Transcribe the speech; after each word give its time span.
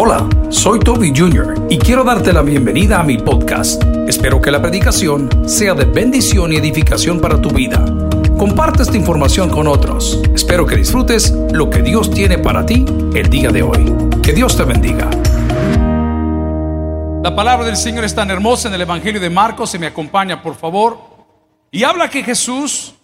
Hola, 0.00 0.28
soy 0.48 0.78
Toby 0.78 1.12
Jr. 1.12 1.66
y 1.68 1.76
quiero 1.76 2.04
darte 2.04 2.32
la 2.32 2.42
bienvenida 2.42 3.00
a 3.00 3.02
mi 3.02 3.18
podcast. 3.18 3.82
Espero 4.06 4.40
que 4.40 4.52
la 4.52 4.62
predicación 4.62 5.28
sea 5.48 5.74
de 5.74 5.86
bendición 5.86 6.52
y 6.52 6.56
edificación 6.56 7.20
para 7.20 7.42
tu 7.42 7.50
vida. 7.50 7.84
Comparte 8.38 8.84
esta 8.84 8.96
información 8.96 9.50
con 9.50 9.66
otros. 9.66 10.22
Espero 10.32 10.66
que 10.66 10.76
disfrutes 10.76 11.32
lo 11.50 11.68
que 11.68 11.82
Dios 11.82 12.12
tiene 12.12 12.38
para 12.38 12.64
ti 12.64 12.84
el 13.12 13.28
día 13.28 13.50
de 13.50 13.64
hoy. 13.64 13.92
Que 14.22 14.32
Dios 14.32 14.56
te 14.56 14.62
bendiga. 14.62 15.10
La 17.24 17.34
palabra 17.34 17.66
del 17.66 17.76
Señor 17.76 18.04
es 18.04 18.14
tan 18.14 18.30
hermosa 18.30 18.68
en 18.68 18.74
el 18.74 18.82
Evangelio 18.82 19.20
de 19.20 19.30
Marcos, 19.30 19.70
se 19.70 19.80
me 19.80 19.88
acompaña 19.88 20.40
por 20.40 20.54
favor, 20.54 20.96
y 21.72 21.82
habla 21.82 22.08
que 22.08 22.22
Jesús 22.22 22.94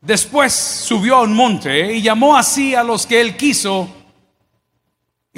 después 0.00 0.52
subió 0.52 1.14
a 1.14 1.22
un 1.22 1.34
monte 1.34 1.94
y 1.94 2.02
llamó 2.02 2.36
así 2.36 2.74
a 2.74 2.82
los 2.82 3.06
que 3.06 3.20
él 3.20 3.36
quiso 3.36 3.88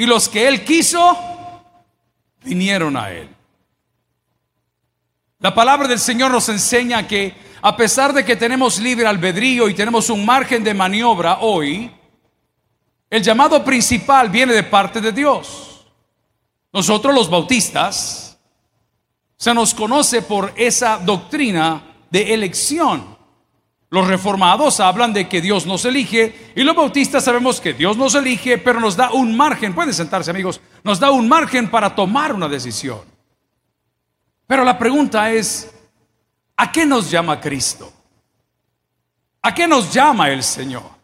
y 0.01 0.07
los 0.07 0.31
que 0.31 0.49
él 0.49 0.65
quiso 0.65 1.15
vinieron 2.43 2.97
a 2.97 3.11
él. 3.11 3.29
La 5.41 5.55
palabra 5.55 5.87
del 5.87 5.99
Señor 5.99 6.31
nos 6.31 6.49
enseña 6.49 7.07
que 7.07 7.35
a 7.61 7.77
pesar 7.77 8.15
de 8.15 8.25
que 8.25 8.35
tenemos 8.35 8.79
libre 8.79 9.07
albedrío 9.07 9.69
y 9.69 9.75
tenemos 9.75 10.09
un 10.09 10.25
margen 10.25 10.65
de 10.65 10.73
maniobra 10.73 11.41
hoy, 11.41 11.91
el 13.11 13.23
llamado 13.23 13.63
principal 13.63 14.31
viene 14.31 14.55
de 14.55 14.63
parte 14.63 15.03
de 15.03 15.13
Dios. 15.13 15.87
Nosotros 16.73 17.15
los 17.15 17.29
bautistas 17.29 18.39
se 19.37 19.53
nos 19.53 19.75
conoce 19.75 20.23
por 20.23 20.55
esa 20.57 20.97
doctrina 20.97 21.83
de 22.11 22.33
elección. 22.33 23.19
Los 23.91 24.07
reformados 24.07 24.79
hablan 24.79 25.13
de 25.13 25.29
que 25.29 25.41
Dios 25.41 25.67
nos 25.67 25.85
elige 25.85 26.53
y 26.55 26.63
los 26.63 26.77
bautistas 26.77 27.25
sabemos 27.25 27.61
que 27.61 27.75
Dios 27.75 27.97
nos 27.97 28.15
elige, 28.15 28.57
pero 28.57 28.79
nos 28.79 28.97
da 28.97 29.11
un 29.11 29.37
margen, 29.37 29.75
pueden 29.75 29.93
sentarse 29.93 30.31
amigos, 30.31 30.61
nos 30.85 31.01
da 31.01 31.11
un 31.11 31.29
margen 31.29 31.69
para 31.69 31.93
tomar 31.93 32.33
una 32.33 32.49
decisión. 32.49 33.01
Pero 34.47 34.65
la 34.65 34.79
pregunta 34.79 35.33
es, 35.33 35.73
¿a 36.57 36.71
qué 36.71 36.87
nos 36.87 37.11
llama 37.11 37.41
Cristo? 37.41 37.93
¿A 39.43 39.53
qué 39.53 39.67
nos 39.67 39.93
llama 39.93 40.31
el 40.31 40.45
Señor? 40.45 41.01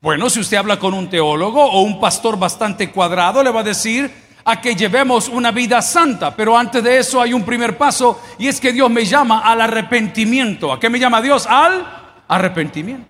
Bueno, 0.00 0.30
si 0.30 0.40
usted 0.40 0.56
habla 0.56 0.78
con 0.78 0.94
un 0.94 1.10
teólogo 1.10 1.62
o 1.62 1.82
un 1.82 2.00
pastor 2.00 2.38
bastante 2.38 2.90
cuadrado, 2.90 3.42
le 3.42 3.50
va 3.50 3.60
a 3.60 3.64
decir, 3.64 4.10
a 4.48 4.60
que 4.60 4.76
llevemos 4.76 5.28
una 5.28 5.50
vida 5.50 5.82
santa. 5.82 6.34
Pero 6.34 6.56
antes 6.56 6.82
de 6.82 6.98
eso 6.98 7.20
hay 7.20 7.32
un 7.32 7.42
primer 7.42 7.76
paso 7.76 8.22
y 8.38 8.46
es 8.46 8.60
que 8.60 8.72
Dios 8.72 8.88
me 8.88 9.04
llama 9.04 9.40
al 9.40 9.60
arrepentimiento. 9.60 10.72
¿A 10.72 10.78
qué 10.78 10.88
me 10.88 11.00
llama 11.00 11.20
Dios? 11.20 11.46
Al 11.46 11.84
arrepentimiento. 12.28 13.08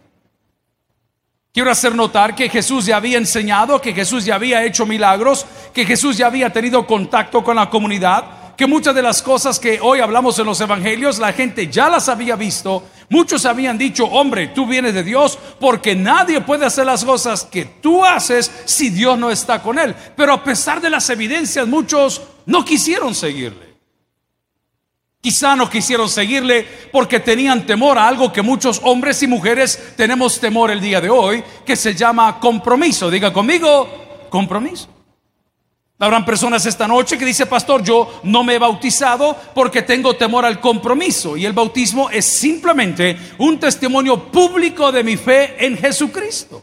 Quiero 1.52 1.70
hacer 1.70 1.94
notar 1.94 2.34
que 2.34 2.48
Jesús 2.48 2.86
ya 2.86 2.96
había 2.96 3.18
enseñado, 3.18 3.80
que 3.80 3.92
Jesús 3.92 4.24
ya 4.24 4.34
había 4.34 4.64
hecho 4.64 4.86
milagros, 4.86 5.46
que 5.72 5.86
Jesús 5.86 6.16
ya 6.16 6.26
había 6.26 6.50
tenido 6.50 6.86
contacto 6.86 7.44
con 7.44 7.56
la 7.56 7.68
comunidad, 7.70 8.24
que 8.56 8.66
muchas 8.66 8.94
de 8.94 9.02
las 9.02 9.22
cosas 9.22 9.60
que 9.60 9.78
hoy 9.80 10.00
hablamos 10.00 10.38
en 10.38 10.46
los 10.46 10.60
evangelios, 10.60 11.18
la 11.18 11.32
gente 11.32 11.68
ya 11.68 11.90
las 11.90 12.08
había 12.08 12.36
visto. 12.36 12.84
Muchos 13.10 13.44
habían 13.44 13.76
dicho, 13.76 14.06
hombre, 14.06 14.48
tú 14.48 14.66
vienes 14.66 14.94
de 14.94 15.04
Dios 15.04 15.38
porque 15.60 15.94
nadie 15.94 16.40
puede 16.40 16.64
hacer 16.64 16.86
las 16.86 17.04
cosas 17.04 17.44
que 17.44 17.66
tú 17.66 18.04
haces 18.04 18.50
si 18.64 18.88
Dios 18.88 19.18
no 19.18 19.30
está 19.30 19.62
con 19.62 19.78
él. 19.78 19.94
Pero 20.16 20.32
a 20.32 20.42
pesar 20.42 20.80
de 20.80 20.90
las 20.90 21.08
evidencias, 21.10 21.68
muchos 21.68 22.22
no 22.46 22.64
quisieron 22.64 23.14
seguirle. 23.14 23.66
Quizá 25.20 25.56
no 25.56 25.68
quisieron 25.68 26.08
seguirle 26.08 26.66
porque 26.92 27.20
tenían 27.20 27.66
temor 27.66 27.98
a 27.98 28.06
algo 28.06 28.32
que 28.32 28.42
muchos 28.42 28.80
hombres 28.84 29.22
y 29.22 29.26
mujeres 29.26 29.94
tenemos 29.96 30.40
temor 30.40 30.70
el 30.70 30.80
día 30.80 31.00
de 31.00 31.10
hoy, 31.10 31.42
que 31.64 31.76
se 31.76 31.94
llama 31.94 32.38
compromiso. 32.38 33.10
Diga 33.10 33.32
conmigo, 33.32 34.28
compromiso. 34.30 34.95
Habrán 35.98 36.26
personas 36.26 36.66
esta 36.66 36.86
noche 36.86 37.16
que 37.16 37.24
dice, 37.24 37.46
pastor, 37.46 37.82
yo 37.82 38.20
no 38.22 38.44
me 38.44 38.54
he 38.54 38.58
bautizado 38.58 39.34
porque 39.54 39.80
tengo 39.80 40.14
temor 40.14 40.44
al 40.44 40.60
compromiso. 40.60 41.38
Y 41.38 41.46
el 41.46 41.54
bautismo 41.54 42.10
es 42.10 42.26
simplemente 42.26 43.16
un 43.38 43.58
testimonio 43.58 44.30
público 44.30 44.92
de 44.92 45.02
mi 45.02 45.16
fe 45.16 45.64
en 45.64 45.78
Jesucristo. 45.78 46.62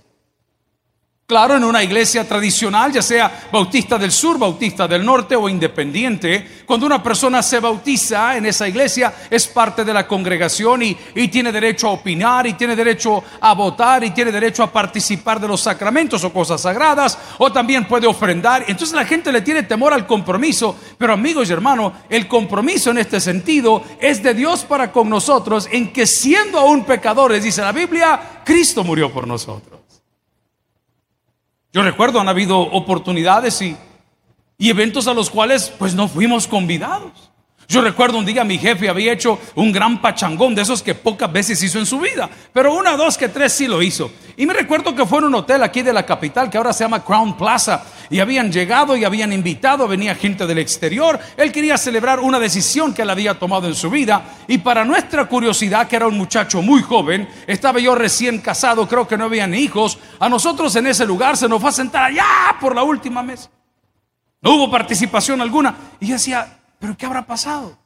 Claro, 1.26 1.56
en 1.56 1.64
una 1.64 1.82
iglesia 1.82 2.28
tradicional, 2.28 2.92
ya 2.92 3.02
sea 3.02 3.48
bautista 3.50 3.98
del 3.98 4.12
sur, 4.12 4.38
bautista 4.38 4.90
del 4.90 5.06
norte 5.06 5.38
o 5.38 5.48
independiente, 5.48 6.64
cuando 6.66 6.86
una 6.86 7.02
persona 7.02 7.42
se 7.42 7.62
bautiza 7.62 8.36
en 8.36 8.46
esa 8.46 8.68
iglesia 8.68 9.14
es 9.30 9.48
parte 9.48 9.86
de 9.86 9.94
la 9.94 10.06
congregación 10.06 10.84
y, 10.84 10.98
y, 11.16 11.30
tiene 11.30 11.54
derecho 11.54 11.88
a 11.88 11.92
opinar 11.92 12.46
y 12.46 12.56
tiene 12.56 12.76
derecho 12.76 13.24
a 13.40 13.54
votar 13.54 14.04
y 14.04 14.12
tiene 14.12 14.34
derecho 14.34 14.64
a 14.64 14.72
participar 14.74 15.40
de 15.40 15.48
los 15.48 15.62
sacramentos 15.62 16.26
o 16.26 16.34
cosas 16.34 16.60
sagradas 16.60 17.18
o 17.38 17.50
también 17.54 17.88
puede 17.88 18.06
ofrendar. 18.06 18.66
Entonces 18.68 18.94
la 18.94 19.06
gente 19.06 19.32
le 19.32 19.42
tiene 19.42 19.64
temor 19.64 19.94
al 19.94 20.06
compromiso, 20.06 20.76
pero 20.98 21.14
amigos 21.14 21.50
y 21.50 21.54
hermanos, 21.54 21.94
el 22.10 22.28
compromiso 22.28 22.92
en 22.92 22.98
este 22.98 23.22
sentido 23.22 23.82
es 24.02 24.22
de 24.22 24.34
Dios 24.34 24.66
para 24.66 24.92
con 24.92 25.10
nosotros 25.10 25.70
en 25.72 25.94
que 25.94 26.06
siendo 26.06 26.60
aún 26.60 26.84
pecadores, 26.84 27.42
dice 27.42 27.62
la 27.62 27.72
Biblia, 27.72 28.42
Cristo 28.44 28.84
murió 28.84 29.10
por 29.10 29.26
nosotros. 29.26 29.73
Yo 31.74 31.82
recuerdo, 31.82 32.20
han 32.20 32.30
habido 32.30 32.60
oportunidades 32.60 33.60
y, 33.64 33.76
y, 34.60 34.70
eventos 34.70 35.08
a 35.08 35.14
los 35.16 35.32
cuales 35.32 35.74
pues 35.80 35.96
no 35.96 36.08
fuimos 36.08 36.48
convidados. 36.48 37.33
Yo 37.68 37.82
recuerdo 37.82 38.18
un 38.18 38.26
día 38.26 38.44
mi 38.44 38.58
jefe 38.58 38.90
había 38.90 39.14
hecho 39.14 39.40
un 39.56 39.72
gran 39.72 40.02
pachangón 40.02 40.54
de 40.54 40.62
esos 40.62 40.84
que 40.84 40.96
pocas 40.96 41.32
veces 41.32 41.62
hizo 41.64 41.80
en 41.80 41.86
su 41.86 42.00
vida, 42.00 42.30
pero 42.52 42.74
una, 42.74 42.96
dos, 42.98 43.18
que 43.18 43.30
tres 43.30 43.54
sí 43.54 43.68
lo 43.68 43.82
hizo. 43.82 44.12
Y 44.36 44.46
me 44.46 44.54
recuerdo 44.54 44.96
que 44.96 45.06
fue 45.06 45.20
en 45.20 45.26
un 45.26 45.36
hotel 45.36 45.64
aquí 45.64 45.82
de 45.82 45.94
la 45.94 46.06
capital 46.06 46.50
que 46.50 46.58
ahora 46.58 46.74
se 46.74 46.84
llama 46.84 47.04
Crown 47.04 47.38
Plaza 47.38 47.84
y 48.10 48.20
habían 48.20 48.52
llegado 48.52 48.96
y 48.96 49.06
habían 49.06 49.32
invitado, 49.32 49.88
venía 49.88 50.16
gente 50.16 50.46
del 50.46 50.58
exterior. 50.58 51.20
Él 51.38 51.52
quería 51.52 51.78
celebrar 51.78 52.20
una 52.20 52.40
decisión 52.40 52.94
que 52.94 53.04
él 53.04 53.10
había 53.10 53.38
tomado 53.40 53.68
en 53.68 53.76
su 53.76 53.90
vida 53.90 54.24
y 54.48 54.58
para 54.58 54.84
nuestra 54.84 55.26
curiosidad, 55.26 55.88
que 55.88 55.96
era 55.96 56.08
un 56.08 56.18
muchacho 56.18 56.62
muy 56.62 56.82
joven, 56.82 57.28
estaba 57.48 57.80
yo 57.80 57.96
recién 57.96 58.40
casado, 58.40 58.88
creo 58.88 59.08
que 59.08 59.18
no 59.18 59.26
habían 59.26 59.54
hijos, 59.54 60.00
a 60.20 60.30
nosotros 60.30 60.76
en 60.76 60.88
ese 60.88 61.06
lugar 61.06 61.38
se 61.38 61.48
nos 61.48 61.62
fue 61.62 61.70
a 61.70 61.74
sentar 61.74 62.04
allá 62.04 62.26
por 62.60 62.76
la 62.76 62.84
última 62.84 63.24
mesa. 63.24 63.50
No 64.42 64.56
hubo 64.56 64.70
participación 64.70 65.40
alguna 65.42 65.76
y 66.00 66.08
yo 66.08 66.14
decía, 66.14 66.63
pero 66.84 66.98
¿qué 66.98 67.06
habrá 67.06 67.26
pasado? 67.26 67.78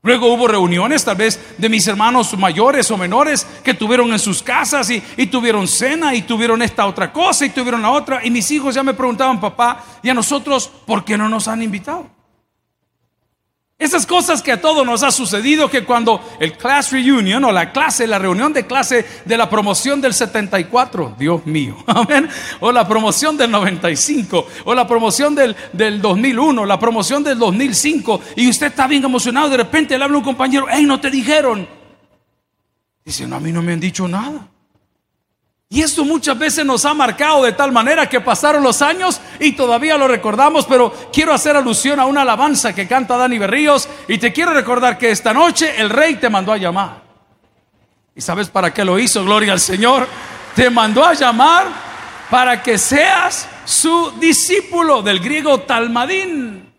Luego 0.00 0.32
hubo 0.32 0.46
reuniones 0.46 1.04
tal 1.04 1.16
vez 1.16 1.56
de 1.58 1.68
mis 1.68 1.84
hermanos 1.88 2.38
mayores 2.38 2.88
o 2.92 2.96
menores 2.96 3.44
que 3.64 3.74
tuvieron 3.74 4.12
en 4.12 4.20
sus 4.20 4.40
casas 4.40 4.88
y, 4.88 5.02
y, 5.16 5.26
tuvieron 5.26 5.66
cena 5.66 6.14
y 6.14 6.22
tuvieron 6.22 6.62
esta 6.62 6.86
otra 6.86 7.12
cosa 7.12 7.44
y 7.44 7.50
tuvieron 7.50 7.82
la 7.82 7.90
otra. 7.90 8.24
Y 8.24 8.30
mis 8.30 8.48
hijos 8.52 8.76
ya 8.76 8.84
me 8.84 8.94
preguntaban, 8.94 9.40
papá, 9.40 9.84
¿y 10.00 10.10
a 10.10 10.14
nosotros 10.14 10.70
por 10.86 11.04
qué 11.04 11.18
no 11.18 11.28
nos 11.28 11.48
han 11.48 11.60
invitado? 11.60 12.06
Esas 13.76 14.06
cosas 14.06 14.40
que 14.40 14.52
a 14.52 14.60
todos 14.60 14.86
nos 14.86 15.02
ha 15.02 15.10
sucedido, 15.10 15.68
que 15.68 15.84
cuando 15.84 16.20
el 16.38 16.56
class 16.56 16.92
reunion 16.92 17.42
o 17.44 17.50
la 17.50 17.72
clase, 17.72 18.06
la 18.06 18.20
reunión 18.20 18.52
de 18.52 18.66
clase 18.66 19.04
de 19.24 19.36
la 19.36 19.50
promoción 19.50 20.00
del 20.00 20.14
74, 20.14 21.16
Dios 21.18 21.44
mío, 21.44 21.76
amén, 21.86 22.28
o 22.60 22.70
la 22.70 22.86
promoción 22.86 23.36
del 23.36 23.50
95, 23.50 24.46
o 24.64 24.74
la 24.74 24.86
promoción 24.86 25.34
del, 25.34 25.56
del 25.72 26.00
2001, 26.00 26.64
la 26.64 26.78
promoción 26.78 27.24
del 27.24 27.36
2005, 27.36 28.20
y 28.36 28.48
usted 28.48 28.68
está 28.68 28.86
bien 28.86 29.04
emocionado, 29.04 29.48
de 29.50 29.56
repente 29.56 29.98
le 29.98 30.04
habla 30.04 30.18
un 30.18 30.24
compañero, 30.24 30.66
hey, 30.70 30.84
no 30.86 31.00
te 31.00 31.10
dijeron. 31.10 31.66
Dice, 33.04 33.26
no, 33.26 33.36
a 33.36 33.40
mí 33.40 33.50
no 33.50 33.60
me 33.60 33.72
han 33.72 33.80
dicho 33.80 34.06
nada. 34.06 34.53
Y 35.74 35.82
esto 35.82 36.04
muchas 36.04 36.38
veces 36.38 36.64
nos 36.64 36.84
ha 36.84 36.94
marcado 36.94 37.42
de 37.42 37.50
tal 37.50 37.72
manera 37.72 38.08
que 38.08 38.20
pasaron 38.20 38.62
los 38.62 38.80
años 38.80 39.20
y 39.40 39.54
todavía 39.56 39.98
lo 39.98 40.06
recordamos, 40.06 40.66
pero 40.66 40.94
quiero 41.12 41.34
hacer 41.34 41.56
alusión 41.56 41.98
a 41.98 42.06
una 42.06 42.22
alabanza 42.22 42.72
que 42.72 42.86
canta 42.86 43.16
Dani 43.16 43.38
Berríos 43.38 43.88
y 44.06 44.18
te 44.18 44.32
quiero 44.32 44.52
recordar 44.52 44.96
que 44.96 45.10
esta 45.10 45.34
noche 45.34 45.74
el 45.76 45.90
rey 45.90 46.14
te 46.14 46.30
mandó 46.30 46.52
a 46.52 46.58
llamar. 46.58 47.02
¿Y 48.14 48.20
sabes 48.20 48.50
para 48.50 48.72
qué 48.72 48.84
lo 48.84 49.00
hizo? 49.00 49.24
Gloria 49.24 49.52
al 49.52 49.58
Señor. 49.58 50.06
Te 50.54 50.70
mandó 50.70 51.04
a 51.04 51.14
llamar 51.14 51.66
para 52.30 52.62
que 52.62 52.78
seas 52.78 53.48
su 53.64 54.12
discípulo 54.20 55.02
del 55.02 55.18
griego 55.18 55.62
talmadín. 55.62 56.72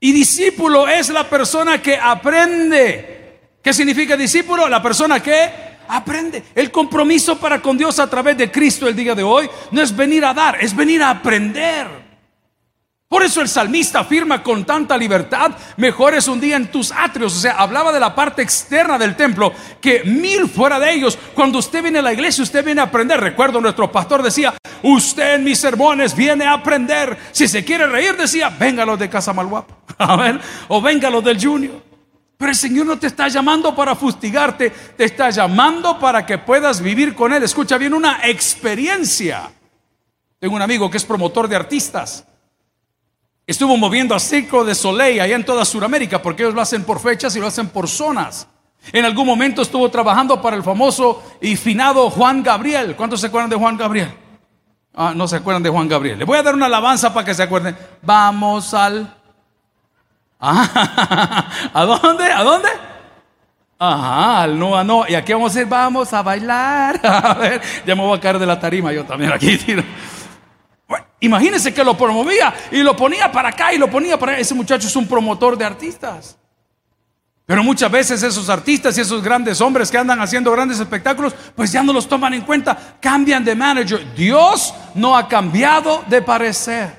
Y 0.00 0.12
discípulo 0.12 0.86
es 0.86 1.08
la 1.08 1.26
persona 1.30 1.80
que 1.80 1.96
aprende. 1.96 3.38
¿Qué 3.62 3.72
significa 3.72 4.18
discípulo? 4.18 4.68
La 4.68 4.82
persona 4.82 5.22
que 5.22 5.67
aprende. 5.88 6.44
El 6.54 6.70
compromiso 6.70 7.38
para 7.38 7.60
con 7.60 7.76
Dios 7.76 7.98
a 7.98 8.08
través 8.08 8.36
de 8.36 8.50
Cristo 8.50 8.86
el 8.86 8.96
día 8.96 9.14
de 9.14 9.22
hoy 9.22 9.48
no 9.70 9.82
es 9.82 9.94
venir 9.94 10.24
a 10.24 10.34
dar, 10.34 10.62
es 10.62 10.74
venir 10.74 11.02
a 11.02 11.10
aprender. 11.10 12.08
Por 13.08 13.22
eso 13.22 13.40
el 13.40 13.48
salmista 13.48 14.00
afirma 14.00 14.42
con 14.42 14.66
tanta 14.66 14.94
libertad, 14.94 15.52
mejor 15.78 16.12
es 16.12 16.28
un 16.28 16.38
día 16.38 16.56
en 16.56 16.70
tus 16.70 16.92
atrios. 16.92 17.34
O 17.34 17.40
sea, 17.40 17.52
hablaba 17.52 17.90
de 17.90 17.98
la 17.98 18.14
parte 18.14 18.42
externa 18.42 18.98
del 18.98 19.16
templo, 19.16 19.50
que 19.80 20.04
mil 20.04 20.46
fuera 20.46 20.78
de 20.78 20.92
ellos. 20.92 21.18
Cuando 21.34 21.58
usted 21.58 21.82
viene 21.82 22.00
a 22.00 22.02
la 22.02 22.12
iglesia, 22.12 22.44
usted 22.44 22.62
viene 22.62 22.82
a 22.82 22.84
aprender. 22.84 23.18
Recuerdo, 23.18 23.62
nuestro 23.62 23.90
pastor 23.90 24.22
decía, 24.22 24.52
usted 24.82 25.36
en 25.36 25.44
mis 25.44 25.58
sermones 25.58 26.14
viene 26.14 26.44
a 26.44 26.52
aprender. 26.52 27.16
Si 27.32 27.48
se 27.48 27.64
quiere 27.64 27.86
reír, 27.86 28.14
decía, 28.14 28.50
venga 28.50 28.84
los 28.84 28.98
de 28.98 29.08
Casa 29.08 29.32
Malguapa. 29.32 29.74
Amén. 29.98 30.38
O 30.68 30.82
venga 30.82 31.08
los 31.08 31.24
del 31.24 31.42
Junior. 31.42 31.87
Pero 32.38 32.52
el 32.52 32.56
Señor 32.56 32.86
no 32.86 32.96
te 32.96 33.08
está 33.08 33.26
llamando 33.26 33.74
para 33.74 33.96
fustigarte, 33.96 34.70
te 34.70 35.04
está 35.04 35.28
llamando 35.30 35.98
para 35.98 36.24
que 36.24 36.38
puedas 36.38 36.80
vivir 36.80 37.16
con 37.16 37.32
Él. 37.32 37.42
Escucha 37.42 37.76
bien, 37.76 37.92
una 37.92 38.20
experiencia. 38.22 39.50
Tengo 40.38 40.54
un 40.54 40.62
amigo 40.62 40.88
que 40.88 40.98
es 40.98 41.04
promotor 41.04 41.48
de 41.48 41.56
artistas. 41.56 42.24
Estuvo 43.44 43.76
moviendo 43.76 44.14
a 44.14 44.20
Circo 44.20 44.64
de 44.64 44.76
Soleil 44.76 45.20
allá 45.20 45.34
en 45.34 45.44
toda 45.44 45.64
Sudamérica 45.64 46.22
porque 46.22 46.44
ellos 46.44 46.54
lo 46.54 46.60
hacen 46.60 46.84
por 46.84 47.00
fechas 47.00 47.34
y 47.34 47.40
lo 47.40 47.48
hacen 47.48 47.70
por 47.70 47.88
zonas. 47.88 48.46
En 48.92 49.04
algún 49.04 49.26
momento 49.26 49.62
estuvo 49.62 49.90
trabajando 49.90 50.40
para 50.40 50.54
el 50.54 50.62
famoso 50.62 51.24
y 51.40 51.56
finado 51.56 52.08
Juan 52.08 52.44
Gabriel. 52.44 52.94
¿Cuántos 52.94 53.20
se 53.20 53.26
acuerdan 53.26 53.50
de 53.50 53.56
Juan 53.56 53.76
Gabriel? 53.76 54.14
Ah, 54.94 55.12
no 55.12 55.26
se 55.26 55.36
acuerdan 55.36 55.64
de 55.64 55.70
Juan 55.70 55.88
Gabriel. 55.88 56.20
Le 56.20 56.24
voy 56.24 56.38
a 56.38 56.42
dar 56.44 56.54
una 56.54 56.66
alabanza 56.66 57.12
para 57.12 57.26
que 57.26 57.34
se 57.34 57.42
acuerden. 57.42 57.76
Vamos 58.02 58.74
al... 58.74 59.17
Ah, 60.40 61.70
¿A 61.74 61.84
dónde? 61.84 62.24
¿A 62.24 62.42
dónde? 62.42 62.68
Ajá, 63.78 64.42
al 64.42 64.58
no, 64.58 64.76
a 64.76 64.82
no. 64.82 65.04
Y 65.08 65.14
aquí 65.14 65.32
vamos 65.32 65.52
a 65.52 65.54
decir, 65.54 65.68
vamos 65.68 66.12
a 66.12 66.22
bailar. 66.22 67.00
A 67.04 67.34
ver, 67.34 67.60
ya 67.86 67.94
me 67.94 68.02
voy 68.02 68.16
a 68.16 68.20
caer 68.20 68.38
de 68.38 68.46
la 68.46 68.58
tarima 68.58 68.92
yo 68.92 69.04
también 69.04 69.32
aquí. 69.32 69.58
imagínense 71.20 71.72
que 71.72 71.84
lo 71.84 71.96
promovía 71.96 72.52
y 72.72 72.82
lo 72.82 72.96
ponía 72.96 73.30
para 73.30 73.50
acá 73.50 73.72
y 73.72 73.78
lo 73.78 73.88
ponía 73.88 74.18
para 74.18 74.32
allá. 74.32 74.40
Ese 74.40 74.54
muchacho 74.54 74.88
es 74.88 74.96
un 74.96 75.06
promotor 75.06 75.56
de 75.56 75.64
artistas. 75.64 76.36
Pero 77.46 77.64
muchas 77.64 77.90
veces 77.90 78.22
esos 78.22 78.50
artistas 78.50 78.98
y 78.98 79.00
esos 79.00 79.22
grandes 79.22 79.60
hombres 79.62 79.90
que 79.90 79.96
andan 79.96 80.20
haciendo 80.20 80.52
grandes 80.52 80.80
espectáculos, 80.80 81.34
pues 81.54 81.72
ya 81.72 81.82
no 81.82 81.94
los 81.94 82.06
toman 82.06 82.34
en 82.34 82.42
cuenta, 82.42 82.76
cambian 83.00 83.42
de 83.42 83.54
manager. 83.54 84.14
Dios 84.14 84.74
no 84.94 85.16
ha 85.16 85.26
cambiado 85.28 86.04
de 86.08 86.20
parecer. 86.20 86.97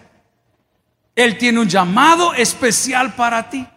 Él 1.20 1.38
tiene 1.38 1.60
un 1.60 1.68
llamado 1.68 2.34
especial 2.34 3.14
para 3.14 3.50
ti. 3.50 3.68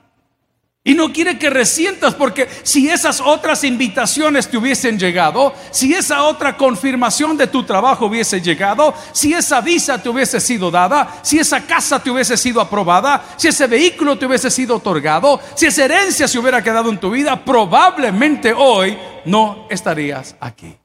Y 0.85 0.94
no 0.94 1.12
quiere 1.12 1.39
que 1.39 1.49
resientas 1.49 2.15
porque 2.15 2.49
si 2.62 2.89
esas 2.89 3.21
otras 3.21 3.62
invitaciones 3.62 4.49
te 4.49 4.56
hubiesen 4.56 4.99
llegado, 4.99 5.53
si 5.71 5.94
esa 5.94 6.25
otra 6.25 6.56
confirmación 6.56 7.37
de 7.37 7.47
tu 7.47 7.62
trabajo 7.62 8.06
hubiese 8.06 8.41
llegado, 8.41 8.93
si 9.12 9.33
esa 9.33 9.61
visa 9.61 10.03
te 10.03 10.09
hubiese 10.09 10.41
sido 10.41 10.71
dada, 10.73 11.21
si 11.23 11.39
esa 11.39 11.65
casa 11.67 12.00
te 12.00 12.11
hubiese 12.11 12.37
sido 12.37 12.61
aprobada, 12.61 13.25
si 13.37 13.47
ese 13.49 13.69
vehículo 13.69 14.19
te 14.19 14.27
hubiese 14.27 14.50
sido 14.50 14.77
otorgado, 14.77 15.41
si 15.55 15.67
esa 15.67 15.85
herencia 15.85 16.27
se 16.27 16.39
hubiera 16.39 16.62
quedado 16.62 16.91
en 16.91 16.99
tu 16.99 17.11
vida, 17.11 17.44
probablemente 17.44 18.53
hoy 18.53 18.99
no 19.25 19.67
estarías 19.69 20.35
aquí. 20.41 20.81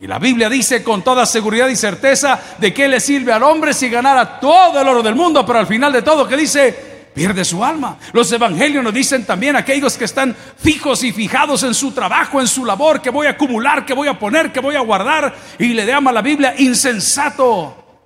Y 0.00 0.06
la 0.06 0.20
Biblia 0.20 0.48
dice 0.48 0.84
con 0.84 1.02
toda 1.02 1.26
seguridad 1.26 1.66
y 1.66 1.74
certeza 1.74 2.40
de 2.58 2.72
que 2.72 2.86
le 2.86 3.00
sirve 3.00 3.32
al 3.32 3.42
hombre 3.42 3.74
si 3.74 3.88
ganara 3.88 4.38
todo 4.38 4.80
el 4.80 4.86
oro 4.86 5.02
del 5.02 5.16
mundo, 5.16 5.44
pero 5.44 5.58
al 5.58 5.66
final 5.66 5.92
de 5.92 6.02
todo 6.02 6.28
que 6.28 6.36
dice, 6.36 7.10
pierde 7.12 7.44
su 7.44 7.64
alma. 7.64 7.98
Los 8.12 8.30
evangelios 8.30 8.84
nos 8.84 8.94
dicen 8.94 9.26
también 9.26 9.56
aquellos 9.56 9.98
que 9.98 10.04
están 10.04 10.36
fijos 10.56 11.02
y 11.02 11.10
fijados 11.10 11.64
en 11.64 11.74
su 11.74 11.90
trabajo, 11.90 12.40
en 12.40 12.46
su 12.46 12.64
labor, 12.64 13.02
que 13.02 13.10
voy 13.10 13.26
a 13.26 13.30
acumular, 13.30 13.84
que 13.84 13.92
voy 13.92 14.06
a 14.06 14.16
poner, 14.16 14.52
que 14.52 14.60
voy 14.60 14.76
a 14.76 14.80
guardar. 14.80 15.34
Y 15.58 15.74
le 15.74 15.84
llama 15.84 16.12
la 16.12 16.22
Biblia 16.22 16.54
insensato. 16.56 18.04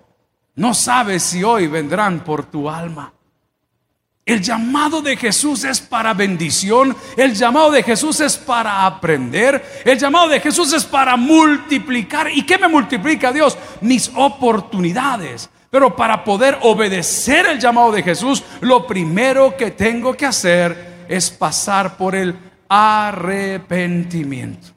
No 0.55 0.73
sabes 0.73 1.23
si 1.23 1.45
hoy 1.45 1.67
vendrán 1.67 2.25
por 2.25 2.47
tu 2.47 2.71
alma. 2.71 3.13
El 4.25 4.41
llamado 4.41 5.03
de 5.03 5.17
Jesús 5.17 5.65
es 5.65 5.81
para 5.81 6.15
bendición, 6.15 6.97
el 7.17 7.35
llamado 7.35 7.73
de 7.73 7.83
Jesús 7.83 8.21
es 8.21 8.37
para 8.37 8.87
aprender, 8.87 9.83
el 9.85 9.99
llamado 9.99 10.29
de 10.29 10.39
Jesús 10.39 10.73
es 10.73 10.85
para 10.85 11.17
multiplicar. 11.17 12.31
¿Y 12.31 12.47
qué 12.47 12.57
me 12.57 12.69
multiplica 12.69 13.33
Dios? 13.33 13.59
Mis 13.81 14.13
oportunidades. 14.15 15.51
Pero 15.71 15.97
para 15.97 16.23
poder 16.23 16.57
obedecer 16.63 17.47
el 17.47 17.59
llamado 17.59 17.91
de 17.91 18.05
Jesús, 18.05 18.45
lo 18.61 18.87
primero 18.87 19.57
que 19.57 19.73
tengo 19.73 20.15
que 20.15 20.27
hacer 20.27 21.05
es 21.09 21.29
pasar 21.31 21.97
por 21.97 22.15
el 22.15 22.37
arrepentimiento. 22.69 24.69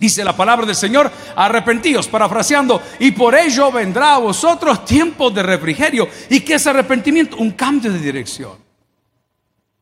Dice 0.00 0.22
la 0.22 0.36
palabra 0.36 0.64
del 0.64 0.76
Señor, 0.76 1.10
arrepentíos, 1.34 2.06
parafraseando, 2.06 2.80
y 3.00 3.10
por 3.10 3.34
ello 3.34 3.72
vendrá 3.72 4.14
a 4.14 4.18
vosotros 4.18 4.84
tiempo 4.84 5.28
de 5.28 5.42
refrigerio. 5.42 6.08
¿Y 6.30 6.38
qué 6.38 6.54
es 6.54 6.66
arrepentimiento? 6.68 7.36
Un 7.38 7.50
cambio 7.50 7.92
de 7.92 7.98
dirección. 7.98 8.52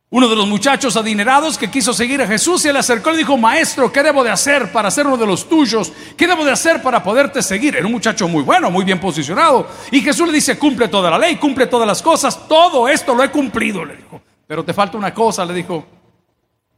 Uno 0.08 0.26
de 0.26 0.36
los 0.36 0.48
muchachos 0.48 0.96
adinerados 0.96 1.58
que 1.58 1.70
quiso 1.70 1.92
seguir 1.92 2.22
a 2.22 2.26
Jesús 2.26 2.62
se 2.62 2.72
le 2.72 2.78
acercó 2.78 3.12
y 3.12 3.18
dijo, 3.18 3.36
maestro, 3.36 3.92
¿qué 3.92 4.02
debo 4.02 4.24
de 4.24 4.30
hacer 4.30 4.72
para 4.72 4.90
ser 4.90 5.06
uno 5.06 5.18
de 5.18 5.26
los 5.26 5.46
tuyos? 5.46 5.92
¿Qué 6.16 6.26
debo 6.26 6.46
de 6.46 6.52
hacer 6.52 6.80
para 6.80 7.02
poderte 7.02 7.42
seguir? 7.42 7.76
Era 7.76 7.84
un 7.84 7.92
muchacho 7.92 8.26
muy 8.26 8.42
bueno, 8.42 8.70
muy 8.70 8.86
bien 8.86 8.98
posicionado. 8.98 9.68
Y 9.90 10.00
Jesús 10.00 10.28
le 10.28 10.32
dice, 10.32 10.58
cumple 10.58 10.88
toda 10.88 11.10
la 11.10 11.18
ley, 11.18 11.36
cumple 11.36 11.66
todas 11.66 11.86
las 11.86 12.00
cosas, 12.00 12.48
todo 12.48 12.88
esto 12.88 13.14
lo 13.14 13.22
he 13.22 13.30
cumplido, 13.30 13.84
le 13.84 13.96
dijo. 13.96 14.22
Pero 14.46 14.64
te 14.64 14.72
falta 14.72 14.96
una 14.96 15.12
cosa, 15.12 15.44
le 15.44 15.52
dijo, 15.52 15.84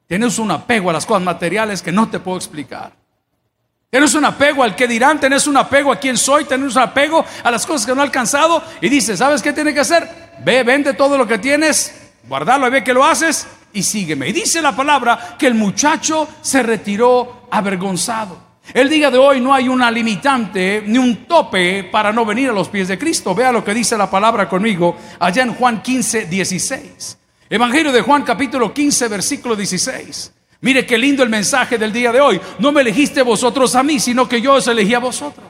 tienes 0.09 0.41
un 0.41 0.51
apego 0.51 0.91
a 0.91 0.95
las 0.95 1.07
cosas 1.07 1.23
materiales 1.23 1.83
que 1.83 1.93
no 1.93 2.09
te 2.09 2.19
puedo 2.19 2.37
explicar. 2.37 2.99
Tienes 3.91 4.15
un 4.15 4.25
apego 4.27 4.63
al 4.63 4.77
que 4.77 4.87
dirán, 4.87 5.19
tienes 5.19 5.47
un 5.47 5.57
apego 5.57 5.91
a 5.91 5.97
quién 5.97 6.19
soy, 6.19 6.45
tienes 6.45 6.77
un 6.77 6.83
apego 6.83 7.25
a 7.43 7.51
las 7.51 7.65
cosas 7.65 7.87
que 7.87 7.95
no 7.95 8.03
he 8.03 8.05
alcanzado. 8.05 8.63
Y 8.83 8.91
dice, 8.91 9.17
¿sabes 9.17 9.41
qué 9.41 9.55
tiene 9.55 9.73
que 9.73 9.81
hacer? 9.81 10.07
Ve, 10.45 10.63
vende 10.63 10.93
todo 10.93 11.17
lo 11.17 11.27
que 11.27 11.39
tienes 11.39 12.11
guardarlo, 12.29 12.71
ve 12.71 12.85
que 12.85 12.93
lo 12.93 13.03
haces 13.03 13.47
y 13.73 13.83
sígueme. 13.83 14.29
Y 14.29 14.33
dice 14.33 14.61
la 14.61 14.77
palabra 14.77 15.37
que 15.39 15.47
el 15.47 15.55
muchacho 15.55 16.29
se 16.43 16.63
retiró 16.63 17.49
avergonzado. 17.51 18.39
El 18.75 18.91
día 18.91 19.11
de 19.11 19.17
hoy 19.17 19.41
no 19.41 19.55
hay 19.55 19.71
una 19.71 19.91
limitante 19.91 20.83
ni 20.87 20.99
un 20.99 21.25
tope 21.25 21.85
para 21.85 22.13
no 22.13 22.27
venir 22.27 22.51
a 22.51 22.53
los 22.53 22.69
pies 22.69 22.89
de 22.89 22.99
Cristo. 22.99 23.35
Vea 23.35 23.51
lo 23.51 23.65
que 23.65 23.73
dice 23.73 23.97
la 23.97 24.11
palabra 24.11 24.51
conmigo 24.51 24.99
allá 25.19 25.43
en 25.43 25.55
Juan 25.55 25.81
15, 25.81 26.27
16. 26.27 27.17
Evangelio 27.49 27.91
de 27.91 28.03
Juan 28.03 28.23
capítulo 28.23 28.75
15, 28.75 29.09
versículo 29.09 29.57
16. 29.57 30.33
Mire 30.61 30.85
qué 30.85 30.99
lindo 30.99 31.23
el 31.23 31.29
mensaje 31.29 31.79
del 31.79 31.93
día 31.93 32.11
de 32.11 32.21
hoy. 32.21 32.41
No 32.59 32.73
me 32.73 32.81
elegiste 32.81 33.23
vosotros 33.23 33.75
a 33.77 33.83
mí, 33.83 34.01
sino 34.01 34.29
que 34.29 34.41
yo 34.41 34.55
os 34.55 34.67
elegí 34.67 34.95
a 34.95 34.99
vosotros. 34.99 35.48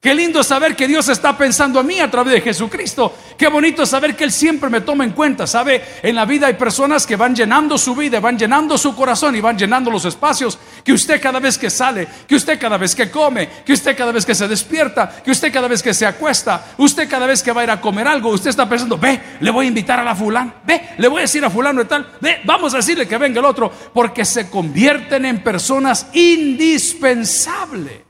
Qué 0.00 0.14
lindo 0.14 0.44
saber 0.44 0.76
que 0.76 0.86
Dios 0.86 1.08
está 1.08 1.36
pensando 1.36 1.80
a 1.80 1.82
mí 1.82 1.98
a 1.98 2.08
través 2.08 2.34
de 2.34 2.40
Jesucristo. 2.40 3.12
Qué 3.36 3.48
bonito 3.48 3.84
saber 3.84 4.14
que 4.14 4.22
Él 4.22 4.30
siempre 4.30 4.70
me 4.70 4.82
toma 4.82 5.02
en 5.02 5.10
cuenta. 5.10 5.44
Sabe, 5.44 5.82
en 6.04 6.14
la 6.14 6.24
vida 6.24 6.46
hay 6.46 6.54
personas 6.54 7.04
que 7.04 7.16
van 7.16 7.34
llenando 7.34 7.76
su 7.76 7.96
vida, 7.96 8.20
van 8.20 8.38
llenando 8.38 8.78
su 8.78 8.94
corazón 8.94 9.34
y 9.34 9.40
van 9.40 9.58
llenando 9.58 9.90
los 9.90 10.04
espacios. 10.04 10.56
Que 10.84 10.92
usted 10.92 11.20
cada 11.20 11.40
vez 11.40 11.58
que 11.58 11.68
sale, 11.68 12.06
que 12.28 12.36
usted 12.36 12.60
cada 12.60 12.76
vez 12.76 12.94
que 12.94 13.10
come, 13.10 13.48
que 13.66 13.72
usted 13.72 13.96
cada 13.96 14.12
vez 14.12 14.24
que 14.24 14.36
se 14.36 14.46
despierta, 14.46 15.20
que 15.24 15.32
usted 15.32 15.52
cada 15.52 15.66
vez 15.66 15.82
que 15.82 15.92
se 15.92 16.06
acuesta, 16.06 16.64
usted 16.76 17.10
cada 17.10 17.26
vez 17.26 17.42
que 17.42 17.50
va 17.50 17.62
a 17.62 17.64
ir 17.64 17.70
a 17.72 17.80
comer 17.80 18.06
algo, 18.06 18.30
usted 18.30 18.50
está 18.50 18.68
pensando, 18.68 18.98
ve, 18.98 19.20
le 19.40 19.50
voy 19.50 19.64
a 19.64 19.68
invitar 19.68 19.98
a 19.98 20.04
la 20.04 20.14
fulana, 20.14 20.54
ve, 20.64 20.90
le 20.96 21.08
voy 21.08 21.18
a 21.18 21.22
decir 21.22 21.44
a 21.44 21.50
fulano 21.50 21.82
y 21.82 21.86
tal, 21.86 22.08
ve, 22.20 22.38
vamos 22.44 22.72
a 22.72 22.76
decirle 22.76 23.08
que 23.08 23.18
venga 23.18 23.40
el 23.40 23.46
otro, 23.46 23.72
porque 23.92 24.24
se 24.24 24.48
convierten 24.48 25.24
en 25.24 25.42
personas 25.42 26.06
indispensables. 26.12 28.07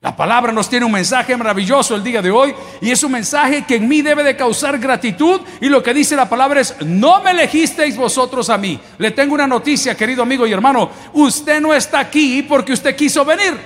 La 0.00 0.14
palabra 0.14 0.52
nos 0.52 0.68
tiene 0.68 0.86
un 0.86 0.92
mensaje 0.92 1.36
maravilloso 1.36 1.96
el 1.96 2.04
día 2.04 2.22
de 2.22 2.30
hoy 2.30 2.54
y 2.80 2.92
es 2.92 3.02
un 3.02 3.10
mensaje 3.10 3.64
que 3.64 3.76
en 3.76 3.88
mí 3.88 4.00
debe 4.00 4.22
de 4.22 4.36
causar 4.36 4.78
gratitud 4.78 5.40
y 5.60 5.68
lo 5.68 5.82
que 5.82 5.92
dice 5.92 6.14
la 6.14 6.28
palabra 6.28 6.60
es, 6.60 6.76
no 6.82 7.20
me 7.20 7.32
elegisteis 7.32 7.96
vosotros 7.96 8.48
a 8.48 8.56
mí. 8.56 8.78
Le 8.98 9.10
tengo 9.10 9.34
una 9.34 9.48
noticia, 9.48 9.96
querido 9.96 10.22
amigo 10.22 10.46
y 10.46 10.52
hermano, 10.52 10.88
usted 11.14 11.60
no 11.60 11.74
está 11.74 11.98
aquí 11.98 12.44
porque 12.44 12.74
usted 12.74 12.94
quiso 12.94 13.24
venir. 13.24 13.58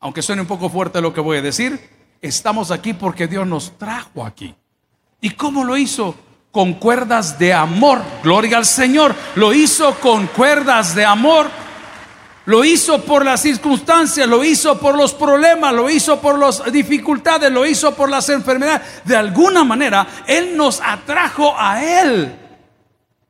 Aunque 0.00 0.20
suene 0.20 0.42
un 0.42 0.48
poco 0.48 0.68
fuerte 0.68 1.00
lo 1.00 1.14
que 1.14 1.22
voy 1.22 1.38
a 1.38 1.42
decir, 1.42 1.80
estamos 2.20 2.70
aquí 2.70 2.92
porque 2.92 3.26
Dios 3.26 3.46
nos 3.46 3.78
trajo 3.78 4.26
aquí. 4.26 4.54
¿Y 5.22 5.30
cómo 5.30 5.64
lo 5.64 5.78
hizo? 5.78 6.14
Con 6.52 6.74
cuerdas 6.74 7.38
de 7.38 7.54
amor. 7.54 8.02
Gloria 8.22 8.58
al 8.58 8.66
Señor. 8.66 9.14
Lo 9.34 9.54
hizo 9.54 9.98
con 10.00 10.26
cuerdas 10.26 10.94
de 10.94 11.06
amor 11.06 11.48
lo 12.48 12.64
hizo 12.64 13.02
por 13.02 13.26
las 13.26 13.42
circunstancias, 13.42 14.26
lo 14.26 14.42
hizo 14.42 14.78
por 14.78 14.96
los 14.96 15.12
problemas, 15.12 15.74
lo 15.74 15.90
hizo 15.90 16.18
por 16.18 16.38
las 16.38 16.72
dificultades, 16.72 17.52
lo 17.52 17.66
hizo 17.66 17.94
por 17.94 18.08
las 18.08 18.26
enfermedades. 18.30 19.04
De 19.04 19.14
alguna 19.14 19.64
manera, 19.64 20.06
Él 20.26 20.56
nos 20.56 20.80
atrajo 20.80 21.54
a 21.58 21.84
Él. 21.84 22.34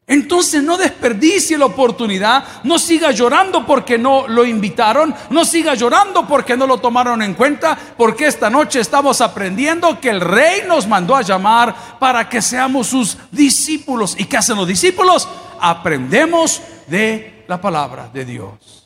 Entonces 0.07 0.63
no 0.63 0.77
desperdicie 0.77 1.59
la 1.59 1.65
oportunidad, 1.65 2.45
no 2.63 2.79
siga 2.79 3.11
llorando 3.11 3.67
porque 3.67 3.99
no 3.99 4.29
lo 4.29 4.45
invitaron, 4.45 5.13
no 5.31 5.45
siga 5.45 5.75
llorando 5.75 6.25
porque 6.29 6.57
no 6.57 6.69
lo 6.69 6.79
tomaron 6.79 7.21
en 7.21 7.35
cuenta, 7.35 7.77
porque 7.97 8.29
esta 8.29 8.49
noche 8.49 8.79
estamos 8.79 9.21
aprendiendo 9.21 10.01
que 10.01 10.11
el 10.11 10.21
rey 10.21 10.63
nos 10.69 10.87
mandó 10.87 11.17
a 11.17 11.23
llamar 11.23 11.75
para 11.99 12.29
que 12.29 12.41
seamos 12.41 12.87
sus 12.87 13.19
discípulos. 13.33 14.15
¿Y 14.17 14.27
qué 14.27 14.37
hacen 14.37 14.55
los 14.55 14.69
discípulos? 14.69 15.29
Aprendemos 15.61 16.63
de 16.87 17.45
la 17.49 17.61
palabra 17.61 18.09
de 18.13 18.25
Dios. 18.25 18.78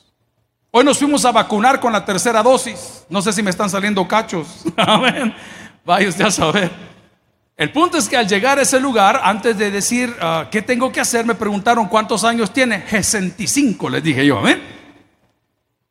Hoy 0.75 0.87
nos 0.87 0.97
fuimos 0.97 1.23
a 1.27 1.33
vacunar 1.33 1.79
con 1.81 1.93
la 1.93 2.03
tercera 2.03 2.43
dosis. 2.43 3.05
No 3.11 3.21
sé 3.21 3.31
si 3.35 3.43
me 3.43 3.51
están 3.51 3.69
saliendo 3.69 4.09
cachos. 4.09 4.65
Amén. 4.77 5.35
Vaya 5.85 6.09
usted 6.09 6.25
a 6.25 6.31
saber. 6.31 6.71
El 7.59 7.71
punto 7.71 7.99
es 7.99 8.09
que 8.09 8.17
al 8.17 8.27
llegar 8.27 8.59
a 8.59 8.63
ese 8.63 8.81
lugar, 8.81 9.21
antes 9.23 9.59
de 9.59 9.71
decir 9.71 10.17
ah, 10.19 10.49
qué 10.51 10.63
tengo 10.63 10.91
que 10.91 10.99
hacer, 10.99 11.27
me 11.27 11.35
preguntaron 11.35 11.89
cuántos 11.89 12.25
años 12.25 12.55
tiene. 12.55 12.87
65, 12.89 13.91
les 13.91 14.03
dije 14.03 14.25
yo. 14.25 14.39
Amén. 14.39 14.63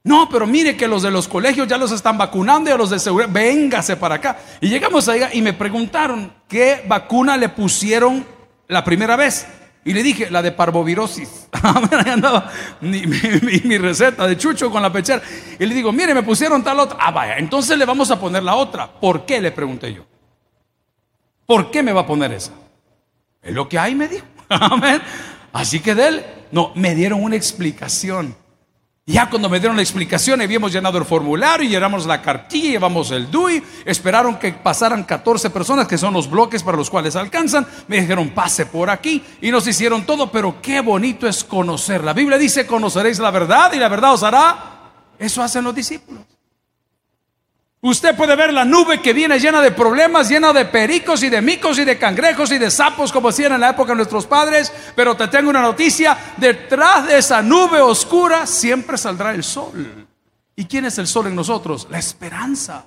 No, 0.04 0.28
pero 0.28 0.48
mire 0.48 0.76
que 0.76 0.88
los 0.88 1.04
de 1.04 1.12
los 1.12 1.28
colegios 1.28 1.68
ya 1.68 1.78
los 1.78 1.92
están 1.92 2.18
vacunando 2.18 2.72
y 2.72 2.74
a 2.74 2.78
los 2.78 2.90
de 2.90 2.98
seguridad, 2.98 3.30
véngase 3.32 3.98
para 3.98 4.16
acá. 4.16 4.40
Y 4.62 4.70
llegamos 4.70 5.08
allá 5.08 5.30
y 5.32 5.44
me 5.44 5.54
preguntaron 5.54 6.34
qué 6.48 6.84
vacuna 6.88 7.38
le 7.38 7.50
pusieron 7.50 8.26
la 8.68 8.84
primera 8.84 9.16
vez. 9.16 9.46
Y 9.84 9.94
le 9.94 10.04
dije, 10.04 10.30
la 10.30 10.42
de 10.44 10.52
parvovirosis. 10.52 11.48
Ahí 11.52 12.10
andaba 12.12 12.52
mi, 12.82 13.02
mi- 13.08 13.62
mi 13.64 13.78
receta 13.80 14.28
de 14.28 14.38
chucho 14.38 14.70
con 14.70 14.82
la 14.82 14.92
pechera. 14.94 15.22
Y 15.60 15.66
le 15.66 15.74
digo, 15.74 15.92
mire, 15.92 16.14
me 16.14 16.22
pusieron 16.24 16.64
tal 16.64 16.80
otra. 16.80 16.98
Ah, 17.00 17.12
vaya, 17.12 17.38
entonces 17.38 17.78
le 17.78 17.86
vamos 17.86 18.12
a 18.12 18.20
poner 18.20 18.44
la 18.44 18.56
otra. 18.56 18.92
¿Por 18.92 19.26
qué? 19.26 19.42
Le 19.42 19.52
pregunté 19.52 19.94
yo. 19.94 20.06
¿Por 21.46 21.72
qué 21.72 21.82
me 21.84 21.92
va 21.94 22.02
a 22.02 22.06
poner 22.06 22.32
esa? 22.32 22.52
Es 23.42 23.54
lo 23.54 23.68
que 23.68 23.80
hay, 23.80 23.96
me 23.96 24.08
dijo. 24.08 24.26
Amén. 24.50 25.02
Así 25.52 25.80
que 25.80 25.96
de 25.96 26.08
él, 26.08 26.26
no, 26.52 26.72
me 26.76 26.94
dieron 26.96 27.24
una 27.24 27.36
explicación. 27.36 28.36
Ya 29.08 29.30
cuando 29.32 29.50
me 29.50 29.60
dieron 29.60 29.76
la 29.76 29.82
explicación, 29.82 30.42
habíamos 30.42 30.72
llenado 30.72 31.00
el 31.00 31.06
formulario, 31.06 31.68
llenamos 31.68 32.06
la 32.06 32.22
cartilla, 32.22 32.70
llevamos 32.70 33.10
el 33.10 33.32
DUI, 33.32 33.64
esperaron 33.84 34.38
que 34.38 34.54
pasaran 34.54 35.04
14 35.04 35.50
personas, 35.50 35.88
que 35.88 35.98
son 35.98 36.14
los 36.14 36.30
bloques 36.30 36.62
para 36.62 36.78
los 36.78 36.90
cuales 36.90 37.16
alcanzan, 37.16 37.66
me 37.88 38.00
dijeron 38.00 38.30
pase 38.30 38.68
por 38.68 38.92
aquí 38.92 39.24
y 39.42 39.50
nos 39.50 39.66
hicieron 39.66 40.06
todo, 40.06 40.32
pero 40.32 40.62
qué 40.62 40.82
bonito 40.82 41.28
es 41.28 41.44
conocer. 41.44 42.04
La 42.04 42.14
Biblia 42.14 42.38
dice, 42.38 42.68
conoceréis 42.68 43.18
la 43.18 43.32
verdad 43.32 43.74
y 43.74 43.80
la 43.80 43.90
verdad 43.90 44.14
os 44.14 44.22
hará. 44.22 44.92
Eso 45.18 45.42
hacen 45.42 45.64
los 45.64 45.74
discípulos. 45.74 46.31
Usted 47.84 48.16
puede 48.16 48.36
ver 48.36 48.54
la 48.54 48.64
nube 48.64 49.02
que 49.02 49.12
viene 49.12 49.40
llena 49.40 49.60
de 49.60 49.72
problemas, 49.72 50.30
llena 50.30 50.54
de 50.54 50.66
pericos 50.66 51.24
y 51.24 51.30
de 51.30 51.42
micos 51.42 51.80
y 51.80 51.84
de 51.84 51.98
cangrejos 51.98 52.52
y 52.52 52.60
de 52.60 52.70
sapos, 52.70 53.12
como 53.12 53.30
hacían 53.30 53.54
en 53.54 53.62
la 53.62 53.72
época 53.72 53.94
de 53.94 53.96
nuestros 53.96 54.28
padres. 54.28 54.72
Pero 54.96 55.18
te 55.18 55.28
tengo 55.30 55.50
una 55.50 55.64
noticia: 55.64 56.16
detrás 56.38 57.08
de 57.08 57.18
esa 57.18 57.42
nube 57.42 57.82
oscura 57.82 58.46
siempre 58.46 59.00
saldrá 59.00 59.34
el 59.34 59.44
sol. 59.44 60.08
¿Y 60.56 60.66
quién 60.66 60.86
es 60.86 61.00
el 61.00 61.08
sol 61.08 61.26
en 61.26 61.36
nosotros? 61.36 61.88
La 61.90 61.98
esperanza. 61.98 62.86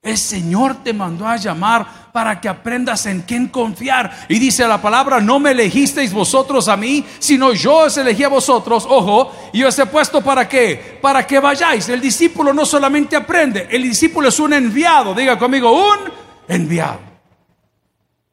El 0.00 0.16
Señor 0.16 0.84
te 0.84 0.92
mandó 0.92 1.26
a 1.26 1.36
llamar 1.36 2.10
para 2.12 2.40
que 2.40 2.48
aprendas 2.48 3.04
en 3.06 3.22
quién 3.22 3.48
confiar. 3.48 4.26
Y 4.28 4.38
dice 4.38 4.66
la 4.66 4.80
palabra, 4.80 5.20
no 5.20 5.40
me 5.40 5.50
elegisteis 5.50 6.12
vosotros 6.12 6.68
a 6.68 6.76
mí, 6.76 7.04
sino 7.18 7.52
yo 7.52 7.78
os 7.78 7.96
elegí 7.96 8.22
a 8.22 8.28
vosotros. 8.28 8.86
Ojo, 8.88 9.32
y 9.52 9.64
os 9.64 9.76
he 9.78 9.86
puesto 9.86 10.22
para 10.22 10.48
qué? 10.48 10.98
Para 11.02 11.26
que 11.26 11.40
vayáis. 11.40 11.88
El 11.88 12.00
discípulo 12.00 12.52
no 12.52 12.64
solamente 12.64 13.16
aprende, 13.16 13.66
el 13.70 13.82
discípulo 13.82 14.28
es 14.28 14.38
un 14.38 14.52
enviado. 14.52 15.14
Diga 15.14 15.36
conmigo, 15.36 15.72
un 15.72 15.98
enviado. 16.46 17.00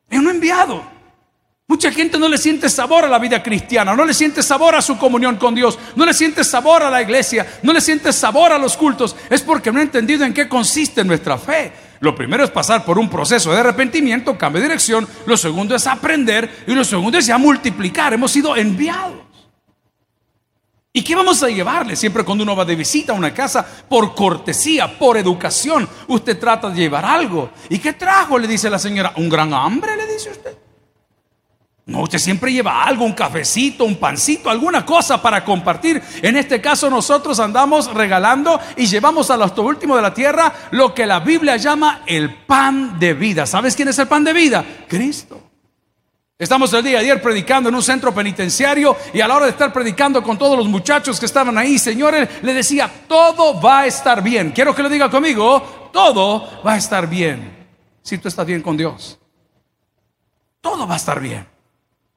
Es 0.09 0.19
un 0.19 0.29
enviado. 0.29 0.94
Mucha 1.67 1.91
gente 1.91 2.19
no 2.19 2.29
le 2.29 2.37
siente 2.37 2.69
sabor 2.69 3.05
a 3.05 3.07
la 3.07 3.17
vida 3.17 3.41
cristiana, 3.41 3.95
no 3.95 4.05
le 4.05 4.13
siente 4.13 4.43
sabor 4.43 4.75
a 4.75 4.83
su 4.83 4.99
comunión 4.99 5.37
con 5.37 5.55
Dios, 5.55 5.79
no 5.95 6.05
le 6.05 6.13
siente 6.13 6.43
sabor 6.43 6.83
a 6.83 6.91
la 6.91 7.01
iglesia, 7.01 7.59
no 7.63 7.73
le 7.73 7.81
siente 7.81 8.13
sabor 8.13 8.51
a 8.53 8.59
los 8.59 8.77
cultos. 8.77 9.15
Es 9.31 9.41
porque 9.41 9.71
no 9.71 9.79
ha 9.79 9.83
entendido 9.83 10.25
en 10.25 10.33
qué 10.33 10.47
consiste 10.47 11.03
nuestra 11.03 11.39
fe. 11.39 11.73
Lo 12.01 12.13
primero 12.13 12.43
es 12.43 12.51
pasar 12.51 12.85
por 12.85 12.99
un 12.99 13.09
proceso 13.09 13.51
de 13.51 13.61
arrepentimiento, 13.61 14.37
cambio 14.37 14.61
de 14.61 14.67
dirección. 14.67 15.07
Lo 15.25 15.35
segundo 15.37 15.75
es 15.75 15.87
aprender 15.87 16.65
y 16.67 16.75
lo 16.75 16.83
segundo 16.83 17.17
es 17.17 17.25
ya 17.25 17.39
multiplicar. 17.39 18.13
Hemos 18.13 18.31
sido 18.31 18.55
enviados. 18.55 19.25
¿Y 20.93 21.03
qué 21.03 21.15
vamos 21.15 21.41
a 21.41 21.47
llevarle? 21.47 21.95
Siempre 21.95 22.23
cuando 22.23 22.43
uno 22.43 22.55
va 22.55 22.63
de 22.63 22.75
visita 22.75 23.11
a 23.11 23.15
una 23.15 23.33
casa, 23.33 23.65
por 23.89 24.13
cortesía, 24.13 24.99
por 24.99 25.17
educación, 25.17 25.89
usted 26.07 26.39
trata 26.39 26.69
de 26.69 26.79
llevar 26.79 27.05
algo. 27.05 27.49
¿Y 27.69 27.79
qué 27.79 27.93
trajo? 27.93 28.37
Le 28.37 28.47
dice 28.47 28.69
la 28.69 28.77
señora. 28.77 29.13
¿Un 29.17 29.27
gran 29.27 29.51
hambre? 29.51 29.97
Le 29.97 30.05
dice 30.05 30.29
usted. 30.29 30.64
No, 31.87 32.01
usted 32.01 32.17
siempre 32.17 32.51
lleva 32.51 32.83
algo, 32.83 33.05
un 33.05 33.13
cafecito, 33.13 33.85
un 33.85 33.97
pancito, 33.97 34.49
alguna 34.49 34.83
cosa 34.83 35.21
para 35.21 35.45
compartir. 35.45 36.01
En 36.23 36.35
este 36.35 36.59
caso 36.59 36.89
nosotros 36.89 37.39
andamos 37.39 37.93
regalando 37.93 38.59
y 38.75 38.87
llevamos 38.87 39.29
a 39.29 39.37
los 39.37 39.55
últimos 39.59 39.97
de 39.97 40.01
la 40.01 40.13
tierra 40.13 40.51
lo 40.71 40.95
que 40.95 41.05
la 41.05 41.19
Biblia 41.19 41.57
llama 41.57 42.01
el 42.07 42.33
pan 42.33 42.97
de 42.97 43.13
vida. 43.13 43.45
¿Sabes 43.45 43.75
quién 43.75 43.87
es 43.87 43.99
el 43.99 44.07
pan 44.07 44.23
de 44.23 44.33
vida? 44.33 44.65
Cristo. 44.87 45.43
Estamos 46.39 46.73
el 46.73 46.83
día 46.83 46.93
de 46.93 47.05
ayer 47.05 47.21
predicando 47.21 47.69
en 47.69 47.75
un 47.75 47.83
centro 47.83 48.13
penitenciario 48.13 48.97
y 49.13 49.21
a 49.21 49.27
la 49.27 49.35
hora 49.35 49.45
de 49.45 49.51
estar 49.51 49.71
predicando 49.71 50.23
con 50.23 50.39
todos 50.39 50.57
los 50.57 50.67
muchachos 50.67 51.19
que 51.19 51.27
estaban 51.27 51.55
ahí, 51.57 51.77
señores, 51.77 52.27
le 52.41 52.53
decía, 52.53 52.91
todo 53.07 53.61
va 53.61 53.81
a 53.81 53.85
estar 53.85 54.23
bien. 54.23 54.51
Quiero 54.51 54.73
que 54.73 54.81
lo 54.81 54.89
diga 54.89 55.09
conmigo, 55.09 55.89
todo 55.93 56.61
va 56.65 56.73
a 56.73 56.77
estar 56.77 57.07
bien. 57.07 57.67
Si 58.01 58.17
tú 58.17 58.27
estás 58.27 58.45
bien 58.45 58.63
con 58.63 58.75
Dios, 58.75 59.19
todo 60.59 60.87
va 60.87 60.95
a 60.95 60.97
estar 60.97 61.21
bien. 61.21 61.54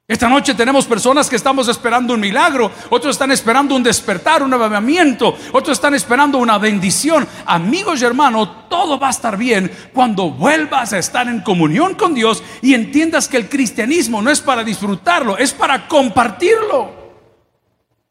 Esta 0.09 0.27
noche 0.27 0.55
tenemos 0.55 0.87
personas 0.87 1.29
que 1.29 1.35
estamos 1.35 1.67
esperando 1.67 2.15
un 2.15 2.19
milagro, 2.19 2.71
otros 2.89 3.13
están 3.13 3.29
esperando 3.29 3.75
un 3.75 3.83
despertar, 3.83 4.41
un 4.41 4.51
avivamiento, 4.51 5.37
otros 5.51 5.77
están 5.77 5.93
esperando 5.93 6.39
una 6.39 6.57
bendición. 6.57 7.27
Amigos 7.45 8.01
y 8.01 8.05
hermanos, 8.05 8.67
todo 8.69 8.99
va 8.99 9.09
a 9.09 9.11
estar 9.11 9.37
bien 9.37 9.71
cuando 9.93 10.31
vuelvas 10.31 10.93
a 10.93 10.97
estar 10.97 11.27
en 11.27 11.41
comunión 11.41 11.93
con 11.93 12.15
Dios 12.15 12.41
y 12.63 12.73
entiendas 12.73 13.27
que 13.27 13.37
el 13.37 13.49
cristianismo 13.49 14.19
no 14.19 14.31
es 14.31 14.41
para 14.41 14.63
disfrutarlo, 14.63 15.37
es 15.37 15.53
para 15.53 15.87
compartirlo. 15.87 16.89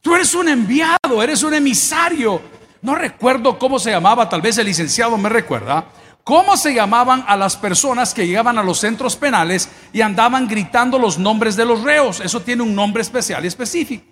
Tú 0.01 0.15
eres 0.15 0.33
un 0.37 0.49
enviado, 0.49 1.21
eres 1.21 1.43
un 1.43 1.55
emisario. 1.55 2.41
No 2.81 2.95
recuerdo 2.95 3.59
cómo 3.59 3.81
se 3.81 3.91
llamaba, 3.91 4.29
tal 4.29 4.41
vez 4.41 4.57
el 4.59 4.67
licenciado 4.67 5.19
me 5.19 5.29
recuerda. 5.29 5.87
¿Cómo 6.29 6.59
se 6.59 6.75
llamaban 6.75 7.25
a 7.27 7.39
las 7.39 7.57
personas 7.57 8.13
que 8.13 8.27
llegaban 8.27 8.59
a 8.59 8.63
los 8.63 8.81
centros 8.81 9.17
penales 9.17 9.67
y 9.95 10.03
andaban 10.03 10.47
gritando 10.47 10.99
los 10.99 11.17
nombres 11.19 11.57
de 11.57 11.65
los 11.65 11.83
reos? 11.83 12.21
Eso 12.21 12.41
tiene 12.41 12.63
un 12.63 12.75
nombre 12.75 13.01
especial 13.01 13.43
y 13.43 13.49
específico. 13.49 14.05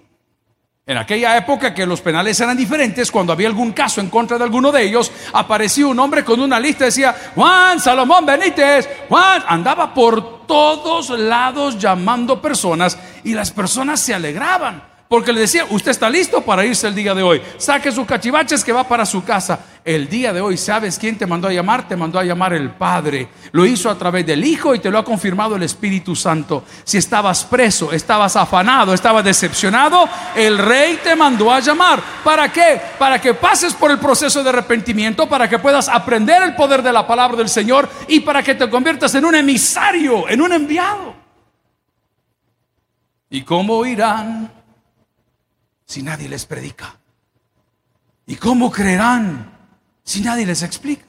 En 0.87 0.97
aquella 0.97 1.37
época 1.37 1.75
que 1.75 1.85
los 1.85 2.01
penales 2.01 2.41
eran 2.41 2.57
diferentes, 2.57 3.11
cuando 3.11 3.35
había 3.35 3.49
algún 3.49 3.73
caso 3.73 4.01
en 4.01 4.09
contra 4.09 4.39
de 4.39 4.45
alguno 4.45 4.73
de 4.73 4.85
ellos, 4.85 5.13
aparecía 5.35 5.89
un 5.89 5.99
hombre 5.99 6.25
con 6.25 6.41
una 6.41 6.59
lista, 6.59 6.87
decía, 6.87 7.15
Juan 7.35 7.79
Salomón 7.81 8.25
Benítez, 8.25 8.89
Juan, 9.11 9.43
andaba 9.47 9.93
por 9.93 10.47
todos 10.47 11.11
lados 11.11 11.79
llamando 11.79 12.41
personas 12.41 12.99
y 13.25 13.35
las 13.35 13.51
personas 13.51 14.01
se 14.01 14.15
alegraban. 14.15 14.96
Porque 15.09 15.33
le 15.33 15.41
decía, 15.41 15.65
usted 15.71 15.93
está 15.93 16.11
listo 16.11 16.43
para 16.43 16.65
irse 16.65 16.89
el 16.89 16.95
día 16.95 17.15
de 17.15 17.23
hoy. 17.23 17.41
Saque 17.59 17.93
sus 17.93 18.07
cachivaches 18.07 18.65
que 18.65 18.73
va 18.73 18.83
para 18.83 19.07
su 19.07 19.25
casa. 19.25 19.61
El 19.85 20.09
día 20.09 20.33
de 20.33 20.41
hoy, 20.41 20.57
¿sabes 20.57 20.99
quién 20.99 21.17
te 21.17 21.27
mandó 21.27 21.47
a 21.47 21.53
llamar? 21.53 21.87
Te 21.87 21.95
mandó 21.95 22.19
a 22.19 22.25
llamar 22.25 22.53
el 22.55 22.71
Padre. 22.71 23.29
Lo 23.53 23.65
hizo 23.65 23.89
a 23.89 23.97
través 23.97 24.27
del 24.27 24.45
Hijo 24.45 24.75
y 24.75 24.81
te 24.81 24.91
lo 24.91 24.99
ha 24.99 25.05
confirmado 25.05 25.55
el 25.55 25.63
Espíritu 25.63 26.17
Santo. 26.17 26.65
Si 26.83 26.99
estabas 26.99 27.45
preso, 27.45 27.93
estabas 27.93 28.35
afanado, 28.35 28.93
estabas 28.93 29.25
decepcionado, 29.25 30.09
el 30.35 30.59
Rey 30.59 30.99
te 31.05 31.15
mandó 31.15 31.53
a 31.53 31.61
llamar. 31.61 32.03
¿Para 32.25 32.53
qué? 32.53 32.81
Para 32.99 33.21
que 33.21 33.33
pases 33.33 33.75
por 33.75 33.93
el 33.93 34.01
proceso 34.01 34.43
de 34.43 34.49
arrepentimiento, 34.49 35.29
para 35.29 35.49
que 35.49 35.61
puedas 35.61 35.89
aprender 35.89 36.43
el 36.43 36.57
poder 36.57 36.83
de 36.83 36.93
la 36.93 37.07
palabra 37.07 37.37
del 37.37 37.49
Señor 37.49 37.89
y 38.09 38.19
para 38.21 38.43
que 38.43 38.57
te 38.57 38.69
conviertas 38.69 39.15
en 39.15 39.25
un 39.25 39.37
emisario, 39.37 40.29
en 40.29 40.41
un 40.41 40.53
enviado. 40.53 41.15
¿Y 43.31 43.43
cómo 43.43 43.87
irán? 43.87 44.66
Si 45.87 46.03
nadie 46.03 46.29
les 46.29 46.45
predica? 46.45 46.97
¿Y 48.27 48.37
cómo 48.37 48.71
creerán 48.71 49.57
si 50.03 50.21
nadie 50.21 50.45
les 50.45 50.63
explica? 50.63 51.07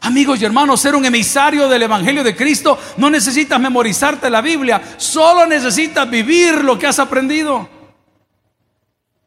Amigos 0.00 0.40
y 0.40 0.44
hermanos, 0.44 0.80
ser 0.80 0.94
un 0.94 1.04
emisario 1.06 1.68
del 1.68 1.82
Evangelio 1.82 2.22
de 2.22 2.36
Cristo 2.36 2.78
no 2.98 3.08
necesitas 3.08 3.58
memorizarte 3.58 4.28
la 4.28 4.42
Biblia, 4.42 4.82
solo 4.98 5.46
necesitas 5.46 6.08
vivir 6.08 6.62
lo 6.62 6.78
que 6.78 6.86
has 6.86 6.98
aprendido. 6.98 7.68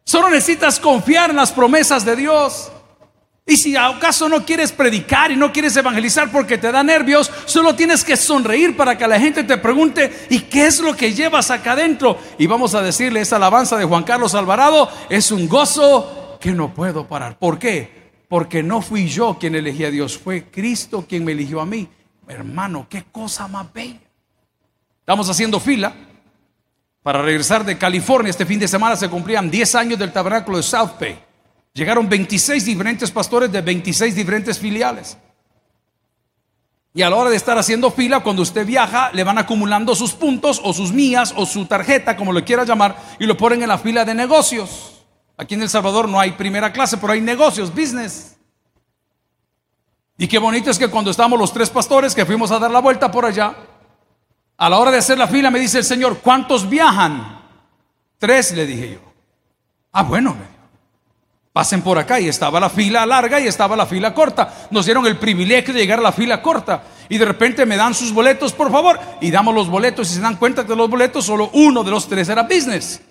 Solo 0.03 0.29
necesitas 0.29 0.79
confiar 0.79 1.31
en 1.31 1.35
las 1.35 1.51
promesas 1.51 2.05
de 2.05 2.15
Dios. 2.15 2.71
Y 3.49 3.57
si 3.57 3.75
acaso 3.75 4.29
no 4.29 4.45
quieres 4.45 4.71
predicar 4.71 5.31
y 5.31 5.35
no 5.35 5.51
quieres 5.51 5.75
evangelizar 5.75 6.31
porque 6.31 6.59
te 6.59 6.71
da 6.71 6.83
nervios, 6.83 7.31
solo 7.45 7.73
tienes 7.73 8.03
que 8.03 8.15
sonreír 8.15 8.77
para 8.77 8.95
que 8.95 9.07
la 9.07 9.19
gente 9.19 9.43
te 9.43 9.57
pregunte, 9.57 10.27
¿y 10.29 10.41
qué 10.41 10.67
es 10.67 10.79
lo 10.79 10.95
que 10.95 11.15
llevas 11.15 11.49
acá 11.49 11.71
adentro? 11.71 12.19
Y 12.37 12.45
vamos 12.45 12.75
a 12.75 12.83
decirle, 12.83 13.21
esa 13.21 13.37
alabanza 13.37 13.75
de 13.75 13.85
Juan 13.85 14.03
Carlos 14.03 14.35
Alvarado 14.35 14.87
es 15.09 15.31
un 15.31 15.49
gozo 15.49 16.37
que 16.39 16.51
no 16.51 16.75
puedo 16.75 17.07
parar. 17.07 17.39
¿Por 17.39 17.57
qué? 17.57 18.11
Porque 18.27 18.61
no 18.61 18.83
fui 18.83 19.07
yo 19.07 19.39
quien 19.39 19.55
elegí 19.55 19.83
a 19.83 19.89
Dios, 19.89 20.15
fue 20.15 20.43
Cristo 20.43 21.05
quien 21.09 21.25
me 21.25 21.31
eligió 21.31 21.59
a 21.59 21.65
mí. 21.65 21.89
Hermano, 22.27 22.85
qué 22.87 23.05
cosa 23.11 23.47
más 23.47 23.73
bella. 23.73 23.99
Estamos 24.99 25.27
haciendo 25.27 25.59
fila 25.59 25.91
para 27.01 27.23
regresar 27.23 27.65
de 27.65 27.79
California. 27.79 28.29
Este 28.29 28.45
fin 28.45 28.59
de 28.59 28.67
semana 28.67 28.95
se 28.95 29.09
cumplían 29.09 29.49
10 29.49 29.73
años 29.73 29.97
del 29.97 30.13
tabernáculo 30.13 30.57
de 30.57 30.63
South 30.63 30.91
Bay. 30.99 31.28
Llegaron 31.73 32.09
26 32.09 32.65
diferentes 32.65 33.11
pastores 33.11 33.51
de 33.51 33.61
26 33.61 34.15
diferentes 34.15 34.59
filiales. 34.59 35.17
Y 36.93 37.03
a 37.03 37.09
la 37.09 37.15
hora 37.15 37.29
de 37.29 37.35
estar 37.35 37.57
haciendo 37.57 37.91
fila, 37.91 38.21
cuando 38.21 38.41
usted 38.41 38.65
viaja, 38.65 39.11
le 39.13 39.23
van 39.23 39.37
acumulando 39.37 39.95
sus 39.95 40.13
puntos 40.13 40.59
o 40.63 40.73
sus 40.73 40.91
mías 40.91 41.33
o 41.37 41.45
su 41.45 41.65
tarjeta, 41.65 42.17
como 42.17 42.33
lo 42.33 42.43
quiera 42.43 42.63
llamar, 42.63 42.97
y 43.19 43.25
lo 43.25 43.37
ponen 43.37 43.61
en 43.61 43.69
la 43.69 43.77
fila 43.77 44.03
de 44.03 44.15
negocios. 44.15 45.05
Aquí 45.37 45.53
en 45.53 45.61
El 45.61 45.69
Salvador 45.69 46.09
no 46.09 46.19
hay 46.19 46.31
primera 46.31 46.73
clase, 46.73 46.97
pero 46.97 47.13
hay 47.13 47.21
negocios, 47.21 47.73
business. 47.73 48.35
Y 50.17 50.27
qué 50.27 50.37
bonito 50.37 50.69
es 50.69 50.77
que 50.77 50.89
cuando 50.89 51.11
estamos 51.11 51.39
los 51.39 51.53
tres 51.53 51.69
pastores 51.69 52.13
que 52.13 52.25
fuimos 52.25 52.51
a 52.51 52.59
dar 52.59 52.71
la 52.71 52.81
vuelta 52.81 53.09
por 53.09 53.23
allá, 53.23 53.55
a 54.57 54.69
la 54.69 54.77
hora 54.77 54.91
de 54.91 54.97
hacer 54.97 55.17
la 55.17 55.27
fila 55.27 55.49
me 55.49 55.59
dice 55.59 55.77
el 55.77 55.85
Señor, 55.85 56.17
¿cuántos 56.17 56.69
viajan? 56.69 57.39
Tres, 58.17 58.51
le 58.51 58.65
dije 58.65 58.95
yo. 58.95 58.99
Ah, 59.93 60.03
bueno, 60.03 60.35
pasen 61.59 61.81
por 61.81 61.99
acá. 61.99 62.21
Y 62.21 62.29
estaba 62.29 62.57
la 62.57 62.69
fila 62.69 63.05
larga 63.05 63.37
y 63.37 63.45
estaba 63.47 63.75
la 63.75 63.85
fila 63.85 64.13
corta. 64.13 64.67
Nos 64.71 64.85
dieron 64.85 65.05
el 65.05 65.17
privilegio 65.17 65.73
de 65.73 65.81
llegar 65.81 65.99
a 65.99 66.03
la 66.03 66.13
fila 66.13 66.41
corta. 66.41 66.83
Y 67.09 67.17
de 67.17 67.25
repente 67.25 67.65
me 67.65 67.75
dan 67.75 67.93
sus 67.93 68.13
boletos, 68.13 68.53
por 68.53 68.71
favor. 68.71 68.97
Y 69.19 69.29
damos 69.29 69.53
los 69.53 69.67
boletos. 69.67 70.09
Y 70.09 70.13
se 70.13 70.21
dan 70.21 70.37
cuenta 70.37 70.65
que 70.65 70.73
los 70.73 70.89
boletos 70.89 71.25
solo 71.25 71.49
uno 71.51 71.83
de 71.83 71.91
los 71.91 72.07
tres 72.07 72.29
era 72.29 72.43
business. 72.43 73.01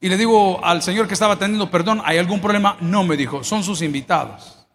Y 0.00 0.08
le 0.08 0.16
digo 0.16 0.64
al 0.64 0.82
señor 0.82 1.06
que 1.06 1.12
estaba 1.12 1.34
atendiendo, 1.34 1.70
perdón, 1.70 2.00
¿hay 2.06 2.16
algún 2.16 2.40
problema? 2.40 2.78
No, 2.80 3.04
me 3.04 3.18
dijo, 3.18 3.44
son 3.44 3.62
sus 3.62 3.82
invitados. 3.82 4.66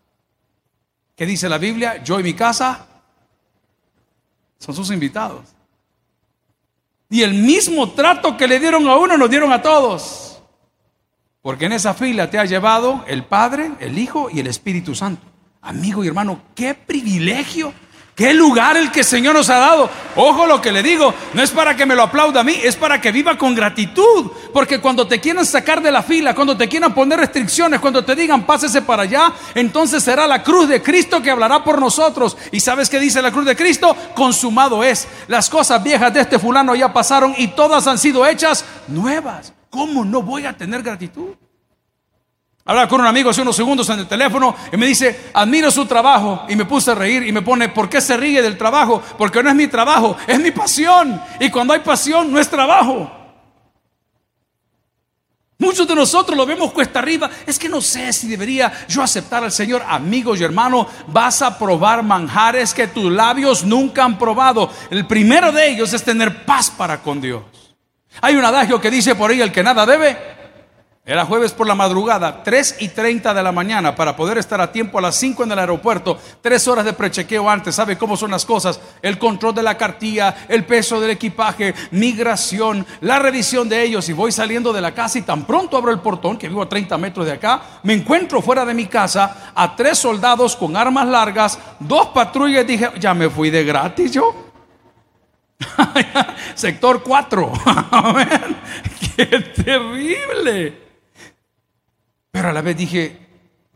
¿Qué 1.15 1.25
dice 1.25 1.49
la 1.49 1.57
Biblia? 1.57 2.03
Yo 2.03 2.19
y 2.19 2.23
mi 2.23 2.35
casa 2.35 2.85
son 4.59 4.75
sus 4.75 4.91
invitados. 4.91 5.41
Y 7.09 7.23
el 7.23 7.33
mismo 7.33 7.89
trato 7.89 8.37
que 8.37 8.47
le 8.47 8.59
dieron 8.59 8.87
a 8.87 8.97
uno, 8.97 9.17
nos 9.17 9.31
dieron 9.31 9.51
a 9.51 9.63
todos. 9.63 10.34
Porque 11.45 11.65
en 11.65 11.73
esa 11.73 11.93
fila 11.93 12.31
te 12.31 12.39
ha 12.39 12.45
llevado 12.45 13.05
el 13.05 13.23
Padre, 13.23 13.69
el 13.79 13.99
Hijo 13.99 14.29
y 14.33 14.39
el 14.39 14.47
Espíritu 14.47 14.95
Santo. 14.95 15.27
Amigo 15.61 16.03
y 16.03 16.07
hermano, 16.07 16.41
qué 16.55 16.73
privilegio 16.73 17.71
Qué 18.15 18.33
lugar 18.33 18.77
el 18.77 18.91
que 18.91 19.01
el 19.01 19.05
Señor 19.05 19.35
nos 19.35 19.49
ha 19.49 19.57
dado. 19.57 19.89
Ojo 20.15 20.47
lo 20.47 20.61
que 20.61 20.71
le 20.71 20.81
digo, 20.81 21.13
no 21.33 21.43
es 21.43 21.51
para 21.51 21.75
que 21.75 21.85
me 21.85 21.95
lo 21.95 22.03
aplauda 22.03 22.39
a 22.39 22.43
mí, 22.45 22.55
es 22.63 22.77
para 22.77 23.01
que 23.01 23.11
viva 23.11 23.37
con 23.37 23.53
gratitud. 23.53 24.31
Porque 24.53 24.79
cuando 24.79 25.05
te 25.05 25.19
quieran 25.19 25.45
sacar 25.45 25.81
de 25.81 25.91
la 25.91 26.01
fila, 26.01 26.33
cuando 26.33 26.55
te 26.55 26.69
quieran 26.69 26.95
poner 26.95 27.19
restricciones, 27.19 27.81
cuando 27.81 28.05
te 28.05 28.15
digan 28.15 28.45
pásese 28.45 28.81
para 28.81 29.03
allá, 29.03 29.33
entonces 29.53 30.01
será 30.01 30.27
la 30.27 30.41
cruz 30.41 30.69
de 30.69 30.81
Cristo 30.81 31.21
que 31.21 31.29
hablará 31.29 31.61
por 31.63 31.77
nosotros. 31.77 32.37
¿Y 32.53 32.61
sabes 32.61 32.89
qué 32.89 33.01
dice 33.01 33.21
la 33.21 33.33
cruz 33.33 33.45
de 33.45 33.55
Cristo? 33.57 33.95
Consumado 34.15 34.81
es. 34.81 35.09
Las 35.27 35.49
cosas 35.49 35.83
viejas 35.83 36.13
de 36.13 36.21
este 36.21 36.39
fulano 36.39 36.73
ya 36.73 36.93
pasaron 36.93 37.35
y 37.37 37.49
todas 37.49 37.85
han 37.85 37.97
sido 37.97 38.25
hechas 38.25 38.63
nuevas. 38.87 39.54
¿Cómo 39.75 40.05
no 40.05 40.21
voy 40.21 40.45
a 40.45 40.55
tener 40.55 40.81
gratitud? 40.81 41.35
Hablaba 42.63 42.87
con 42.87 43.01
un 43.01 43.07
amigo 43.07 43.29
hace 43.29 43.41
unos 43.41 43.57
segundos 43.57 43.89
en 43.89 43.99
el 43.99 44.07
teléfono 44.07 44.55
y 44.71 44.77
me 44.77 44.85
dice, 44.85 45.31
admiro 45.33 45.69
su 45.69 45.85
trabajo. 45.85 46.45
Y 46.47 46.55
me 46.55 46.63
puse 46.63 46.91
a 46.91 46.95
reír 46.95 47.23
y 47.23 47.33
me 47.33 47.41
pone, 47.41 47.67
¿por 47.67 47.89
qué 47.89 47.99
se 47.99 48.15
ríe 48.15 48.41
del 48.41 48.57
trabajo? 48.57 49.03
Porque 49.17 49.43
no 49.43 49.49
es 49.49 49.55
mi 49.55 49.67
trabajo, 49.67 50.15
es 50.27 50.39
mi 50.39 50.51
pasión. 50.51 51.21
Y 51.41 51.49
cuando 51.49 51.73
hay 51.73 51.81
pasión, 51.81 52.31
no 52.31 52.39
es 52.39 52.49
trabajo. 52.49 53.11
Muchos 55.57 55.85
de 55.85 55.95
nosotros 55.95 56.37
lo 56.37 56.45
vemos 56.45 56.71
cuesta 56.71 56.99
arriba. 56.99 57.29
Es 57.45 57.59
que 57.59 57.67
no 57.67 57.81
sé 57.81 58.13
si 58.13 58.29
debería 58.29 58.71
yo 58.87 59.03
aceptar 59.03 59.43
al 59.43 59.51
Señor. 59.51 59.83
Amigos 59.85 60.39
y 60.39 60.45
hermanos, 60.45 60.87
vas 61.07 61.41
a 61.41 61.59
probar 61.59 62.01
manjares 62.01 62.73
que 62.73 62.87
tus 62.87 63.11
labios 63.11 63.65
nunca 63.65 64.05
han 64.05 64.17
probado. 64.17 64.71
El 64.89 65.05
primero 65.05 65.51
de 65.51 65.67
ellos 65.67 65.91
es 65.91 66.01
tener 66.01 66.45
paz 66.45 66.71
para 66.71 67.01
con 67.01 67.19
Dios. 67.19 67.43
Hay 68.21 68.35
un 68.35 68.45
adagio 68.45 68.79
que 68.79 68.89
dice 68.89 69.15
por 69.15 69.31
ahí, 69.31 69.41
el 69.41 69.51
que 69.51 69.63
nada 69.63 69.85
debe, 69.85 70.17
era 71.07 71.23
jueves 71.23 71.51
por 71.51 71.67
la 71.67 71.75
madrugada, 71.75 72.41
3 72.41 72.77
y 72.79 72.87
30 72.87 73.31
de 73.31 73.43
la 73.43 73.51
mañana, 73.51 73.95
para 73.95 74.15
poder 74.15 74.39
estar 74.39 74.59
a 74.59 74.71
tiempo 74.71 74.97
a 74.97 75.03
las 75.03 75.15
5 75.17 75.43
en 75.43 75.51
el 75.51 75.59
aeropuerto, 75.59 76.17
tres 76.41 76.67
horas 76.67 76.83
de 76.83 76.93
prechequeo 76.93 77.47
antes. 77.47 77.75
¿Sabe 77.75 77.95
cómo 77.95 78.17
son 78.17 78.31
las 78.31 78.43
cosas? 78.43 78.79
El 79.03 79.19
control 79.19 79.53
de 79.53 79.61
la 79.61 79.77
cartilla, 79.77 80.47
el 80.49 80.65
peso 80.65 80.99
del 80.99 81.11
equipaje, 81.11 81.75
migración, 81.91 82.87
la 83.01 83.19
revisión 83.19 83.69
de 83.69 83.83
ellos. 83.83 84.09
Y 84.09 84.13
voy 84.13 84.31
saliendo 84.31 84.73
de 84.73 84.81
la 84.81 84.95
casa 84.95 85.19
y 85.19 85.21
tan 85.21 85.45
pronto 85.45 85.77
abro 85.77 85.91
el 85.91 85.99
portón, 85.99 86.39
que 86.39 86.49
vivo 86.49 86.63
a 86.63 86.69
30 86.69 86.97
metros 86.97 87.27
de 87.27 87.33
acá, 87.33 87.61
me 87.83 87.93
encuentro 87.93 88.41
fuera 88.41 88.65
de 88.65 88.73
mi 88.73 88.87
casa 88.87 89.51
a 89.53 89.75
tres 89.75 89.99
soldados 89.99 90.55
con 90.55 90.75
armas 90.75 91.07
largas, 91.07 91.59
dos 91.79 92.07
patrullas. 92.07 92.65
Dije, 92.65 92.89
ya 92.99 93.13
me 93.13 93.29
fui 93.29 93.51
de 93.51 93.63
gratis 93.63 94.11
yo. 94.11 94.44
Sector 96.55 97.03
4. 97.03 97.53
¡Qué 99.15 99.25
terrible! 99.25 100.77
Pero 102.31 102.49
a 102.49 102.53
la 102.53 102.61
vez 102.61 102.77
dije, 102.77 103.17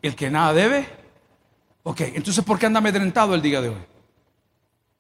el 0.01 0.15
que 0.15 0.29
nada 0.29 0.53
debe. 0.53 0.87
Ok, 1.83 2.01
entonces 2.01 2.43
¿por 2.43 2.59
qué 2.59 2.65
anda 2.65 2.79
amedrentado 2.79 3.33
el 3.33 3.41
día 3.41 3.61
de 3.61 3.69
hoy? 3.69 3.98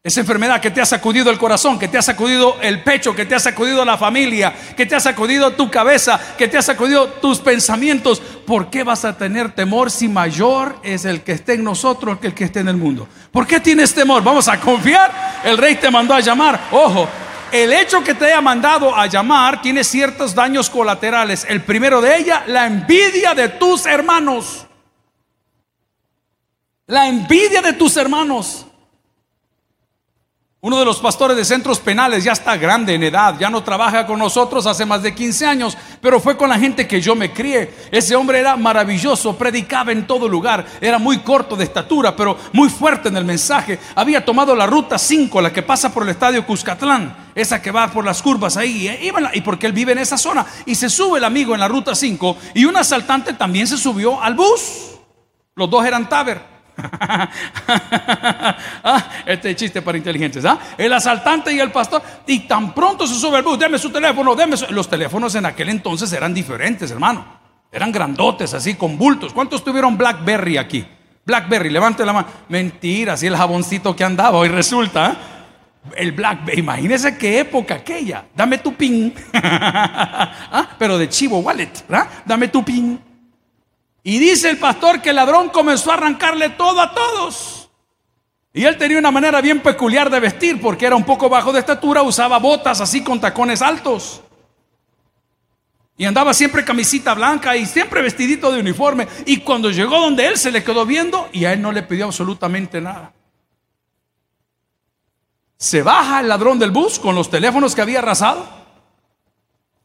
Esa 0.01 0.21
enfermedad 0.21 0.61
que 0.61 0.71
te 0.71 0.79
ha 0.79 0.85
sacudido 0.85 1.29
el 1.29 1.37
corazón, 1.37 1.77
que 1.77 1.89
te 1.89 1.97
ha 1.97 2.01
sacudido 2.01 2.55
el 2.61 2.83
pecho, 2.83 3.13
que 3.13 3.25
te 3.25 3.35
ha 3.35 3.39
sacudido 3.39 3.83
la 3.83 3.97
familia, 3.97 4.53
que 4.77 4.85
te 4.85 4.95
ha 4.95 4.99
sacudido 5.01 5.51
tu 5.51 5.69
cabeza, 5.69 6.17
que 6.37 6.47
te 6.47 6.57
ha 6.57 6.61
sacudido 6.61 7.07
tus 7.07 7.39
pensamientos. 7.39 8.21
¿Por 8.21 8.69
qué 8.69 8.85
vas 8.85 9.03
a 9.03 9.17
tener 9.17 9.51
temor 9.51 9.91
si 9.91 10.07
mayor 10.07 10.77
es 10.83 11.03
el 11.03 11.21
que 11.21 11.33
esté 11.33 11.55
en 11.55 11.65
nosotros 11.65 12.17
que 12.19 12.27
el 12.27 12.33
que 12.33 12.45
esté 12.45 12.61
en 12.61 12.69
el 12.69 12.77
mundo? 12.77 13.09
¿Por 13.29 13.45
qué 13.45 13.59
tienes 13.59 13.93
temor? 13.93 14.23
Vamos 14.23 14.47
a 14.47 14.57
confiar. 14.57 15.41
El 15.43 15.57
rey 15.57 15.75
te 15.75 15.91
mandó 15.91 16.13
a 16.13 16.21
llamar. 16.21 16.57
Ojo, 16.71 17.09
el 17.51 17.73
hecho 17.73 18.01
que 18.01 18.13
te 18.13 18.27
haya 18.27 18.39
mandado 18.39 18.95
a 18.95 19.05
llamar 19.07 19.61
tiene 19.61 19.83
ciertos 19.83 20.33
daños 20.33 20.69
colaterales. 20.69 21.45
El 21.49 21.61
primero 21.65 21.99
de 21.99 22.15
ella, 22.15 22.45
la 22.47 22.67
envidia 22.67 23.35
de 23.35 23.49
tus 23.49 23.85
hermanos. 23.85 24.65
La 26.87 27.09
envidia 27.09 27.61
de 27.61 27.73
tus 27.73 27.97
hermanos. 27.97 28.65
Uno 30.61 30.77
de 30.77 30.83
los 30.83 30.99
pastores 30.99 31.37
de 31.37 31.45
centros 31.45 31.79
penales 31.79 32.25
ya 32.25 32.33
está 32.33 32.57
grande 32.57 32.93
en 32.93 33.03
edad, 33.03 33.33
ya 33.39 33.49
no 33.49 33.63
trabaja 33.63 34.05
con 34.05 34.19
nosotros 34.19 34.65
hace 34.65 34.85
más 34.85 35.01
de 35.01 35.15
15 35.15 35.45
años, 35.45 35.77
pero 36.01 36.19
fue 36.19 36.35
con 36.35 36.49
la 36.49 36.59
gente 36.59 36.85
que 36.85 36.99
yo 36.99 37.15
me 37.15 37.31
crié. 37.31 37.73
Ese 37.91 38.13
hombre 38.13 38.41
era 38.41 38.57
maravilloso, 38.57 39.37
predicaba 39.37 39.93
en 39.93 40.05
todo 40.05 40.27
lugar, 40.27 40.65
era 40.81 40.99
muy 40.99 41.19
corto 41.19 41.55
de 41.55 41.63
estatura, 41.63 42.13
pero 42.13 42.37
muy 42.51 42.67
fuerte 42.67 43.07
en 43.07 43.15
el 43.15 43.23
mensaje. 43.23 43.79
Había 43.95 44.25
tomado 44.25 44.53
la 44.53 44.67
ruta 44.67 44.97
5, 44.97 45.39
la 45.39 45.53
que 45.53 45.63
pasa 45.63 45.93
por 45.93 46.03
el 46.03 46.09
estadio 46.09 46.45
Cuscatlán, 46.45 47.15
esa 47.35 47.61
que 47.61 47.71
va 47.71 47.87
por 47.87 48.03
las 48.03 48.21
curvas 48.21 48.57
ahí, 48.57 48.99
y 49.33 49.39
porque 49.39 49.65
él 49.65 49.71
vive 49.71 49.93
en 49.93 49.99
esa 49.99 50.17
zona. 50.17 50.45
Y 50.65 50.75
se 50.75 50.89
sube 50.89 51.19
el 51.19 51.23
amigo 51.23 51.53
en 51.53 51.61
la 51.61 51.69
ruta 51.69 51.95
5 51.95 52.35
y 52.55 52.65
un 52.65 52.75
asaltante 52.75 53.31
también 53.31 53.65
se 53.65 53.77
subió 53.77 54.21
al 54.21 54.35
bus. 54.35 54.97
Los 55.55 55.69
dos 55.69 55.85
eran 55.85 56.09
Taber. 56.09 56.58
Ah, 58.81 59.09
este 59.25 59.55
chiste 59.55 59.81
para 59.81 59.97
inteligentes. 59.97 60.43
¿ah? 60.45 60.57
El 60.77 60.91
asaltante 60.93 61.53
y 61.53 61.59
el 61.59 61.71
pastor. 61.71 62.01
Y 62.25 62.39
tan 62.41 62.73
pronto 62.73 63.05
se 63.05 63.15
sube 63.15 63.37
el 63.37 63.43
bus, 63.43 63.59
deme 63.59 63.77
su 63.77 63.89
teléfono, 63.89 64.35
deme 64.35 64.55
Los 64.69 64.89
teléfonos 64.89 65.35
en 65.35 65.45
aquel 65.45 65.69
entonces 65.69 66.11
eran 66.13 66.33
diferentes, 66.33 66.89
hermano. 66.91 67.25
Eran 67.71 67.91
grandotes, 67.91 68.53
así, 68.53 68.75
con 68.75 68.97
bultos. 68.97 69.33
¿Cuántos 69.33 69.63
tuvieron 69.63 69.97
Blackberry 69.97 70.57
aquí? 70.57 70.85
Blackberry, 71.25 71.69
levante 71.69 72.05
la 72.05 72.13
mano. 72.13 72.27
Mentira, 72.47 73.13
así 73.13 73.27
el 73.27 73.35
jaboncito 73.35 73.95
que 73.95 74.03
andaba. 74.03 74.37
Hoy 74.37 74.49
resulta. 74.49 75.05
¿ah? 75.05 75.15
El 75.95 76.11
Blackberry, 76.13 76.59
imagínese 76.59 77.17
qué 77.17 77.39
época 77.39 77.75
aquella. 77.75 78.25
Dame 78.35 78.57
tu 78.57 78.73
pin. 78.73 79.13
Pero 80.79 80.97
de 80.97 81.09
chivo 81.09 81.39
wallet, 81.39 81.85
Dame 82.25 82.47
tu 82.47 82.63
pin. 82.63 83.08
Y 84.03 84.17
dice 84.17 84.49
el 84.49 84.57
pastor 84.57 85.01
que 85.01 85.09
el 85.09 85.17
ladrón 85.17 85.49
comenzó 85.49 85.91
a 85.91 85.95
arrancarle 85.95 86.49
todo 86.49 86.81
a 86.81 86.93
todos. 86.93 87.69
Y 88.53 88.65
él 88.65 88.77
tenía 88.77 88.97
una 88.97 89.11
manera 89.11 89.41
bien 89.41 89.61
peculiar 89.61 90.09
de 90.09 90.19
vestir 90.19 90.59
porque 90.59 90.85
era 90.85 90.95
un 90.95 91.03
poco 91.03 91.29
bajo 91.29 91.51
de 91.51 91.59
estatura, 91.59 92.01
usaba 92.01 92.39
botas 92.39 92.81
así 92.81 93.03
con 93.03 93.19
tacones 93.19 93.61
altos. 93.61 94.21
Y 95.97 96.05
andaba 96.05 96.33
siempre 96.33 96.63
camisita 96.63 97.13
blanca 97.13 97.57
y 97.57 97.65
siempre 97.65 98.01
vestidito 98.01 98.51
de 98.51 98.61
uniforme. 98.61 99.07
Y 99.25 99.41
cuando 99.41 99.69
llegó 99.69 99.99
donde 99.99 100.27
él 100.27 100.37
se 100.37 100.49
le 100.49 100.63
quedó 100.63 100.85
viendo 100.85 101.29
y 101.33 101.45
a 101.45 101.53
él 101.53 101.61
no 101.61 101.71
le 101.71 101.83
pidió 101.83 102.05
absolutamente 102.05 102.79
nada. 102.79 103.13
Se 105.57 105.83
baja 105.83 106.21
el 106.21 106.29
ladrón 106.29 106.57
del 106.57 106.71
bus 106.71 106.99
con 106.99 107.15
los 107.15 107.29
teléfonos 107.29 107.75
que 107.75 107.81
había 107.81 107.99
arrasado 107.99 108.58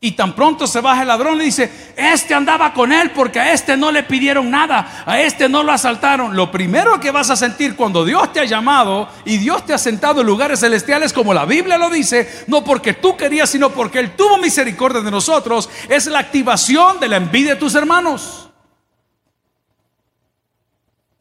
y 0.04 0.12
tan 0.12 0.34
pronto 0.34 0.66
se 0.66 0.82
baja 0.82 1.00
el 1.00 1.08
ladrón 1.08 1.40
y 1.40 1.46
dice, 1.46 1.72
este 1.96 2.34
andaba 2.34 2.74
con 2.74 2.92
él 2.92 3.12
porque 3.12 3.40
a 3.40 3.54
este 3.54 3.74
no 3.74 3.90
le 3.90 4.02
pidieron 4.02 4.50
nada, 4.50 5.02
a 5.06 5.18
este 5.22 5.48
no 5.48 5.62
lo 5.62 5.72
asaltaron. 5.72 6.36
Lo 6.36 6.50
primero 6.50 7.00
que 7.00 7.10
vas 7.10 7.30
a 7.30 7.36
sentir 7.36 7.74
cuando 7.74 8.04
Dios 8.04 8.30
te 8.30 8.40
ha 8.40 8.44
llamado 8.44 9.08
y 9.24 9.38
Dios 9.38 9.64
te 9.64 9.72
ha 9.72 9.78
sentado 9.78 10.20
en 10.20 10.26
lugares 10.26 10.60
celestiales 10.60 11.14
como 11.14 11.32
la 11.32 11.46
Biblia 11.46 11.78
lo 11.78 11.88
dice, 11.88 12.44
no 12.48 12.62
porque 12.62 12.92
tú 12.92 13.16
querías, 13.16 13.48
sino 13.48 13.70
porque 13.70 13.98
Él 13.98 14.14
tuvo 14.14 14.36
misericordia 14.36 15.00
de 15.00 15.10
nosotros, 15.10 15.70
es 15.88 16.04
la 16.04 16.18
activación 16.18 17.00
de 17.00 17.08
la 17.08 17.16
envidia 17.16 17.54
de 17.54 17.60
tus 17.60 17.74
hermanos. 17.74 18.50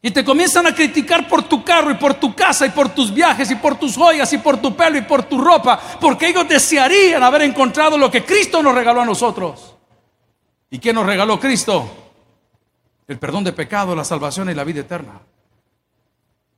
Y 0.06 0.10
te 0.10 0.22
comienzan 0.22 0.66
a 0.66 0.74
criticar 0.74 1.26
por 1.26 1.44
tu 1.44 1.64
carro 1.64 1.90
y 1.90 1.94
por 1.94 2.12
tu 2.12 2.34
casa 2.34 2.66
y 2.66 2.68
por 2.68 2.90
tus 2.90 3.10
viajes 3.10 3.50
y 3.50 3.54
por 3.54 3.78
tus 3.78 3.96
joyas 3.96 4.30
y 4.34 4.36
por 4.36 4.58
tu 4.58 4.76
pelo 4.76 4.98
y 4.98 5.00
por 5.00 5.22
tu 5.22 5.40
ropa, 5.40 5.80
porque 5.98 6.28
ellos 6.28 6.46
desearían 6.46 7.22
haber 7.22 7.40
encontrado 7.40 7.96
lo 7.96 8.10
que 8.10 8.22
Cristo 8.22 8.62
nos 8.62 8.74
regaló 8.74 9.00
a 9.00 9.06
nosotros. 9.06 9.74
¿Y 10.68 10.78
qué 10.78 10.92
nos 10.92 11.06
regaló 11.06 11.40
Cristo? 11.40 11.88
El 13.08 13.18
perdón 13.18 13.44
de 13.44 13.54
pecado, 13.54 13.96
la 13.96 14.04
salvación 14.04 14.50
y 14.50 14.54
la 14.54 14.62
vida 14.62 14.80
eterna. 14.80 15.22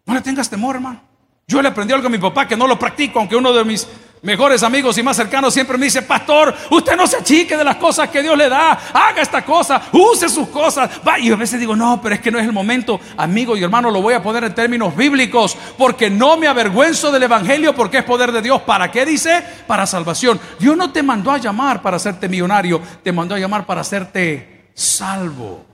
No 0.07 0.15
le 0.15 0.23
tengas 0.23 0.51
temor, 0.51 0.75
hermano. 0.75 1.03
Yo 1.47 1.63
le 1.63 1.69
aprendí 1.69 1.95
algo 1.95 2.09
a 2.09 2.11
mi 2.11 2.19
papá 2.19 2.49
que 2.49 2.57
no 2.57 2.67
lo 2.67 2.77
practico, 2.77 3.21
aunque 3.21 3.37
uno 3.37 3.53
de 3.53 3.65
mis 3.65 3.87
mejores 4.23 4.63
amigos 4.63 4.99
y 4.99 5.03
más 5.03 5.17
cercanos 5.17 5.55
siempre 5.55 5.79
me 5.79 5.87
dice, 5.87 6.03
pastor, 6.03 6.55
usted 6.71 6.97
no 6.97 7.07
se 7.07 7.17
achique 7.17 7.57
de 7.57 7.65
las 7.65 7.77
cosas 7.77 8.09
que 8.09 8.23
Dios 8.23 8.37
le 8.37 8.49
da, 8.49 8.73
haga 8.93 9.23
esta 9.23 9.45
cosa, 9.45 9.83
use 9.93 10.29
sus 10.29 10.49
cosas. 10.49 10.91
Va. 11.07 11.19
Y 11.19 11.31
a 11.31 11.37
veces 11.37 11.61
digo, 11.61 11.77
no, 11.77 12.01
pero 12.03 12.15
es 12.15 12.21
que 12.21 12.31
no 12.31 12.39
es 12.39 12.45
el 12.45 12.53
momento, 12.53 13.01
amigo 13.17 13.57
y 13.57 13.63
hermano, 13.63 13.91
lo 13.91 14.03
voy 14.03 14.15
a 14.15 14.23
poner 14.23 14.45
en 14.45 14.55
términos 14.55 14.97
bíblicos, 14.97 15.57
porque 15.79 16.11
no 16.11 16.37
me 16.37 16.49
avergüenzo 16.49 17.11
del 17.13 17.25
Evangelio, 17.25 17.75
porque 17.75 17.99
es 17.99 18.05
poder 18.05 18.33
de 18.33 18.43
Dios. 18.43 18.63
¿Para 18.63 18.91
qué 18.91 19.05
dice? 19.05 19.43
Para 19.67 19.87
salvación. 19.87 20.41
Dios 20.59 20.77
no 20.77 20.93
te 20.93 21.03
mandó 21.03 21.31
a 21.31 21.39
llamar 21.39 21.83
para 21.83 21.97
hacerte 21.97 22.29
millonario, 22.29 22.81
te 23.03 23.13
mandó 23.13 23.35
a 23.35 23.39
llamar 23.39 23.67
para 23.67 23.81
hacerte 23.83 24.71
salvo. 24.75 25.65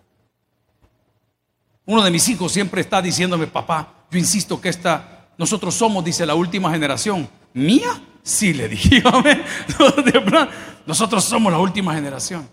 Uno 1.85 2.03
de 2.03 2.11
mis 2.11 2.29
hijos 2.29 2.53
siempre 2.53 2.81
está 2.81 3.03
diciéndome, 3.03 3.47
papá, 3.47 3.89
yo 4.11 4.19
insisto 4.19 4.61
que 4.61 4.69
esta 4.69 5.13
nosotros 5.37 5.75
somos, 5.75 6.05
dice 6.05 6.25
la 6.27 6.35
última 6.35 6.71
generación. 6.71 7.29
¿Mía? 7.55 8.01
Sí, 8.23 8.53
le 8.53 8.69
dije. 8.69 9.03
Nosotros 10.87 11.25
somos 11.25 11.53
la 11.53 11.59
última 11.59 11.95
generación. 11.95 12.49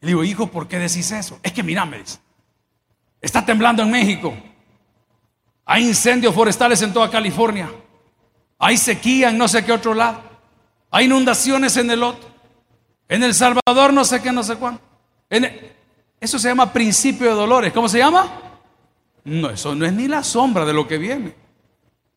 Le 0.00 0.08
digo, 0.08 0.24
hijo, 0.24 0.46
¿por 0.48 0.66
qué 0.66 0.78
decís 0.78 1.10
eso? 1.12 1.38
Es 1.42 1.52
que 1.52 1.62
mira, 1.62 1.84
me 1.84 1.98
dice, 1.98 2.18
está 3.20 3.44
temblando 3.44 3.82
en 3.82 3.90
México. 3.90 4.34
Hay 5.64 5.86
incendios 5.86 6.34
forestales 6.34 6.82
en 6.82 6.92
toda 6.92 7.08
California. 7.08 7.70
Hay 8.58 8.76
sequía 8.76 9.30
en 9.30 9.38
no 9.38 9.48
sé 9.48 9.64
qué 9.64 9.72
otro 9.72 9.94
lado. 9.94 10.22
Hay 10.90 11.06
inundaciones 11.06 11.76
en 11.76 11.90
el 11.90 12.02
otro. 12.02 12.28
En 13.08 13.22
El 13.22 13.34
Salvador 13.34 13.92
no 13.92 14.04
sé 14.04 14.20
qué, 14.22 14.32
no 14.32 14.42
sé 14.42 14.56
cuándo. 14.56 14.80
eso 16.20 16.38
se 16.38 16.48
llama 16.48 16.72
principio 16.72 17.28
de 17.28 17.34
dolores. 17.34 17.72
¿Cómo 17.72 17.88
se 17.88 17.98
llama? 17.98 18.28
No, 19.24 19.50
eso 19.50 19.74
no 19.74 19.86
es 19.86 19.92
ni 19.92 20.08
la 20.08 20.24
sombra 20.24 20.64
de 20.64 20.72
lo 20.72 20.88
que 20.88 20.98
viene. 20.98 21.41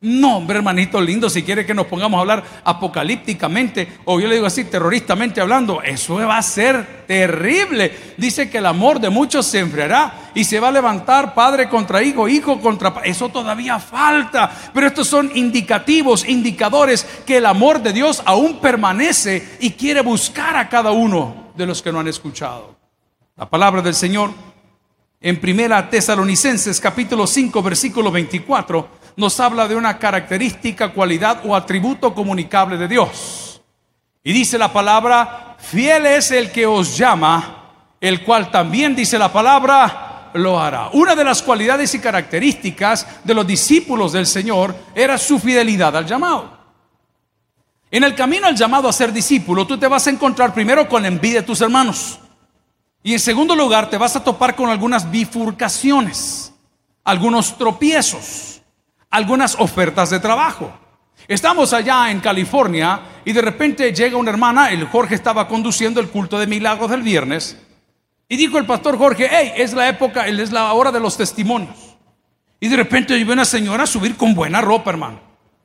No, 0.02 0.38
hombre, 0.38 0.58
hermanito 0.58 1.00
lindo, 1.00 1.30
si 1.30 1.42
quiere 1.42 1.66
que 1.66 1.74
nos 1.74 1.88
pongamos 1.88 2.18
a 2.18 2.22
hablar 2.22 2.44
apocalípticamente, 2.66 3.88
o 4.04 4.20
yo 4.20 4.28
le 4.28 4.36
digo 4.36 4.46
así, 4.46 4.66
terroristamente 4.66 5.40
hablando, 5.40 5.82
eso 5.82 6.16
va 6.16 6.38
a 6.38 6.44
ser 6.44 7.06
terrible. 7.08 8.14
Dice 8.18 8.50
que 8.50 8.58
el 8.58 8.66
amor 8.66 9.00
de 9.00 9.10
muchos 9.10 9.46
se 9.48 9.60
enfriará 9.60 10.32
y 10.36 10.44
se 10.44 10.60
va 10.60 10.68
a 10.68 10.74
levantar 10.74 11.34
padre 11.34 11.70
contra 11.70 12.04
hijo, 12.04 12.28
hijo 12.28 12.60
contra... 12.60 12.94
Eso 13.06 13.30
todavía 13.30 13.80
falta, 13.80 14.52
pero 14.74 14.88
estos 14.88 15.08
son 15.08 15.32
indicativos, 15.34 16.28
indicadores 16.28 17.08
que 17.26 17.38
el 17.38 17.46
amor 17.46 17.82
de 17.82 17.94
Dios 17.94 18.22
aún 18.26 18.60
permanece 18.60 19.58
y 19.62 19.72
quiere 19.72 20.02
buscar 20.02 20.58
a 20.58 20.68
cada 20.68 20.92
uno 20.92 21.52
de 21.56 21.66
los 21.66 21.82
que 21.82 21.94
no 21.94 22.02
han 22.02 22.10
escuchado. 22.10 22.76
La 23.38 23.50
palabra 23.50 23.82
del 23.82 23.96
Señor 23.96 24.32
en 25.22 25.40
Primera 25.40 25.90
Tesalonicenses 25.90 26.80
capítulo 26.80 27.26
5 27.26 27.64
versículo 27.64 28.12
24 28.12 29.05
nos 29.16 29.40
habla 29.40 29.68
de 29.68 29.76
una 29.76 29.98
característica, 29.98 30.92
cualidad 30.92 31.42
o 31.46 31.56
atributo 31.56 32.14
comunicable 32.14 32.78
de 32.78 32.88
Dios. 32.88 33.62
Y 34.24 34.34
dice 34.34 34.58
la 34.58 34.74
palabra, 34.74 35.56
fiel 35.60 36.06
es 36.06 36.32
el 36.32 36.52
que 36.52 36.66
os 36.66 36.98
llama, 36.98 37.72
el 38.02 38.24
cual 38.24 38.52
también 38.52 38.96
dice 38.96 39.18
la 39.18 39.32
palabra, 39.32 40.32
lo 40.34 40.60
hará. 40.60 40.90
Una 40.94 41.16
de 41.16 41.24
las 41.24 41.42
cualidades 41.42 41.94
y 41.94 42.00
características 42.00 43.08
de 43.24 43.34
los 43.34 43.48
discípulos 43.48 44.12
del 44.12 44.26
Señor 44.26 44.76
era 44.94 45.18
su 45.18 45.40
fidelidad 45.40 45.96
al 45.96 46.06
llamado. 46.06 46.56
En 47.92 48.04
el 48.04 48.16
camino 48.16 48.48
al 48.48 48.56
llamado 48.56 48.90
a 48.90 48.94
ser 48.94 49.14
discípulo, 49.14 49.66
tú 49.66 49.78
te 49.78 49.88
vas 49.88 50.08
a 50.08 50.10
encontrar 50.10 50.54
primero 50.54 50.90
con 50.90 51.04
la 51.04 51.08
envidia 51.08 51.42
de 51.42 51.48
tus 51.48 51.62
hermanos. 51.62 52.20
Y 53.04 53.14
en 53.14 53.20
segundo 53.20 53.56
lugar, 53.56 53.90
te 53.90 53.98
vas 53.98 54.16
a 54.16 54.24
topar 54.24 54.56
con 54.56 54.70
algunas 54.70 55.10
bifurcaciones, 55.10 56.52
algunos 57.04 57.56
tropiezos 57.58 58.55
algunas 59.16 59.56
ofertas 59.60 60.10
de 60.10 60.20
trabajo. 60.20 60.74
Estamos 61.28 61.72
allá 61.72 62.12
en 62.12 62.20
California 62.20 63.00
y 63.24 63.32
de 63.32 63.42
repente 63.42 63.94
llega 63.94 64.18
una 64.18 64.30
hermana, 64.30 64.72
el 64.72 64.86
Jorge 64.86 65.16
estaba 65.16 65.48
conduciendo 65.48 66.02
el 66.02 66.10
culto 66.10 66.38
de 66.38 66.48
milagros 66.48 66.92
del 66.92 67.02
viernes, 67.02 67.58
y 68.28 68.36
dijo 68.36 68.58
el 68.58 68.66
pastor 68.66 68.98
Jorge, 68.98 69.30
hey, 69.32 69.54
es 69.56 69.74
la 69.74 69.88
época, 69.88 70.28
es 70.28 70.52
la 70.52 70.74
hora 70.74 70.92
de 70.92 71.00
los 71.00 71.16
testimonios. 71.16 71.96
Y 72.60 72.68
de 72.68 72.76
repente 72.76 73.24
ve 73.24 73.34
una 73.34 73.46
señora 73.46 73.86
subir 73.86 74.18
con 74.18 74.34
buena 74.34 74.60
ropa, 74.60 74.90
hermano. 74.90 75.20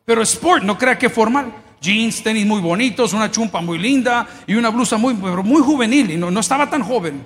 Pero 0.04 0.22
sport, 0.22 0.62
no 0.62 0.78
crea 0.78 0.98
que 0.98 1.08
formal. 1.08 1.52
Jeans, 1.80 2.22
tenis 2.22 2.46
muy 2.46 2.60
bonitos, 2.60 3.14
una 3.14 3.30
chumpa 3.30 3.60
muy 3.60 3.78
linda 3.78 4.28
y 4.46 4.54
una 4.54 4.68
blusa 4.68 4.98
muy, 4.98 5.14
muy 5.14 5.62
juvenil. 5.62 6.10
Y 6.10 6.16
no, 6.16 6.30
no 6.30 6.40
estaba 6.40 6.68
tan 6.68 6.82
joven. 6.82 7.24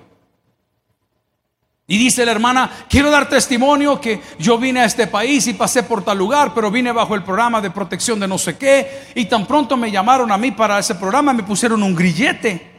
Y 1.86 1.98
dice 1.98 2.24
la 2.24 2.32
hermana, 2.32 2.70
quiero 2.88 3.10
dar 3.10 3.28
testimonio 3.28 4.00
que 4.00 4.22
yo 4.38 4.56
vine 4.56 4.80
a 4.80 4.86
este 4.86 5.06
país 5.06 5.46
y 5.46 5.52
pasé 5.52 5.82
por 5.82 6.02
tal 6.02 6.16
lugar, 6.16 6.52
pero 6.54 6.70
vine 6.70 6.92
bajo 6.92 7.14
el 7.14 7.22
programa 7.22 7.60
de 7.60 7.70
protección 7.70 8.18
de 8.18 8.26
no 8.26 8.38
sé 8.38 8.56
qué, 8.56 9.08
y 9.14 9.26
tan 9.26 9.46
pronto 9.46 9.76
me 9.76 9.90
llamaron 9.90 10.32
a 10.32 10.38
mí 10.38 10.50
para 10.50 10.78
ese 10.78 10.94
programa, 10.94 11.34
me 11.34 11.42
pusieron 11.42 11.82
un 11.82 11.94
grillete. 11.94 12.73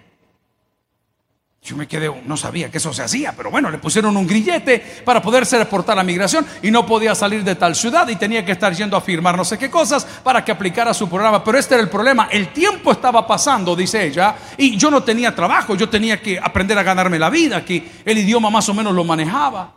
Yo 1.66 1.76
me 1.76 1.88
quedé, 1.88 2.12
no 2.28 2.38
sabía 2.38 2.70
que 2.70 2.78
eso 2.78 2.94
se 2.94 3.02
hacía, 3.02 3.34
pero 3.36 3.50
bueno, 3.50 3.72
le 3.72 3.80
pusieron 3.80 4.16
un 4.16 4.28
grillete 4.28 5.02
para 5.04 5.20
poderse 5.20 5.58
reportar 5.58 5.98
a 5.98 6.04
migración 6.04 6.46
y 6.62 6.70
no 6.70 6.86
podía 6.86 7.16
salir 7.16 7.44
de 7.44 7.56
tal 7.56 7.76
ciudad 7.76 8.08
y 8.08 8.18
tenía 8.18 8.46
que 8.46 8.52
estar 8.52 8.72
yendo 8.76 8.96
a 8.96 9.02
firmar 9.02 9.36
no 9.36 9.44
sé 9.44 9.58
qué 9.58 9.68
cosas 9.68 10.06
para 10.24 10.46
que 10.46 10.52
aplicara 10.52 10.94
su 10.94 11.10
programa. 11.10 11.44
Pero 11.44 11.58
este 11.58 11.74
era 11.74 11.84
el 11.84 11.90
problema, 11.90 12.28
el 12.32 12.54
tiempo 12.54 12.92
estaba 12.92 13.26
pasando, 13.26 13.76
dice 13.76 14.06
ella, 14.06 14.36
y 14.58 14.78
yo 14.78 14.92
no 14.92 15.02
tenía 15.02 15.34
trabajo, 15.34 15.74
yo 15.74 15.90
tenía 15.90 16.22
que 16.22 16.38
aprender 16.40 16.78
a 16.78 16.84
ganarme 16.84 17.18
la 17.18 17.32
vida, 17.32 17.66
que 17.66 17.84
el 18.06 18.16
idioma 18.20 18.52
más 18.52 18.70
o 18.70 18.76
menos 18.76 18.94
lo 18.94 19.04
manejaba. 19.04 19.74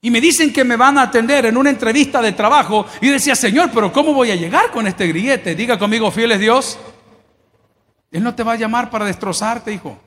Y 0.00 0.10
me 0.10 0.20
dicen 0.20 0.52
que 0.52 0.64
me 0.64 0.74
van 0.74 0.98
a 0.98 1.02
atender 1.02 1.46
en 1.46 1.56
una 1.56 1.70
entrevista 1.70 2.20
de 2.20 2.32
trabajo 2.32 2.84
y 3.00 3.10
decía, 3.10 3.36
Señor, 3.36 3.70
pero 3.72 3.92
¿cómo 3.92 4.12
voy 4.12 4.32
a 4.32 4.34
llegar 4.34 4.72
con 4.72 4.88
este 4.88 5.06
grillete? 5.06 5.54
Diga 5.54 5.78
conmigo, 5.78 6.10
fiel 6.10 6.32
es 6.32 6.40
Dios. 6.40 6.78
Él 8.10 8.24
no 8.24 8.34
te 8.34 8.42
va 8.42 8.54
a 8.54 8.56
llamar 8.56 8.90
para 8.90 9.04
destrozarte, 9.04 9.72
hijo. 9.72 10.00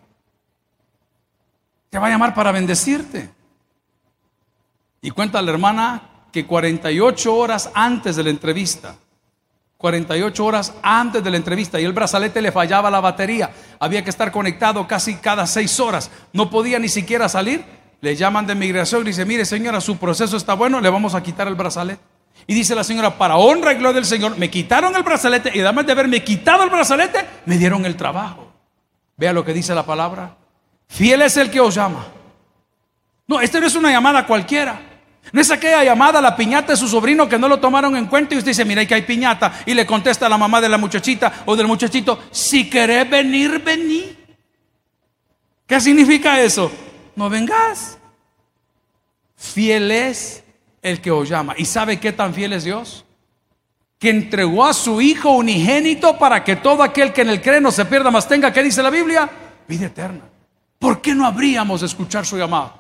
Te 1.90 1.98
va 1.98 2.08
a 2.08 2.10
llamar 2.10 2.34
para 2.34 2.52
bendecirte. 2.52 3.30
Y 5.02 5.12
cuenta 5.12 5.42
la 5.42 5.52
hermana 5.52 6.02
que 6.32 6.46
48 6.46 7.36
horas 7.36 7.72
antes 7.74 8.16
de 8.16 8.24
la 8.24 8.30
entrevista, 8.30 8.96
48 9.78 10.46
horas 10.46 10.74
antes 10.84 11.24
de 11.24 11.32
la 11.32 11.38
entrevista 11.38 11.80
y 11.80 11.86
el 11.86 11.94
brazalete 11.94 12.42
le 12.42 12.52
fallaba 12.52 12.92
la 12.92 13.00
batería, 13.00 13.52
había 13.80 14.04
que 14.04 14.10
estar 14.10 14.32
conectado 14.32 14.88
casi 14.88 15.16
cada 15.16 15.48
6 15.48 15.80
horas, 15.80 16.12
no 16.34 16.50
podía 16.50 16.80
ni 16.80 16.90
siquiera 16.90 17.30
salir, 17.30 17.64
le 18.02 18.16
llaman 18.16 18.46
de 18.46 18.56
migración 18.56 19.02
y 19.04 19.06
dice, 19.06 19.26
mire 19.26 19.46
señora, 19.46 19.82
su 19.82 19.98
proceso 19.98 20.38
está 20.38 20.54
bueno, 20.54 20.82
le 20.82 20.90
vamos 20.90 21.16
a 21.16 21.24
quitar 21.24 21.48
el 21.48 21.56
brazalete. 21.56 22.02
Y 22.48 22.54
dice 22.54 22.76
la 22.76 22.84
señora, 22.84 23.18
para 23.18 23.38
honra 23.38 23.74
y 23.74 23.76
gloria 23.76 23.96
del 23.96 24.06
Señor, 24.06 24.38
me 24.38 24.50
quitaron 24.50 24.96
el 24.96 25.04
brazalete 25.04 25.52
y 25.54 25.60
además 25.60 25.86
de 25.86 25.92
haberme 25.92 26.24
quitado 26.24 26.64
el 26.64 26.70
brazalete, 26.70 27.26
me 27.46 27.58
dieron 27.58 27.86
el 27.86 27.96
trabajo. 27.96 28.52
Vea 29.18 29.34
lo 29.34 29.44
que 29.44 29.54
dice 29.54 29.76
la 29.76 29.86
palabra. 29.86 30.39
Fiel 30.90 31.22
es 31.22 31.38
el 31.38 31.50
que 31.50 31.62
os 31.62 31.74
llama. 31.74 32.06
No, 33.28 33.40
esta 33.40 33.60
no 33.60 33.68
es 33.68 33.76
una 33.76 33.92
llamada 33.92 34.26
cualquiera. 34.26 34.82
No 35.32 35.40
es 35.40 35.52
aquella 35.52 35.84
llamada 35.84 36.20
la 36.20 36.36
piñata 36.36 36.74
de 36.74 36.78
su 36.78 36.88
sobrino 36.88 37.30
que 37.30 37.38
no 37.38 37.48
lo 37.48 37.60
tomaron 37.60 37.96
en 37.96 38.08
cuenta 38.08 38.34
y 38.34 38.40
usted 38.40 38.52
dice, 38.52 38.66
mira, 38.66 38.86
que 38.86 38.96
hay 38.96 39.04
piñata. 39.04 39.62
Y 39.66 39.76
le 39.76 39.86
contesta 39.86 40.26
a 40.26 40.30
la 40.30 40.38
mamá 40.38 40.60
de 40.60 40.68
la 40.68 40.78
muchachita 40.78 41.44
o 41.46 41.56
del 41.56 41.68
muchachito, 41.68 42.24
si 42.32 42.70
querés 42.70 43.08
venir, 43.08 43.62
vení. 43.64 44.18
¿Qué 45.68 45.80
significa 45.80 46.42
eso? 46.42 46.72
No 47.16 47.30
vengas. 47.30 48.00
Fiel 49.36 49.92
es 49.92 50.44
el 50.82 51.00
que 51.00 51.12
os 51.12 51.30
llama. 51.30 51.54
¿Y 51.56 51.66
sabe 51.66 52.00
qué 52.00 52.12
tan 52.12 52.34
fiel 52.34 52.54
es 52.54 52.64
Dios? 52.64 53.06
Que 54.00 54.10
entregó 54.10 54.66
a 54.66 54.74
su 54.74 55.00
Hijo 55.00 55.32
unigénito 55.32 56.18
para 56.18 56.44
que 56.44 56.56
todo 56.56 56.82
aquel 56.82 57.14
que 57.14 57.22
en 57.22 57.30
él 57.30 57.42
cree 57.42 57.62
no 57.62 57.70
se 57.70 57.86
pierda, 57.86 58.10
más 58.10 58.28
tenga, 58.28 58.52
¿qué 58.52 58.64
dice 58.64 58.82
la 58.82 58.90
Biblia? 58.90 59.30
Vida 59.68 59.86
eterna. 59.86 60.22
¿Por 60.80 61.02
qué 61.02 61.14
no 61.14 61.26
habríamos 61.26 61.82
de 61.82 61.88
escuchar 61.88 62.26
su 62.26 62.38
llamado? 62.38 62.74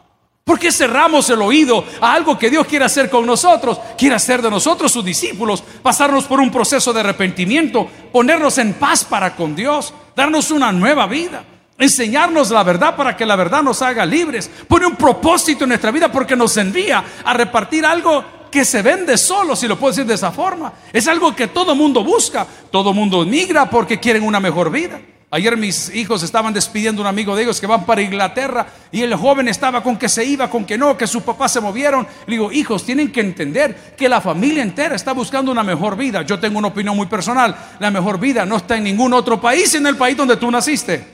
¿Por 0.43 0.57
qué 0.57 0.71
cerramos 0.71 1.29
el 1.29 1.43
oído 1.43 1.85
a 2.01 2.13
algo 2.13 2.39
que 2.39 2.49
Dios 2.49 2.65
quiere 2.65 2.85
hacer 2.85 3.07
con 3.07 3.23
nosotros? 3.23 3.79
Quiere 3.95 4.15
hacer 4.15 4.41
de 4.41 4.49
nosotros 4.49 4.91
sus 4.91 5.05
discípulos, 5.05 5.63
pasarnos 5.83 6.23
por 6.23 6.39
un 6.39 6.49
proceso 6.49 6.91
de 6.91 7.01
arrepentimiento, 7.01 7.87
ponernos 8.11 8.57
en 8.57 8.73
paz 8.73 9.05
para 9.05 9.35
con 9.35 9.55
Dios, 9.55 9.93
darnos 10.15 10.49
una 10.49 10.71
nueva 10.71 11.05
vida, 11.05 11.43
enseñarnos 11.77 12.49
la 12.49 12.63
verdad 12.63 12.95
para 12.95 13.15
que 13.15 13.27
la 13.27 13.35
verdad 13.35 13.61
nos 13.61 13.83
haga 13.83 14.07
libres, 14.07 14.49
pone 14.67 14.87
un 14.87 14.95
propósito 14.95 15.65
en 15.65 15.69
nuestra 15.69 15.91
vida 15.91 16.11
porque 16.11 16.35
nos 16.35 16.57
envía 16.57 17.03
a 17.23 17.33
repartir 17.35 17.85
algo 17.85 18.39
que 18.49 18.65
se 18.65 18.81
vende 18.81 19.19
solo, 19.19 19.55
si 19.55 19.67
lo 19.67 19.77
puedo 19.77 19.91
decir 19.91 20.07
de 20.07 20.15
esa 20.15 20.31
forma. 20.31 20.73
Es 20.91 21.07
algo 21.07 21.35
que 21.35 21.49
todo 21.49 21.75
mundo 21.75 22.03
busca, 22.03 22.47
todo 22.71 22.91
mundo 22.91 23.23
migra 23.23 23.69
porque 23.69 23.99
quieren 23.99 24.23
una 24.23 24.39
mejor 24.39 24.71
vida. 24.71 24.99
Ayer 25.31 25.55
mis 25.55 25.93
hijos 25.93 26.23
estaban 26.23 26.53
despidiendo 26.53 27.01
a 27.01 27.03
un 27.03 27.07
amigo 27.07 27.35
de 27.35 27.43
ellos 27.43 27.61
que 27.61 27.67
van 27.67 27.85
para 27.85 28.01
Inglaterra 28.01 28.65
y 28.91 29.03
el 29.03 29.13
joven 29.13 29.47
estaba 29.47 29.83
con 29.83 29.95
que 29.95 30.09
se 30.09 30.25
iba, 30.25 30.49
con 30.49 30.65
que 30.65 30.75
no, 30.75 30.97
que 30.97 31.05
sus 31.05 31.21
papás 31.21 31.51
se 31.51 31.61
movieron. 31.61 32.07
Le 32.25 32.33
digo, 32.33 32.51
hijos, 32.51 32.83
tienen 32.83 33.11
que 33.11 33.21
entender 33.21 33.93
que 33.95 34.09
la 34.09 34.21
familia 34.21 34.63
entera 34.63 34.95
está 34.95 35.13
buscando 35.13 35.51
una 35.51 35.61
mejor 35.61 35.95
vida. 35.95 36.23
Yo 36.23 36.39
tengo 36.39 36.57
una 36.57 36.69
opinión 36.69 36.95
muy 36.95 37.05
personal. 37.05 37.55
La 37.77 37.91
mejor 37.91 38.19
vida 38.19 38.43
no 38.43 38.57
está 38.57 38.77
en 38.77 38.85
ningún 38.85 39.13
otro 39.13 39.39
país, 39.39 39.75
en 39.75 39.85
el 39.85 39.97
país 39.97 40.17
donde 40.17 40.35
tú 40.35 40.49
naciste, 40.49 41.05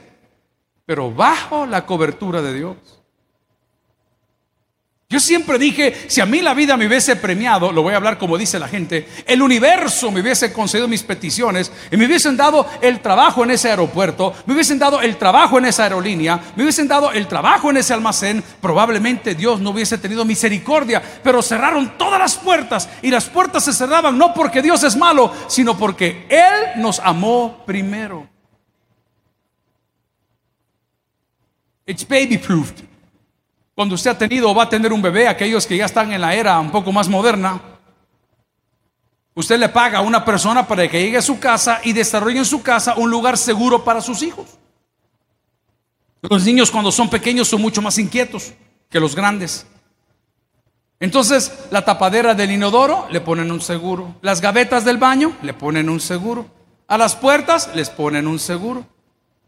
pero 0.86 1.12
bajo 1.12 1.66
la 1.66 1.86
cobertura 1.86 2.42
de 2.42 2.54
Dios. 2.54 2.95
Yo 5.08 5.20
siempre 5.20 5.60
dije, 5.60 5.94
si 6.08 6.20
a 6.20 6.26
mí 6.26 6.42
la 6.42 6.56
vida 6.56 6.76
me 6.78 6.88
hubiese 6.88 7.16
premiado, 7.16 7.72
lo 7.72 7.84
voy 7.84 7.94
a 7.94 7.98
hablar 7.98 8.18
como 8.18 8.40
dice 8.40 8.58
la 8.58 8.68
gente, 8.68 9.08
el 9.28 9.44
universo 9.44 10.10
me 10.12 10.22
hubiese 10.22 10.52
concedido 10.52 10.88
mis 10.88 11.04
peticiones 11.04 11.72
y 11.92 11.98
me 11.98 12.08
hubiesen 12.08 12.36
dado 12.36 12.68
el 12.82 13.02
trabajo 13.02 13.44
en 13.44 13.52
ese 13.52 13.70
aeropuerto, 13.70 14.34
me 14.48 14.56
hubiesen 14.56 14.80
dado 14.80 15.02
el 15.02 15.18
trabajo 15.18 15.60
en 15.60 15.66
esa 15.66 15.84
aerolínea, 15.84 16.42
me 16.56 16.64
hubiesen 16.64 16.88
dado 16.88 17.12
el 17.12 17.28
trabajo 17.28 17.70
en 17.70 17.78
ese 17.78 17.94
almacén, 17.94 18.44
probablemente 18.60 19.36
Dios 19.36 19.62
no 19.62 19.70
hubiese 19.70 20.00
tenido 20.00 20.26
misericordia, 20.26 21.04
pero 21.24 21.44
cerraron 21.44 22.00
todas 22.00 22.20
las 22.20 22.36
puertas 22.36 22.90
y 23.04 23.12
las 23.12 23.26
puertas 23.26 23.64
se 23.64 23.74
cerraban 23.74 24.18
no 24.18 24.34
porque 24.34 24.64
Dios 24.64 24.84
es 24.84 24.96
malo, 24.96 25.32
sino 25.48 25.78
porque 25.78 26.26
Él 26.30 26.82
nos 26.82 27.00
amó 27.00 27.64
primero. 27.68 28.28
It's 31.86 32.08
baby 32.08 32.40
proofed. 32.40 32.95
Cuando 33.76 33.96
usted 33.96 34.12
ha 34.12 34.18
tenido 34.18 34.50
o 34.50 34.56
va 34.56 34.64
a 34.64 34.70
tener 34.70 34.94
un 34.94 35.02
bebé, 35.02 35.28
aquellos 35.28 35.68
que 35.68 35.76
ya 35.76 35.86
están 35.86 36.12
en 36.14 36.22
la 36.22 36.34
era 36.34 36.58
un 36.60 36.72
poco 36.72 36.94
más 36.94 37.10
moderna, 37.10 37.62
usted 39.34 39.60
le 39.60 39.68
paga 39.68 40.00
a 40.00 40.02
una 40.02 40.24
persona 40.24 40.66
para 40.66 40.88
que 40.88 41.02
llegue 41.02 41.18
a 41.18 41.22
su 41.22 41.40
casa 41.40 41.82
y 41.84 41.92
desarrolle 41.92 42.40
en 42.40 42.46
su 42.46 42.64
casa 42.64 42.96
un 42.96 43.12
lugar 43.12 43.38
seguro 43.38 43.84
para 43.84 44.00
sus 44.00 44.24
hijos. 44.24 44.58
Los 46.22 46.46
niños 46.46 46.72
cuando 46.72 46.90
son 46.90 47.10
pequeños 47.10 47.50
son 47.50 47.62
mucho 47.62 47.82
más 47.82 48.00
inquietos 48.00 48.54
que 48.90 49.00
los 49.00 49.14
grandes. 49.14 49.68
Entonces, 51.02 51.52
la 51.70 51.84
tapadera 51.84 52.34
del 52.34 52.52
inodoro 52.52 53.08
le 53.12 53.20
ponen 53.20 53.52
un 53.52 53.60
seguro. 53.60 54.16
Las 54.22 54.40
gavetas 54.40 54.86
del 54.86 54.98
baño 54.98 55.34
le 55.42 55.54
ponen 55.54 55.90
un 55.90 56.00
seguro. 56.00 56.46
A 56.88 56.98
las 56.98 57.16
puertas 57.16 57.70
les 57.76 57.90
ponen 57.90 58.26
un 58.26 58.40
seguro. 58.40 58.88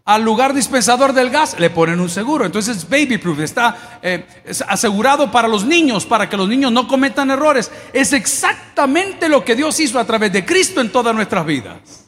Al 0.07 0.23
lugar 0.23 0.53
dispensador 0.53 1.11
del 1.11 1.29
gas 1.29 1.59
le 1.59 1.69
ponen 1.69 1.99
un 1.99 2.09
seguro. 2.09 2.45
Entonces, 2.45 2.89
baby 2.89 3.17
proof 3.17 3.39
está 3.41 3.99
eh, 4.01 4.25
asegurado 4.67 5.29
para 5.29 5.49
los 5.49 5.65
niños, 5.65 6.05
para 6.05 6.29
que 6.29 6.37
los 6.37 6.47
niños 6.47 6.71
no 6.71 6.87
cometan 6.87 7.29
errores. 7.29 7.69
Es 7.91 8.13
exactamente 8.13 9.27
lo 9.27 9.43
que 9.43 9.55
Dios 9.55 9.77
hizo 9.81 9.99
a 9.99 10.05
través 10.05 10.31
de 10.31 10.45
Cristo 10.45 10.79
en 10.79 10.93
todas 10.93 11.13
nuestras 11.13 11.45
vidas 11.45 12.06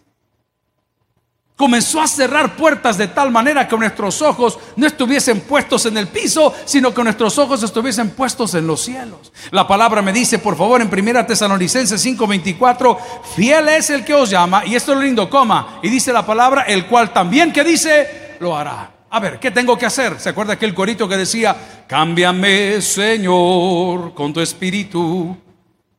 comenzó 1.60 2.00
a 2.00 2.08
cerrar 2.08 2.56
puertas 2.56 2.98
de 2.98 3.10
tal 3.10 3.32
manera 3.32 3.67
que 3.67 3.76
nuestros 3.76 4.22
ojos 4.22 4.58
no 4.78 4.88
estuviesen 4.88 5.41
puestos 5.41 5.86
en 5.88 5.98
el 5.98 6.08
piso, 6.08 6.54
sino 6.63 6.93
que 6.93 7.04
nuestros 7.04 7.38
ojos 7.38 7.62
estuviesen 7.62 8.12
puestos 8.12 8.54
en 8.54 8.65
los 8.65 8.80
cielos. 8.80 9.34
La 9.52 9.67
palabra 9.67 10.02
me 10.02 10.13
dice, 10.13 10.39
por 10.39 10.56
favor, 10.56 10.82
en 10.82 10.88
1 10.88 11.26
Tesalonicenses 11.26 12.02
5:24, 12.02 12.98
fiel 13.36 13.67
es 13.67 13.89
el 13.89 14.06
que 14.06 14.13
os 14.13 14.30
llama, 14.30 14.65
y 14.65 14.74
esto 14.74 14.93
es 14.93 15.00
lo 15.00 15.04
lindo, 15.04 15.30
coma, 15.30 15.82
y 15.84 15.89
dice 15.89 16.13
la 16.13 16.26
palabra, 16.26 16.62
el 16.62 16.86
cual 16.86 17.12
también 17.12 17.52
que 17.52 17.65
dice, 17.65 18.38
lo 18.39 18.56
hará. 18.56 18.91
A 19.10 19.19
ver, 19.19 19.38
¿qué 19.38 19.52
tengo 19.52 19.78
que 19.78 19.86
hacer? 19.86 20.17
¿Se 20.17 20.30
acuerda 20.30 20.54
aquel 20.54 20.74
corito 20.74 21.10
que 21.10 21.17
decía, 21.17 21.84
cámbiame 21.88 22.82
Señor 22.82 24.13
con 24.13 24.32
tu 24.32 24.39
espíritu? 24.39 25.36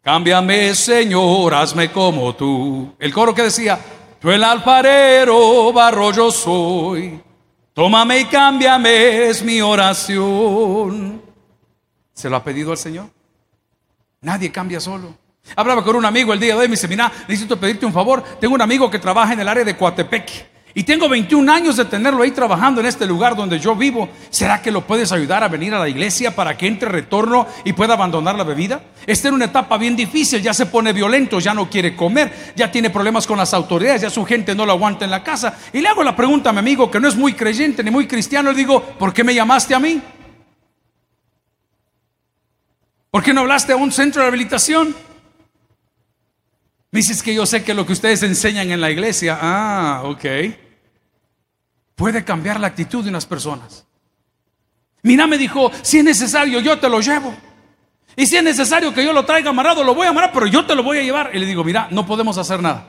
Cámbiame 0.02 0.74
Señor, 0.74 1.52
hazme 1.52 1.92
como 1.92 2.34
tú. 2.34 2.94
El 2.98 3.12
coro 3.12 3.34
que 3.34 3.42
decía, 3.42 3.78
Tú 4.20 4.30
el 4.30 4.44
alfarero, 4.44 5.72
barro 5.72 6.12
yo 6.12 6.30
soy. 6.30 7.20
Tómame 7.72 8.20
y 8.20 8.24
cámbiame, 8.26 9.28
es 9.28 9.42
mi 9.42 9.62
oración. 9.62 11.22
¿Se 12.12 12.28
lo 12.28 12.36
ha 12.36 12.44
pedido 12.44 12.70
al 12.72 12.76
Señor? 12.76 13.08
Nadie 14.20 14.52
cambia 14.52 14.78
solo. 14.78 15.16
Hablaba 15.56 15.82
con 15.82 15.96
un 15.96 16.04
amigo 16.04 16.34
el 16.34 16.40
día 16.40 16.54
de 16.54 16.60
hoy, 16.60 16.68
me 16.68 16.72
dice, 16.72 16.86
mira, 16.86 17.10
necesito 17.26 17.58
pedirte 17.58 17.86
un 17.86 17.94
favor. 17.94 18.22
Tengo 18.38 18.54
un 18.54 18.60
amigo 18.60 18.90
que 18.90 18.98
trabaja 18.98 19.32
en 19.32 19.40
el 19.40 19.48
área 19.48 19.64
de 19.64 19.74
Coatepec. 19.74 20.50
Y 20.72 20.84
tengo 20.84 21.08
21 21.08 21.52
años 21.52 21.76
de 21.76 21.84
tenerlo 21.84 22.22
ahí 22.22 22.30
trabajando 22.30 22.80
en 22.80 22.86
este 22.86 23.04
lugar 23.04 23.34
donde 23.34 23.58
yo 23.58 23.74
vivo. 23.74 24.08
¿Será 24.30 24.62
que 24.62 24.70
lo 24.70 24.86
puedes 24.86 25.10
ayudar 25.10 25.42
a 25.42 25.48
venir 25.48 25.74
a 25.74 25.80
la 25.80 25.88
iglesia 25.88 26.34
para 26.34 26.56
que 26.56 26.68
entre 26.68 26.88
retorno 26.88 27.46
y 27.64 27.72
pueda 27.72 27.94
abandonar 27.94 28.36
la 28.36 28.44
bebida? 28.44 28.80
Está 29.06 29.28
en 29.28 29.34
una 29.34 29.46
etapa 29.46 29.78
bien 29.78 29.96
difícil, 29.96 30.40
ya 30.40 30.54
se 30.54 30.66
pone 30.66 30.92
violento, 30.92 31.40
ya 31.40 31.54
no 31.54 31.68
quiere 31.68 31.96
comer, 31.96 32.52
ya 32.54 32.70
tiene 32.70 32.90
problemas 32.90 33.26
con 33.26 33.38
las 33.38 33.52
autoridades, 33.52 34.02
ya 34.02 34.10
su 34.10 34.24
gente 34.24 34.54
no 34.54 34.64
lo 34.64 34.72
aguanta 34.72 35.04
en 35.04 35.10
la 35.10 35.24
casa. 35.24 35.58
Y 35.72 35.80
le 35.80 35.88
hago 35.88 36.04
la 36.04 36.14
pregunta 36.14 36.50
a 36.50 36.52
mi 36.52 36.60
amigo 36.60 36.90
que 36.90 37.00
no 37.00 37.08
es 37.08 37.16
muy 37.16 37.32
creyente 37.32 37.82
ni 37.82 37.90
muy 37.90 38.06
cristiano, 38.06 38.52
le 38.52 38.56
digo, 38.56 38.80
¿por 38.80 39.12
qué 39.12 39.24
me 39.24 39.34
llamaste 39.34 39.74
a 39.74 39.80
mí? 39.80 40.00
¿Por 43.10 43.24
qué 43.24 43.34
no 43.34 43.40
hablaste 43.40 43.72
a 43.72 43.76
un 43.76 43.90
centro 43.90 44.22
de 44.22 44.30
rehabilitación? 44.30 44.94
Dices 46.92 47.22
que 47.22 47.34
yo 47.34 47.46
sé 47.46 47.62
que 47.62 47.74
lo 47.74 47.86
que 47.86 47.92
ustedes 47.92 48.22
enseñan 48.22 48.70
en 48.70 48.80
la 48.80 48.90
iglesia, 48.90 49.38
ah, 49.40 50.02
ok, 50.04 50.24
puede 51.94 52.24
cambiar 52.24 52.58
la 52.58 52.66
actitud 52.66 53.04
de 53.04 53.10
unas 53.10 53.26
personas. 53.26 53.86
Mira, 55.02 55.26
me 55.26 55.38
dijo, 55.38 55.70
si 55.82 55.98
es 55.98 56.04
necesario, 56.04 56.60
yo 56.60 56.78
te 56.78 56.88
lo 56.88 57.00
llevo. 57.00 57.34
Y 58.16 58.26
si 58.26 58.36
es 58.36 58.42
necesario 58.42 58.92
que 58.92 59.04
yo 59.04 59.12
lo 59.12 59.24
traiga 59.24 59.50
amarrado, 59.50 59.84
lo 59.84 59.94
voy 59.94 60.06
a 60.06 60.10
amarrar, 60.10 60.32
pero 60.32 60.46
yo 60.46 60.66
te 60.66 60.74
lo 60.74 60.82
voy 60.82 60.98
a 60.98 61.02
llevar. 61.02 61.30
Y 61.32 61.38
le 61.38 61.46
digo, 61.46 61.62
mira, 61.62 61.88
no 61.90 62.04
podemos 62.04 62.36
hacer 62.38 62.60
nada. 62.60 62.86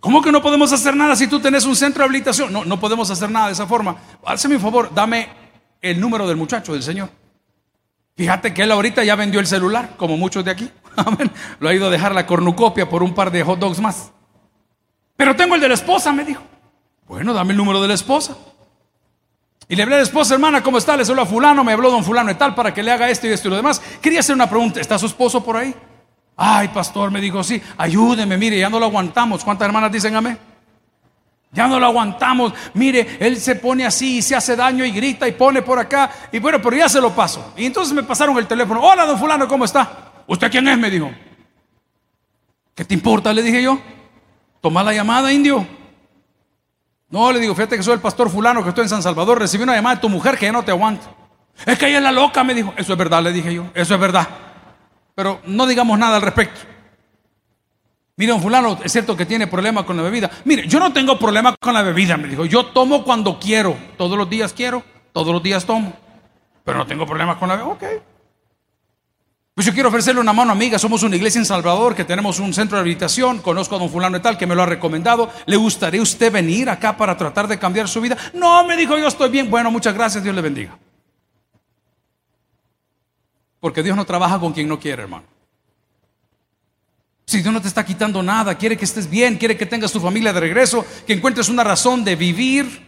¿Cómo 0.00 0.22
que 0.22 0.30
no 0.30 0.40
podemos 0.40 0.72
hacer 0.72 0.94
nada 0.94 1.16
si 1.16 1.26
tú 1.26 1.40
tenés 1.40 1.64
un 1.64 1.74
centro 1.74 2.02
de 2.02 2.04
habilitación? 2.04 2.52
No, 2.52 2.64
no 2.64 2.78
podemos 2.78 3.10
hacer 3.10 3.30
nada 3.30 3.46
de 3.46 3.54
esa 3.54 3.66
forma. 3.66 3.96
Hazme 4.24 4.54
un 4.54 4.60
favor, 4.60 4.94
dame 4.94 5.28
el 5.80 5.98
número 5.98 6.28
del 6.28 6.36
muchacho, 6.36 6.72
del 6.72 6.82
Señor. 6.82 7.10
Fíjate 8.16 8.52
que 8.52 8.62
él 8.62 8.72
ahorita 8.72 9.02
ya 9.02 9.16
vendió 9.16 9.40
el 9.40 9.46
celular, 9.46 9.94
como 9.96 10.16
muchos 10.16 10.44
de 10.44 10.50
aquí. 10.50 10.70
Lo 11.60 11.68
ha 11.68 11.74
ido 11.74 11.86
a 11.86 11.90
dejar 11.90 12.14
la 12.14 12.26
cornucopia 12.26 12.88
por 12.88 13.02
un 13.02 13.14
par 13.14 13.30
de 13.30 13.42
hot 13.42 13.58
dogs 13.58 13.80
más. 13.80 14.12
Pero 15.16 15.34
tengo 15.34 15.54
el 15.54 15.60
de 15.60 15.68
la 15.68 15.74
esposa, 15.74 16.12
me 16.12 16.24
dijo. 16.24 16.42
Bueno, 17.06 17.32
dame 17.32 17.52
el 17.52 17.56
número 17.56 17.80
de 17.82 17.88
la 17.88 17.94
esposa. 17.94 18.36
Y 19.68 19.76
le 19.76 19.82
hablé 19.82 19.96
a 19.96 19.98
la 19.98 20.04
esposa, 20.04 20.34
hermana, 20.34 20.62
¿cómo 20.62 20.78
está? 20.78 20.96
Le 20.96 21.02
habló 21.02 21.22
a 21.22 21.26
fulano, 21.26 21.62
me 21.62 21.72
habló 21.72 21.90
don 21.90 22.04
fulano 22.04 22.30
y 22.30 22.34
tal 22.34 22.54
para 22.54 22.72
que 22.72 22.82
le 22.82 22.90
haga 22.90 23.10
esto 23.10 23.26
y 23.26 23.30
esto 23.30 23.48
y 23.48 23.50
lo 23.50 23.56
demás. 23.56 23.82
Quería 24.00 24.20
hacer 24.20 24.34
una 24.34 24.48
pregunta, 24.48 24.80
¿está 24.80 24.98
su 24.98 25.06
esposo 25.06 25.44
por 25.44 25.56
ahí? 25.56 25.74
Ay, 26.36 26.68
pastor, 26.68 27.10
me 27.10 27.20
dijo, 27.20 27.42
sí, 27.42 27.60
ayúdeme, 27.76 28.38
mire, 28.38 28.58
ya 28.58 28.70
no 28.70 28.78
lo 28.78 28.86
aguantamos. 28.86 29.44
¿Cuántas 29.44 29.66
hermanas 29.66 29.92
dicen 29.92 30.14
amén? 30.14 30.38
Ya 31.50 31.66
no 31.66 31.80
lo 31.80 31.86
aguantamos. 31.86 32.52
Mire, 32.74 33.16
él 33.20 33.38
se 33.38 33.56
pone 33.56 33.84
así 33.84 34.18
y 34.18 34.22
se 34.22 34.36
hace 34.36 34.54
daño 34.54 34.84
y 34.84 34.90
grita 34.90 35.26
y 35.26 35.32
pone 35.32 35.62
por 35.62 35.78
acá. 35.78 36.10
Y 36.30 36.38
bueno, 36.38 36.60
pero 36.62 36.76
ya 36.76 36.88
se 36.88 37.00
lo 37.00 37.10
paso. 37.10 37.52
Y 37.56 37.66
entonces 37.66 37.94
me 37.94 38.02
pasaron 38.02 38.36
el 38.38 38.46
teléfono. 38.46 38.80
Hola, 38.80 39.04
don 39.04 39.18
fulano, 39.18 39.48
¿cómo 39.48 39.64
está? 39.64 40.07
¿Usted 40.28 40.50
quién 40.50 40.68
es? 40.68 40.78
Me 40.78 40.90
dijo. 40.90 41.10
¿Qué 42.74 42.84
te 42.84 42.94
importa? 42.94 43.32
Le 43.32 43.42
dije 43.42 43.62
yo. 43.62 43.80
Toma 44.60 44.84
la 44.84 44.92
llamada, 44.92 45.32
indio. 45.32 45.66
No, 47.08 47.32
le 47.32 47.40
digo, 47.40 47.54
fíjate 47.54 47.76
que 47.76 47.82
soy 47.82 47.94
el 47.94 48.00
pastor 48.00 48.28
fulano 48.28 48.62
que 48.62 48.68
estoy 48.68 48.82
en 48.82 48.90
San 48.90 49.02
Salvador. 49.02 49.38
Recibí 49.38 49.62
una 49.62 49.74
llamada 49.74 49.96
de 49.96 50.02
tu 50.02 50.08
mujer 50.10 50.36
que 50.36 50.44
ya 50.44 50.52
no 50.52 50.62
te 50.62 50.70
aguanta. 50.70 51.10
Es 51.64 51.78
que 51.78 51.88
ella 51.88 51.98
es 51.98 52.04
la 52.04 52.12
loca, 52.12 52.44
me 52.44 52.54
dijo. 52.54 52.74
Eso 52.76 52.92
es 52.92 52.98
verdad, 52.98 53.22
le 53.22 53.32
dije 53.32 53.54
yo. 53.54 53.70
Eso 53.74 53.94
es 53.94 54.00
verdad. 54.00 54.28
Pero 55.14 55.40
no 55.46 55.66
digamos 55.66 55.98
nada 55.98 56.16
al 56.16 56.22
respecto. 56.22 56.60
Mire, 58.16 58.32
don 58.32 58.42
fulano, 58.42 58.78
es 58.84 58.92
cierto 58.92 59.16
que 59.16 59.24
tiene 59.24 59.46
problemas 59.46 59.84
con 59.84 59.96
la 59.96 60.02
bebida. 60.02 60.30
Mire, 60.44 60.68
yo 60.68 60.78
no 60.78 60.92
tengo 60.92 61.18
problema 61.18 61.56
con 61.58 61.72
la 61.72 61.82
bebida, 61.82 62.18
me 62.18 62.28
dijo. 62.28 62.44
Yo 62.44 62.66
tomo 62.66 63.02
cuando 63.02 63.38
quiero. 63.38 63.74
Todos 63.96 64.18
los 64.18 64.28
días 64.28 64.52
quiero, 64.52 64.82
todos 65.12 65.32
los 65.32 65.42
días 65.42 65.64
tomo. 65.64 65.94
Pero 66.64 66.78
no 66.78 66.86
tengo 66.86 67.06
problemas 67.06 67.38
con 67.38 67.48
la 67.48 67.56
bebida. 67.56 67.72
Ok. 67.72 67.84
Pues 69.58 69.66
yo 69.66 69.74
quiero 69.74 69.88
ofrecerle 69.88 70.20
una 70.20 70.32
mano 70.32 70.52
amiga. 70.52 70.78
Somos 70.78 71.02
una 71.02 71.16
iglesia 71.16 71.40
en 71.40 71.44
Salvador 71.44 71.96
que 71.96 72.04
tenemos 72.04 72.38
un 72.38 72.54
centro 72.54 72.76
de 72.76 72.84
rehabilitación. 72.84 73.40
Conozco 73.40 73.74
a 73.74 73.80
don 73.80 73.90
fulano 73.90 74.16
y 74.16 74.20
tal 74.20 74.38
que 74.38 74.46
me 74.46 74.54
lo 74.54 74.62
ha 74.62 74.66
recomendado. 74.66 75.32
¿Le 75.46 75.56
gustaría 75.56 76.00
usted 76.00 76.30
venir 76.30 76.70
acá 76.70 76.96
para 76.96 77.16
tratar 77.16 77.48
de 77.48 77.58
cambiar 77.58 77.88
su 77.88 78.00
vida? 78.00 78.16
No, 78.34 78.64
me 78.64 78.76
dijo, 78.76 78.96
yo 78.96 79.08
estoy 79.08 79.30
bien. 79.30 79.50
Bueno, 79.50 79.72
muchas 79.72 79.94
gracias. 79.94 80.22
Dios 80.22 80.32
le 80.32 80.42
bendiga. 80.42 80.78
Porque 83.58 83.82
Dios 83.82 83.96
no 83.96 84.04
trabaja 84.04 84.38
con 84.38 84.52
quien 84.52 84.68
no 84.68 84.78
quiere, 84.78 85.02
hermano. 85.02 85.24
Si 87.26 87.42
Dios 87.42 87.52
no 87.52 87.60
te 87.60 87.66
está 87.66 87.84
quitando 87.84 88.22
nada, 88.22 88.54
quiere 88.54 88.76
que 88.76 88.84
estés 88.84 89.10
bien, 89.10 89.38
quiere 89.38 89.56
que 89.56 89.66
tengas 89.66 89.90
tu 89.90 89.98
familia 89.98 90.32
de 90.32 90.38
regreso, 90.38 90.86
que 91.04 91.14
encuentres 91.14 91.48
una 91.48 91.64
razón 91.64 92.04
de 92.04 92.14
vivir, 92.14 92.87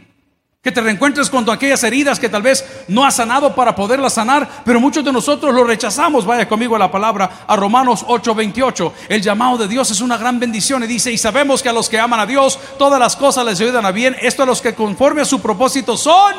que 0.62 0.72
te 0.72 0.82
reencuentres 0.82 1.30
con 1.30 1.48
aquellas 1.48 1.82
heridas 1.84 2.20
que 2.20 2.28
tal 2.28 2.42
vez 2.42 2.84
no 2.86 3.02
has 3.02 3.16
sanado 3.16 3.54
para 3.54 3.74
poderlas 3.74 4.12
sanar, 4.12 4.62
pero 4.62 4.78
muchos 4.78 5.02
de 5.02 5.10
nosotros 5.10 5.54
lo 5.54 5.64
rechazamos. 5.64 6.26
Vaya 6.26 6.46
conmigo 6.46 6.76
a 6.76 6.78
la 6.78 6.90
palabra, 6.90 7.46
a 7.46 7.56
Romanos 7.56 8.04
8:28. 8.06 8.92
El 9.08 9.22
llamado 9.22 9.56
de 9.56 9.68
Dios 9.68 9.90
es 9.90 10.02
una 10.02 10.18
gran 10.18 10.38
bendición 10.38 10.84
y 10.84 10.86
dice, 10.86 11.10
y 11.10 11.16
sabemos 11.16 11.62
que 11.62 11.70
a 11.70 11.72
los 11.72 11.88
que 11.88 11.98
aman 11.98 12.20
a 12.20 12.26
Dios, 12.26 12.58
todas 12.78 13.00
las 13.00 13.16
cosas 13.16 13.46
les 13.46 13.58
ayudan 13.58 13.86
a 13.86 13.90
bien, 13.90 14.14
esto 14.20 14.42
a 14.42 14.46
los 14.46 14.60
que 14.60 14.74
conforme 14.74 15.22
a 15.22 15.24
su 15.24 15.40
propósito 15.40 15.96
son. 15.96 16.34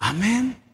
Amén. 0.00 0.65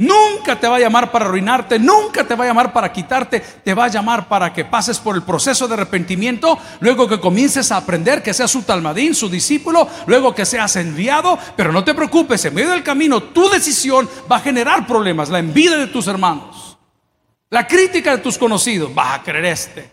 Nunca 0.00 0.58
te 0.58 0.66
va 0.66 0.76
a 0.76 0.80
llamar 0.80 1.12
para 1.12 1.26
arruinarte, 1.26 1.78
nunca 1.78 2.24
te 2.24 2.34
va 2.34 2.44
a 2.44 2.46
llamar 2.46 2.72
para 2.72 2.90
quitarte, 2.90 3.38
te 3.38 3.74
va 3.74 3.84
a 3.84 3.88
llamar 3.88 4.28
para 4.28 4.50
que 4.50 4.64
pases 4.64 4.98
por 4.98 5.14
el 5.14 5.22
proceso 5.22 5.68
de 5.68 5.74
arrepentimiento, 5.74 6.58
luego 6.80 7.06
que 7.06 7.20
comiences 7.20 7.70
a 7.70 7.76
aprender, 7.76 8.22
que 8.22 8.32
seas 8.32 8.50
su 8.50 8.62
talmadín, 8.62 9.14
su 9.14 9.28
discípulo, 9.28 9.86
luego 10.06 10.34
que 10.34 10.46
seas 10.46 10.74
enviado, 10.76 11.38
pero 11.54 11.70
no 11.70 11.84
te 11.84 11.92
preocupes, 11.92 12.42
en 12.46 12.54
medio 12.54 12.70
del 12.70 12.82
camino 12.82 13.24
tu 13.24 13.50
decisión 13.50 14.08
va 14.30 14.36
a 14.36 14.40
generar 14.40 14.86
problemas, 14.86 15.28
la 15.28 15.38
envidia 15.38 15.76
de 15.76 15.88
tus 15.88 16.06
hermanos, 16.06 16.78
la 17.50 17.66
crítica 17.66 18.12
de 18.16 18.22
tus 18.22 18.38
conocidos, 18.38 18.90
va 18.96 19.12
a 19.12 19.22
creer 19.22 19.44
este. 19.44 19.92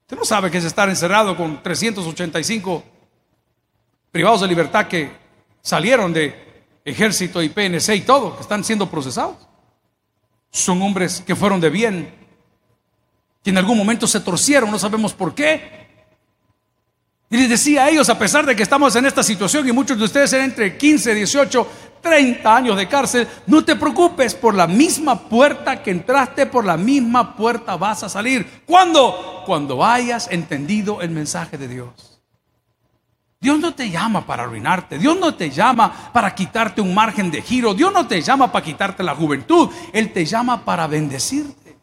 Usted 0.00 0.16
no 0.16 0.24
sabe 0.24 0.50
que 0.50 0.56
es 0.56 0.64
estar 0.64 0.88
encerrado 0.88 1.36
con 1.36 1.62
385 1.62 2.82
privados 4.10 4.40
de 4.40 4.48
libertad 4.48 4.86
que 4.86 5.12
salieron 5.60 6.10
de 6.10 6.43
ejército 6.84 7.42
y 7.42 7.48
PNC 7.48 7.94
y 7.96 8.00
todo, 8.02 8.36
que 8.36 8.42
están 8.42 8.62
siendo 8.62 8.90
procesados. 8.90 9.36
Son 10.50 10.80
hombres 10.82 11.22
que 11.26 11.34
fueron 11.34 11.60
de 11.60 11.70
bien, 11.70 12.14
que 13.42 13.50
en 13.50 13.58
algún 13.58 13.76
momento 13.76 14.06
se 14.06 14.20
torcieron, 14.20 14.70
no 14.70 14.78
sabemos 14.78 15.12
por 15.12 15.34
qué. 15.34 15.84
Y 17.30 17.36
les 17.36 17.48
decía 17.48 17.84
a 17.84 17.90
ellos, 17.90 18.08
a 18.08 18.18
pesar 18.18 18.46
de 18.46 18.54
que 18.54 18.62
estamos 18.62 18.94
en 18.94 19.06
esta 19.06 19.22
situación 19.22 19.66
y 19.68 19.72
muchos 19.72 19.98
de 19.98 20.04
ustedes 20.04 20.32
eran 20.32 20.46
entre 20.46 20.76
15, 20.76 21.14
18, 21.14 21.68
30 22.00 22.56
años 22.56 22.76
de 22.76 22.86
cárcel, 22.86 23.26
no 23.46 23.64
te 23.64 23.74
preocupes, 23.74 24.34
por 24.34 24.54
la 24.54 24.66
misma 24.66 25.28
puerta 25.28 25.82
que 25.82 25.90
entraste, 25.90 26.46
por 26.46 26.64
la 26.64 26.76
misma 26.76 27.34
puerta 27.34 27.76
vas 27.76 28.04
a 28.04 28.08
salir. 28.08 28.62
¿Cuándo? 28.66 29.42
Cuando 29.46 29.84
hayas 29.84 30.30
entendido 30.30 31.00
el 31.00 31.10
mensaje 31.10 31.58
de 31.58 31.66
Dios. 31.66 32.13
Dios 33.44 33.58
no 33.58 33.74
te 33.74 33.90
llama 33.90 34.24
para 34.24 34.44
arruinarte, 34.44 34.98
Dios 34.98 35.18
no 35.20 35.34
te 35.34 35.50
llama 35.50 35.92
para 36.14 36.34
quitarte 36.34 36.80
un 36.80 36.94
margen 36.94 37.30
de 37.30 37.42
giro, 37.42 37.74
Dios 37.74 37.92
no 37.92 38.06
te 38.06 38.22
llama 38.22 38.50
para 38.50 38.64
quitarte 38.64 39.02
la 39.02 39.14
juventud, 39.14 39.68
Él 39.92 40.14
te 40.14 40.24
llama 40.24 40.64
para 40.64 40.86
bendecirte. 40.86 41.76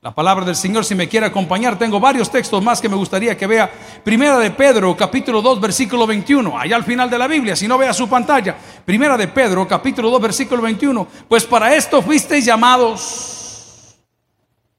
La 0.00 0.12
palabra 0.12 0.44
del 0.44 0.56
Señor, 0.56 0.84
si 0.84 0.96
me 0.96 1.08
quiere 1.08 1.26
acompañar, 1.26 1.78
tengo 1.78 2.00
varios 2.00 2.28
textos 2.28 2.60
más 2.60 2.80
que 2.80 2.88
me 2.88 2.96
gustaría 2.96 3.36
que 3.36 3.46
vea. 3.46 3.70
Primera 4.02 4.36
de 4.40 4.50
Pedro, 4.50 4.96
capítulo 4.96 5.40
2, 5.40 5.60
versículo 5.60 6.04
21, 6.04 6.58
allá 6.58 6.74
al 6.74 6.82
final 6.82 7.08
de 7.08 7.18
la 7.18 7.28
Biblia, 7.28 7.54
si 7.54 7.68
no 7.68 7.78
vea 7.78 7.94
su 7.94 8.08
pantalla. 8.08 8.56
Primera 8.84 9.16
de 9.16 9.28
Pedro, 9.28 9.68
capítulo 9.68 10.10
2, 10.10 10.20
versículo 10.20 10.62
21. 10.62 11.06
Pues 11.28 11.44
para 11.44 11.76
esto 11.76 12.02
fuisteis 12.02 12.44
llamados. 12.44 13.96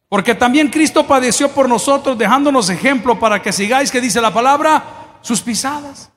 Porque 0.10 0.36
también 0.36 0.68
Cristo 0.68 1.08
padeció 1.08 1.48
por 1.48 1.70
nosotros, 1.70 2.18
dejándonos 2.18 2.70
ejemplo 2.70 3.18
para 3.18 3.42
que 3.42 3.54
sigáis, 3.54 3.90
que 3.90 4.02
dice 4.02 4.20
la 4.20 4.34
palabra, 4.34 5.03
sus 5.24 5.42
pisadas. 5.42 6.12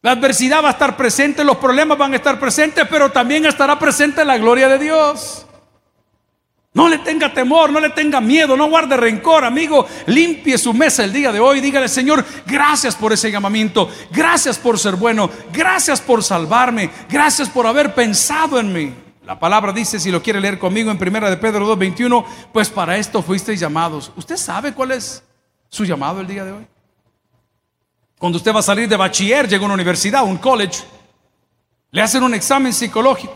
La 0.00 0.12
adversidad 0.12 0.64
va 0.64 0.68
a 0.68 0.72
estar 0.72 0.96
presente, 0.96 1.44
los 1.44 1.58
problemas 1.58 1.98
van 1.98 2.14
a 2.14 2.16
estar 2.16 2.40
presentes, 2.40 2.86
pero 2.88 3.12
también 3.12 3.44
estará 3.44 3.78
presente 3.78 4.24
la 4.24 4.38
gloria 4.38 4.66
de 4.66 4.78
Dios. 4.78 5.46
No 6.72 6.88
le 6.88 6.98
tenga 6.98 7.34
temor, 7.34 7.70
no 7.70 7.80
le 7.80 7.90
tenga 7.90 8.20
miedo, 8.20 8.56
no 8.56 8.70
guarde 8.70 8.96
rencor, 8.96 9.44
amigo. 9.44 9.86
Limpie 10.06 10.56
su 10.56 10.72
mesa 10.72 11.02
el 11.04 11.12
día 11.12 11.32
de 11.32 11.40
hoy. 11.40 11.60
Dígale, 11.60 11.88
Señor, 11.88 12.24
gracias 12.46 12.94
por 12.94 13.12
ese 13.12 13.30
llamamiento. 13.30 13.90
Gracias 14.12 14.56
por 14.56 14.78
ser 14.78 14.94
bueno. 14.94 15.28
Gracias 15.52 16.00
por 16.00 16.22
salvarme. 16.22 16.90
Gracias 17.10 17.50
por 17.50 17.66
haber 17.66 17.92
pensado 17.92 18.60
en 18.60 18.72
mí. 18.72 18.94
La 19.26 19.38
palabra 19.38 19.72
dice, 19.72 19.98
si 19.98 20.10
lo 20.10 20.22
quiere 20.22 20.40
leer 20.40 20.58
conmigo 20.58 20.90
en 20.90 20.98
primera 20.98 21.28
de 21.28 21.36
Pedro 21.36 21.76
2.21, 21.76 22.24
pues 22.52 22.70
para 22.70 22.96
esto 22.96 23.20
fuisteis 23.20 23.60
llamados. 23.60 24.12
¿Usted 24.16 24.36
sabe 24.36 24.72
cuál 24.72 24.92
es 24.92 25.24
su 25.68 25.84
llamado 25.84 26.20
el 26.20 26.28
día 26.28 26.44
de 26.44 26.52
hoy? 26.52 26.66
Cuando 28.20 28.36
usted 28.36 28.54
va 28.54 28.60
a 28.60 28.62
salir 28.62 28.86
de 28.86 28.98
bachiller, 28.98 29.48
llega 29.48 29.62
a 29.62 29.64
una 29.64 29.72
universidad, 29.72 30.24
un 30.24 30.36
college, 30.36 30.82
le 31.90 32.02
hacen 32.02 32.22
un 32.22 32.34
examen 32.34 32.74
psicológico, 32.74 33.34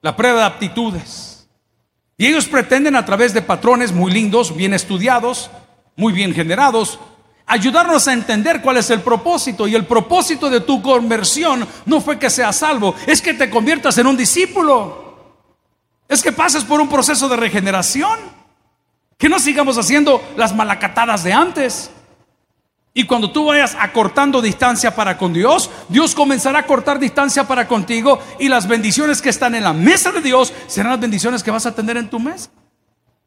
la 0.00 0.14
prueba 0.14 0.38
de 0.38 0.46
aptitudes. 0.46 1.48
Y 2.16 2.26
ellos 2.26 2.46
pretenden 2.46 2.94
a 2.94 3.04
través 3.04 3.34
de 3.34 3.42
patrones 3.42 3.90
muy 3.90 4.12
lindos, 4.12 4.54
bien 4.54 4.74
estudiados, 4.74 5.50
muy 5.96 6.12
bien 6.12 6.32
generados, 6.32 7.00
ayudarnos 7.46 8.06
a 8.06 8.12
entender 8.12 8.62
cuál 8.62 8.76
es 8.76 8.90
el 8.90 9.00
propósito. 9.00 9.66
Y 9.66 9.74
el 9.74 9.86
propósito 9.86 10.48
de 10.48 10.60
tu 10.60 10.80
conversión 10.80 11.66
no 11.84 12.00
fue 12.00 12.20
que 12.20 12.30
seas 12.30 12.54
salvo, 12.54 12.94
es 13.08 13.20
que 13.20 13.34
te 13.34 13.50
conviertas 13.50 13.98
en 13.98 14.06
un 14.06 14.16
discípulo. 14.16 15.16
Es 16.08 16.22
que 16.22 16.30
pases 16.30 16.62
por 16.62 16.80
un 16.80 16.88
proceso 16.88 17.28
de 17.28 17.34
regeneración. 17.34 18.20
Que 19.18 19.28
no 19.28 19.40
sigamos 19.40 19.78
haciendo 19.78 20.22
las 20.36 20.54
malacatadas 20.54 21.24
de 21.24 21.32
antes. 21.32 21.90
Y 22.94 23.04
cuando 23.04 23.32
tú 23.32 23.46
vayas 23.46 23.74
acortando 23.78 24.42
distancia 24.42 24.94
para 24.94 25.16
con 25.16 25.32
Dios, 25.32 25.70
Dios 25.88 26.14
comenzará 26.14 26.60
a 26.60 26.66
cortar 26.66 26.98
distancia 26.98 27.48
para 27.48 27.66
contigo 27.66 28.20
y 28.38 28.48
las 28.48 28.68
bendiciones 28.68 29.22
que 29.22 29.30
están 29.30 29.54
en 29.54 29.64
la 29.64 29.72
mesa 29.72 30.12
de 30.12 30.20
Dios 30.20 30.52
serán 30.66 30.92
las 30.92 31.00
bendiciones 31.00 31.42
que 31.42 31.50
vas 31.50 31.64
a 31.64 31.74
tener 31.74 31.96
en 31.96 32.10
tu 32.10 32.20
mesa. 32.20 32.50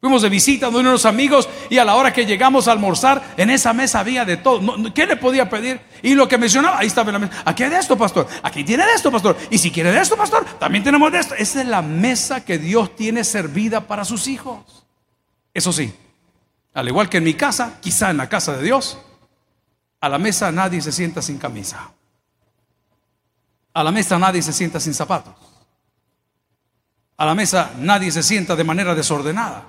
Fuimos 0.00 0.22
de 0.22 0.28
visita 0.28 0.70
de 0.70 0.76
unos 0.76 1.04
amigos 1.04 1.48
y 1.68 1.78
a 1.78 1.84
la 1.84 1.96
hora 1.96 2.12
que 2.12 2.26
llegamos 2.26 2.68
a 2.68 2.72
almorzar, 2.72 3.34
en 3.36 3.50
esa 3.50 3.72
mesa 3.72 3.98
había 3.98 4.24
de 4.24 4.36
todo. 4.36 4.92
¿Qué 4.94 5.04
le 5.04 5.16
podía 5.16 5.48
pedir? 5.48 5.80
Y 6.02 6.14
lo 6.14 6.28
que 6.28 6.38
mencionaba, 6.38 6.78
ahí 6.78 6.86
estaba 6.86 7.08
en 7.08 7.12
la 7.14 7.18
mesa. 7.18 7.42
Aquí 7.44 7.64
hay 7.64 7.70
de 7.70 7.78
esto, 7.78 7.98
pastor. 7.98 8.28
Aquí 8.42 8.62
tiene 8.62 8.86
de 8.86 8.92
esto, 8.92 9.10
pastor. 9.10 9.36
Y 9.50 9.58
si 9.58 9.72
quiere 9.72 9.90
de 9.90 10.00
esto, 10.00 10.16
pastor, 10.16 10.44
también 10.60 10.84
tenemos 10.84 11.10
de 11.10 11.18
esto. 11.18 11.34
Esa 11.34 11.62
es 11.62 11.66
la 11.66 11.82
mesa 11.82 12.44
que 12.44 12.58
Dios 12.58 12.94
tiene 12.94 13.24
servida 13.24 13.80
para 13.80 14.04
sus 14.04 14.28
hijos. 14.28 14.86
Eso 15.52 15.72
sí, 15.72 15.92
al 16.72 16.86
igual 16.86 17.08
que 17.08 17.16
en 17.16 17.24
mi 17.24 17.34
casa, 17.34 17.78
quizá 17.80 18.10
en 18.10 18.18
la 18.18 18.28
casa 18.28 18.54
de 18.56 18.62
Dios, 18.62 18.98
a 20.06 20.08
la 20.08 20.18
mesa 20.18 20.52
nadie 20.52 20.80
se 20.80 20.92
sienta 20.92 21.20
sin 21.20 21.36
camisa. 21.36 21.90
A 23.74 23.82
la 23.82 23.90
mesa 23.90 24.18
nadie 24.18 24.40
se 24.40 24.52
sienta 24.52 24.78
sin 24.78 24.94
zapatos. 24.94 25.34
A 27.16 27.26
la 27.26 27.34
mesa 27.34 27.72
nadie 27.78 28.12
se 28.12 28.22
sienta 28.22 28.54
de 28.54 28.62
manera 28.62 28.94
desordenada. 28.94 29.64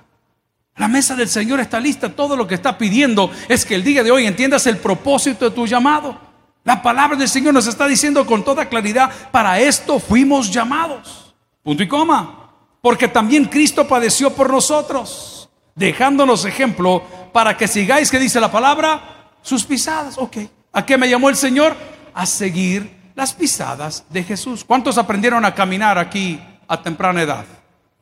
La 0.76 0.86
mesa 0.86 1.16
del 1.16 1.28
Señor 1.28 1.58
está 1.58 1.80
lista. 1.80 2.14
Todo 2.14 2.36
lo 2.36 2.46
que 2.46 2.54
está 2.54 2.78
pidiendo 2.78 3.32
es 3.48 3.66
que 3.66 3.74
el 3.74 3.82
día 3.82 4.04
de 4.04 4.12
hoy 4.12 4.26
entiendas 4.26 4.66
el 4.68 4.78
propósito 4.78 5.46
de 5.46 5.50
tu 5.56 5.66
llamado. 5.66 6.16
La 6.62 6.80
palabra 6.82 7.16
del 7.16 7.28
Señor 7.28 7.52
nos 7.52 7.66
está 7.66 7.88
diciendo 7.88 8.24
con 8.24 8.44
toda 8.44 8.68
claridad, 8.68 9.10
para 9.32 9.58
esto 9.58 9.98
fuimos 9.98 10.52
llamados. 10.52 11.34
Punto 11.64 11.82
y 11.82 11.88
coma. 11.88 12.52
Porque 12.80 13.08
también 13.08 13.46
Cristo 13.46 13.88
padeció 13.88 14.32
por 14.32 14.50
nosotros, 14.50 15.48
dejándonos 15.74 16.44
ejemplo 16.44 17.02
para 17.32 17.56
que 17.56 17.66
sigáis, 17.66 18.08
que 18.08 18.20
dice 18.20 18.38
la 18.38 18.52
palabra, 18.52 19.17
sus 19.42 19.64
pisadas. 19.64 20.18
Ok. 20.18 20.36
¿A 20.72 20.84
qué 20.84 20.96
me 20.96 21.08
llamó 21.08 21.28
el 21.28 21.36
Señor? 21.36 21.76
A 22.14 22.26
seguir 22.26 23.12
las 23.14 23.32
pisadas 23.32 24.04
de 24.10 24.22
Jesús. 24.22 24.64
¿Cuántos 24.64 24.98
aprendieron 24.98 25.44
a 25.44 25.54
caminar 25.54 25.98
aquí 25.98 26.40
a 26.66 26.82
temprana 26.82 27.22
edad? 27.22 27.44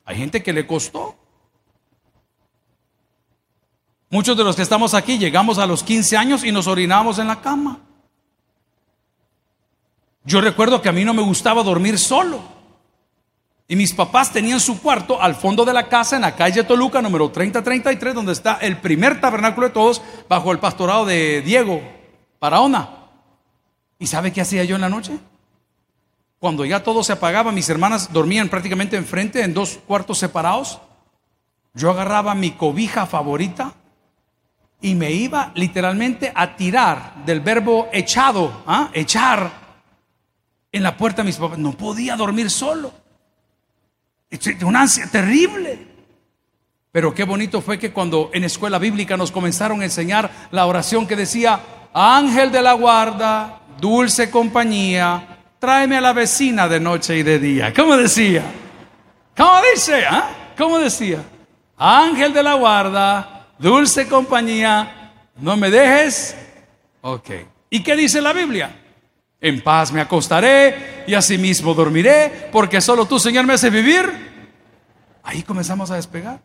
Hay 0.05 0.17
gente 0.17 0.43
que 0.43 0.53
le 0.53 0.67
costó. 0.67 1.17
Muchos 4.09 4.37
de 4.37 4.45
los 4.45 4.57
que 4.57 4.63
estamos 4.63 4.95
aquí 4.95 5.19
llegamos 5.19 5.59
a 5.59 5.67
los 5.67 5.83
15 5.83 6.17
años 6.17 6.45
y 6.45 6.53
nos 6.53 6.67
orinamos 6.67 7.19
en 7.19 7.27
la 7.27 7.41
cama. 7.41 7.81
Yo 10.25 10.41
recuerdo 10.41 10.83
que 10.83 10.89
a 10.89 10.93
mí 10.93 11.05
no 11.05 11.15
me 11.15 11.23
gustaba 11.23 11.63
dormir 11.63 11.99
solo. 11.99 12.56
Y 13.69 13.75
mis 13.75 13.93
papás 13.93 14.33
tenían 14.33 14.61
su 14.61 14.81
cuarto 14.81 15.21
al 15.21 15.35
fondo 15.35 15.65
de 15.65 15.73
la 15.73 15.89
casa 15.89 16.15
en 16.15 16.23
la 16.23 16.37
calle 16.37 16.63
Toluca, 16.63 17.03
número 17.03 17.31
3033, 17.31 18.15
donde 18.15 18.33
está 18.33 18.59
el 18.61 18.79
primer 18.79 19.21
tabernáculo 19.21 19.67
de 19.67 19.73
todos, 19.73 20.03
bajo 20.29 20.53
el 20.53 20.61
pastorado 20.61 21.05
de 21.05 21.43
Diego 21.43 21.83
Paraona. 22.39 22.91
¿Y 23.99 24.07
sabe 24.07 24.33
qué 24.33 24.41
hacía 24.41 24.63
yo 24.63 24.77
en 24.77 24.83
la 24.83 24.89
noche? 24.89 25.19
Cuando 26.39 26.65
ya 26.65 26.85
todo 26.85 27.03
se 27.03 27.13
apagaba, 27.13 27.51
mis 27.51 27.69
hermanas 27.69 28.13
dormían 28.13 28.49
prácticamente 28.49 28.97
enfrente, 28.97 29.43
en 29.43 29.53
dos 29.53 29.81
cuartos 29.85 30.19
separados. 30.19 30.81
Yo 31.75 31.91
agarraba 31.91 32.37
mi 32.37 32.53
cobija 32.53 33.05
favorita 33.07 33.75
y 34.81 34.95
me 34.95 35.11
iba 35.11 35.51
literalmente 35.57 36.31
a 36.33 36.55
tirar 36.55 37.25
del 37.25 37.41
verbo 37.41 37.89
echado, 37.93 38.63
¿ah? 38.67 38.91
echar 38.93 39.51
en 40.71 40.83
la 40.85 40.97
puerta 40.97 41.23
de 41.23 41.27
mis 41.27 41.37
papás. 41.37 41.59
No 41.59 41.73
podía 41.73 42.15
dormir 42.15 42.49
solo. 42.49 43.06
Una 44.63 44.83
ansia 44.83 45.07
terrible. 45.11 45.87
Pero 46.93 47.15
qué 47.15 47.25
bonito 47.25 47.61
fue 47.61 47.79
que 47.79 47.93
cuando 47.93 48.31
en 48.33 48.45
escuela 48.45 48.79
bíblica 48.79 49.17
nos 49.17 49.31
comenzaron 49.31 49.83
a 49.83 49.85
enseñar 49.85 50.49
la 50.51 50.67
oración 50.67 51.07
que 51.07 51.15
decía, 51.15 51.61
ángel 51.93 52.51
de 52.51 52.63
la 52.63 52.73
guarda, 52.73 53.61
dulce 53.79 54.31
compañía, 54.31 55.39
tráeme 55.59 55.99
a 55.99 56.01
la 56.01 56.13
vecina 56.13 56.67
de 56.69 56.81
noche 56.81 57.19
y 57.19 57.23
de 57.23 57.39
día. 57.39 57.75
¿Cómo 57.75 57.97
decía? 57.97 58.43
¿Cómo 59.37 59.61
dice? 59.75 60.05
¿Ah? 60.09 60.31
¿Cómo 60.57 60.79
decía? 60.79 61.23
Ángel 61.77 62.33
de 62.33 62.43
la 62.43 62.55
guarda, 62.55 63.49
dulce 63.59 64.09
compañía, 64.09 65.13
no 65.37 65.57
me 65.57 65.71
dejes. 65.71 66.35
Ok. 67.03 67.31
¿Y 67.69 67.83
qué 67.83 67.95
dice 67.95 68.23
la 68.23 68.33
Biblia? 68.33 68.86
En 69.41 69.63
paz 69.63 69.93
me 69.93 70.01
acostaré 70.01 71.05
y 71.07 71.15
asimismo 71.15 71.75
dormiré, 71.75 72.49
porque 72.51 72.81
solo 72.81 73.07
tú, 73.07 73.19
Señor, 73.19 73.47
me 73.47 73.55
haces 73.55 73.73
vivir. 73.73 74.27
Ahí 75.23 75.43
comenzamos 75.43 75.91
a 75.91 75.97
despegar. 75.97 76.41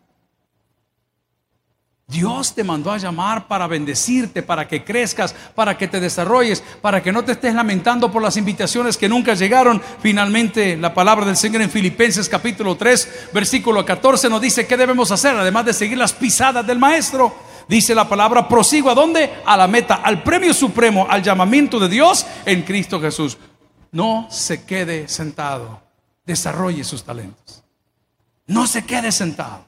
Dios 2.11 2.53
te 2.53 2.65
mandó 2.65 2.91
a 2.91 2.97
llamar 2.97 3.47
para 3.47 3.67
bendecirte, 3.67 4.43
para 4.43 4.67
que 4.67 4.83
crezcas, 4.83 5.33
para 5.55 5.77
que 5.77 5.87
te 5.87 6.01
desarrolles, 6.01 6.61
para 6.81 7.01
que 7.01 7.13
no 7.13 7.23
te 7.23 7.31
estés 7.31 7.55
lamentando 7.55 8.11
por 8.11 8.21
las 8.21 8.35
invitaciones 8.35 8.97
que 8.97 9.07
nunca 9.07 9.33
llegaron. 9.33 9.81
Finalmente, 10.01 10.75
la 10.75 10.93
palabra 10.93 11.25
del 11.25 11.37
Señor 11.37 11.61
en 11.61 11.69
Filipenses 11.69 12.27
capítulo 12.27 12.75
3, 12.75 13.29
versículo 13.33 13.85
14 13.85 14.29
nos 14.29 14.41
dice 14.41 14.67
qué 14.67 14.75
debemos 14.75 15.09
hacer, 15.11 15.37
además 15.37 15.65
de 15.65 15.73
seguir 15.73 15.97
las 15.97 16.11
pisadas 16.11 16.67
del 16.67 16.79
Maestro. 16.79 17.33
Dice 17.71 17.95
la 17.95 18.09
palabra, 18.09 18.49
prosigo 18.49 18.89
a 18.89 18.93
dónde? 18.93 19.31
A 19.45 19.55
la 19.55 19.65
meta, 19.65 20.01
al 20.03 20.23
premio 20.23 20.53
supremo, 20.53 21.07
al 21.09 21.23
llamamiento 21.23 21.79
de 21.79 21.87
Dios 21.87 22.25
en 22.43 22.63
Cristo 22.63 22.99
Jesús. 22.99 23.37
No 23.93 24.27
se 24.29 24.65
quede 24.65 25.07
sentado, 25.07 25.81
desarrolle 26.25 26.83
sus 26.83 27.01
talentos. 27.05 27.63
No 28.47 28.67
se 28.67 28.83
quede 28.83 29.13
sentado. 29.13 29.63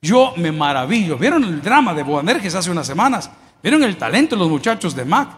Yo 0.00 0.34
me 0.36 0.52
maravillo. 0.52 1.18
¿Vieron 1.18 1.42
el 1.42 1.60
drama 1.60 1.92
de 1.94 2.04
Boanerges 2.04 2.54
hace 2.54 2.70
unas 2.70 2.86
semanas? 2.86 3.28
¿Vieron 3.60 3.82
el 3.82 3.96
talento 3.96 4.36
de 4.36 4.40
los 4.42 4.48
muchachos 4.48 4.94
de 4.94 5.04
MAC? 5.04 5.30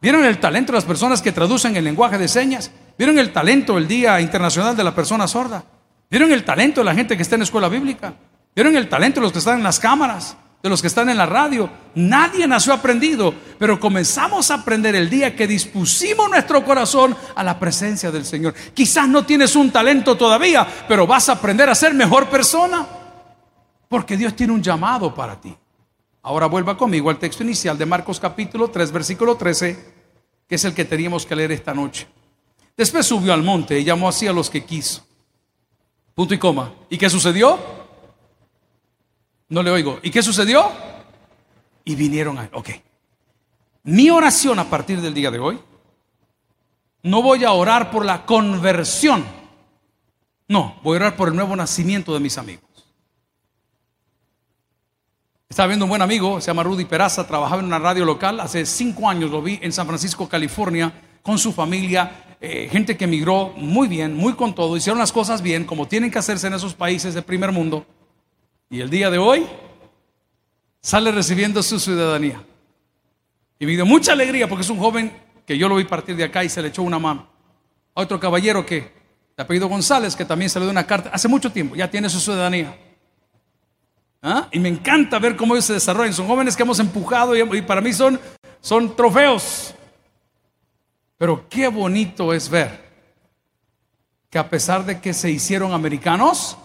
¿Vieron 0.00 0.24
el 0.24 0.38
talento 0.38 0.70
de 0.70 0.76
las 0.76 0.84
personas 0.84 1.20
que 1.20 1.32
traducen 1.32 1.76
el 1.76 1.82
lenguaje 1.82 2.18
de 2.18 2.28
señas? 2.28 2.70
¿Vieron 2.96 3.18
el 3.18 3.32
talento 3.32 3.74
del 3.74 3.88
Día 3.88 4.20
Internacional 4.20 4.76
de 4.76 4.84
la 4.84 4.94
Persona 4.94 5.26
Sorda? 5.26 5.64
¿Vieron 6.08 6.30
el 6.30 6.44
talento 6.44 6.82
de 6.82 6.84
la 6.84 6.94
gente 6.94 7.16
que 7.16 7.22
está 7.22 7.34
en 7.34 7.40
la 7.40 7.46
escuela 7.46 7.68
bíblica? 7.68 8.14
¿Vieron 8.54 8.76
el 8.76 8.88
talento 8.88 9.18
de 9.18 9.24
los 9.24 9.32
que 9.32 9.40
están 9.40 9.58
en 9.58 9.64
las 9.64 9.80
cámaras? 9.80 10.36
De 10.62 10.68
los 10.68 10.80
que 10.80 10.88
están 10.88 11.08
en 11.08 11.16
la 11.16 11.26
radio. 11.26 11.70
Nadie 11.94 12.46
nació 12.46 12.72
aprendido, 12.72 13.32
pero 13.58 13.78
comenzamos 13.78 14.50
a 14.50 14.54
aprender 14.54 14.94
el 14.94 15.08
día 15.08 15.36
que 15.36 15.46
dispusimos 15.46 16.28
nuestro 16.28 16.64
corazón 16.64 17.16
a 17.34 17.44
la 17.44 17.58
presencia 17.58 18.10
del 18.10 18.24
Señor. 18.24 18.54
Quizás 18.74 19.08
no 19.08 19.24
tienes 19.24 19.54
un 19.56 19.70
talento 19.70 20.16
todavía, 20.16 20.66
pero 20.88 21.06
vas 21.06 21.28
a 21.28 21.32
aprender 21.32 21.68
a 21.68 21.74
ser 21.74 21.94
mejor 21.94 22.28
persona, 22.28 22.86
porque 23.88 24.16
Dios 24.16 24.34
tiene 24.34 24.52
un 24.52 24.62
llamado 24.62 25.14
para 25.14 25.40
ti. 25.40 25.56
Ahora 26.22 26.46
vuelva 26.46 26.76
conmigo 26.76 27.08
al 27.10 27.18
texto 27.18 27.42
inicial 27.42 27.78
de 27.78 27.86
Marcos 27.86 28.20
capítulo 28.20 28.68
3, 28.68 28.92
versículo 28.92 29.36
13, 29.36 29.94
que 30.48 30.54
es 30.54 30.64
el 30.64 30.74
que 30.74 30.84
teníamos 30.84 31.24
que 31.24 31.36
leer 31.36 31.52
esta 31.52 31.72
noche. 31.72 32.08
Después 32.76 33.06
subió 33.06 33.32
al 33.32 33.42
monte 33.42 33.78
y 33.78 33.84
llamó 33.84 34.08
así 34.08 34.26
a 34.26 34.32
los 34.32 34.50
que 34.50 34.64
quiso. 34.64 35.04
Punto 36.14 36.34
y 36.34 36.38
coma. 36.38 36.72
¿Y 36.90 36.98
qué 36.98 37.08
sucedió? 37.08 37.58
No 39.48 39.62
le 39.62 39.70
oigo. 39.70 39.98
¿Y 40.02 40.10
qué 40.10 40.22
sucedió? 40.22 40.70
Y 41.84 41.94
vinieron 41.94 42.38
a 42.38 42.44
él. 42.44 42.50
Ok. 42.52 42.70
Mi 43.84 44.10
oración 44.10 44.58
a 44.58 44.68
partir 44.68 45.00
del 45.00 45.14
día 45.14 45.30
de 45.30 45.38
hoy, 45.38 45.58
no 47.02 47.22
voy 47.22 47.44
a 47.44 47.52
orar 47.52 47.90
por 47.90 48.04
la 48.04 48.26
conversión. 48.26 49.24
No, 50.46 50.78
voy 50.82 50.96
a 50.96 51.00
orar 51.00 51.16
por 51.16 51.28
el 51.28 51.34
nuevo 51.36 51.56
nacimiento 51.56 52.12
de 52.12 52.20
mis 52.20 52.36
amigos. 52.36 52.64
Estaba 55.48 55.68
viendo 55.68 55.86
un 55.86 55.90
buen 55.90 56.02
amigo, 56.02 56.40
se 56.40 56.48
llama 56.48 56.62
Rudy 56.62 56.84
Peraza, 56.84 57.26
trabajaba 57.26 57.60
en 57.60 57.66
una 57.66 57.78
radio 57.78 58.04
local, 58.04 58.38
hace 58.40 58.66
cinco 58.66 59.08
años 59.08 59.30
lo 59.30 59.40
vi 59.40 59.58
en 59.62 59.72
San 59.72 59.86
Francisco, 59.86 60.28
California, 60.28 60.92
con 61.22 61.38
su 61.38 61.52
familia, 61.52 62.36
eh, 62.40 62.68
gente 62.70 62.98
que 62.98 63.04
emigró 63.04 63.54
muy 63.56 63.88
bien, 63.88 64.14
muy 64.14 64.34
con 64.34 64.54
todo, 64.54 64.76
hicieron 64.76 64.98
las 64.98 65.10
cosas 65.10 65.40
bien, 65.40 65.64
como 65.64 65.88
tienen 65.88 66.10
que 66.10 66.18
hacerse 66.18 66.48
en 66.48 66.54
esos 66.54 66.74
países 66.74 67.14
de 67.14 67.22
primer 67.22 67.50
mundo. 67.50 67.86
Y 68.70 68.80
el 68.80 68.90
día 68.90 69.10
de 69.10 69.18
hoy 69.18 69.46
sale 70.80 71.10
recibiendo 71.10 71.62
su 71.62 71.78
ciudadanía. 71.78 72.44
Y 73.58 73.66
me 73.66 73.72
dio 73.72 73.86
mucha 73.86 74.12
alegría 74.12 74.48
porque 74.48 74.62
es 74.62 74.70
un 74.70 74.78
joven 74.78 75.12
que 75.46 75.56
yo 75.56 75.68
lo 75.68 75.76
vi 75.76 75.84
partir 75.84 76.16
de 76.16 76.24
acá 76.24 76.44
y 76.44 76.48
se 76.48 76.60
le 76.60 76.68
echó 76.68 76.82
una 76.82 76.98
mano. 76.98 77.26
A 77.94 78.02
otro 78.02 78.20
caballero 78.20 78.64
que, 78.64 78.92
de 79.36 79.42
apellido 79.42 79.68
González, 79.68 80.14
que 80.14 80.24
también 80.24 80.50
se 80.50 80.58
le 80.58 80.66
dio 80.66 80.70
una 80.70 80.86
carta 80.86 81.10
hace 81.12 81.28
mucho 81.28 81.50
tiempo, 81.50 81.74
ya 81.74 81.90
tiene 81.90 82.08
su 82.10 82.20
ciudadanía. 82.20 82.76
¿Ah? 84.22 84.48
Y 84.52 84.58
me 84.58 84.68
encanta 84.68 85.18
ver 85.18 85.36
cómo 85.36 85.54
ellos 85.54 85.64
se 85.64 85.74
desarrollan. 85.74 86.12
Son 86.12 86.26
jóvenes 86.26 86.56
que 86.56 86.62
hemos 86.62 86.78
empujado 86.78 87.34
y, 87.36 87.62
para 87.62 87.80
mí 87.80 87.92
son, 87.92 88.20
son 88.60 88.94
trofeos. 88.94 89.74
Pero 91.16 91.48
qué 91.48 91.68
bonito 91.68 92.32
es 92.32 92.48
ver 92.48 92.86
que 94.28 94.38
a 94.38 94.48
pesar 94.48 94.84
de 94.84 95.00
que 95.00 95.14
se 95.14 95.30
hicieron 95.30 95.72
americanos, 95.72 96.58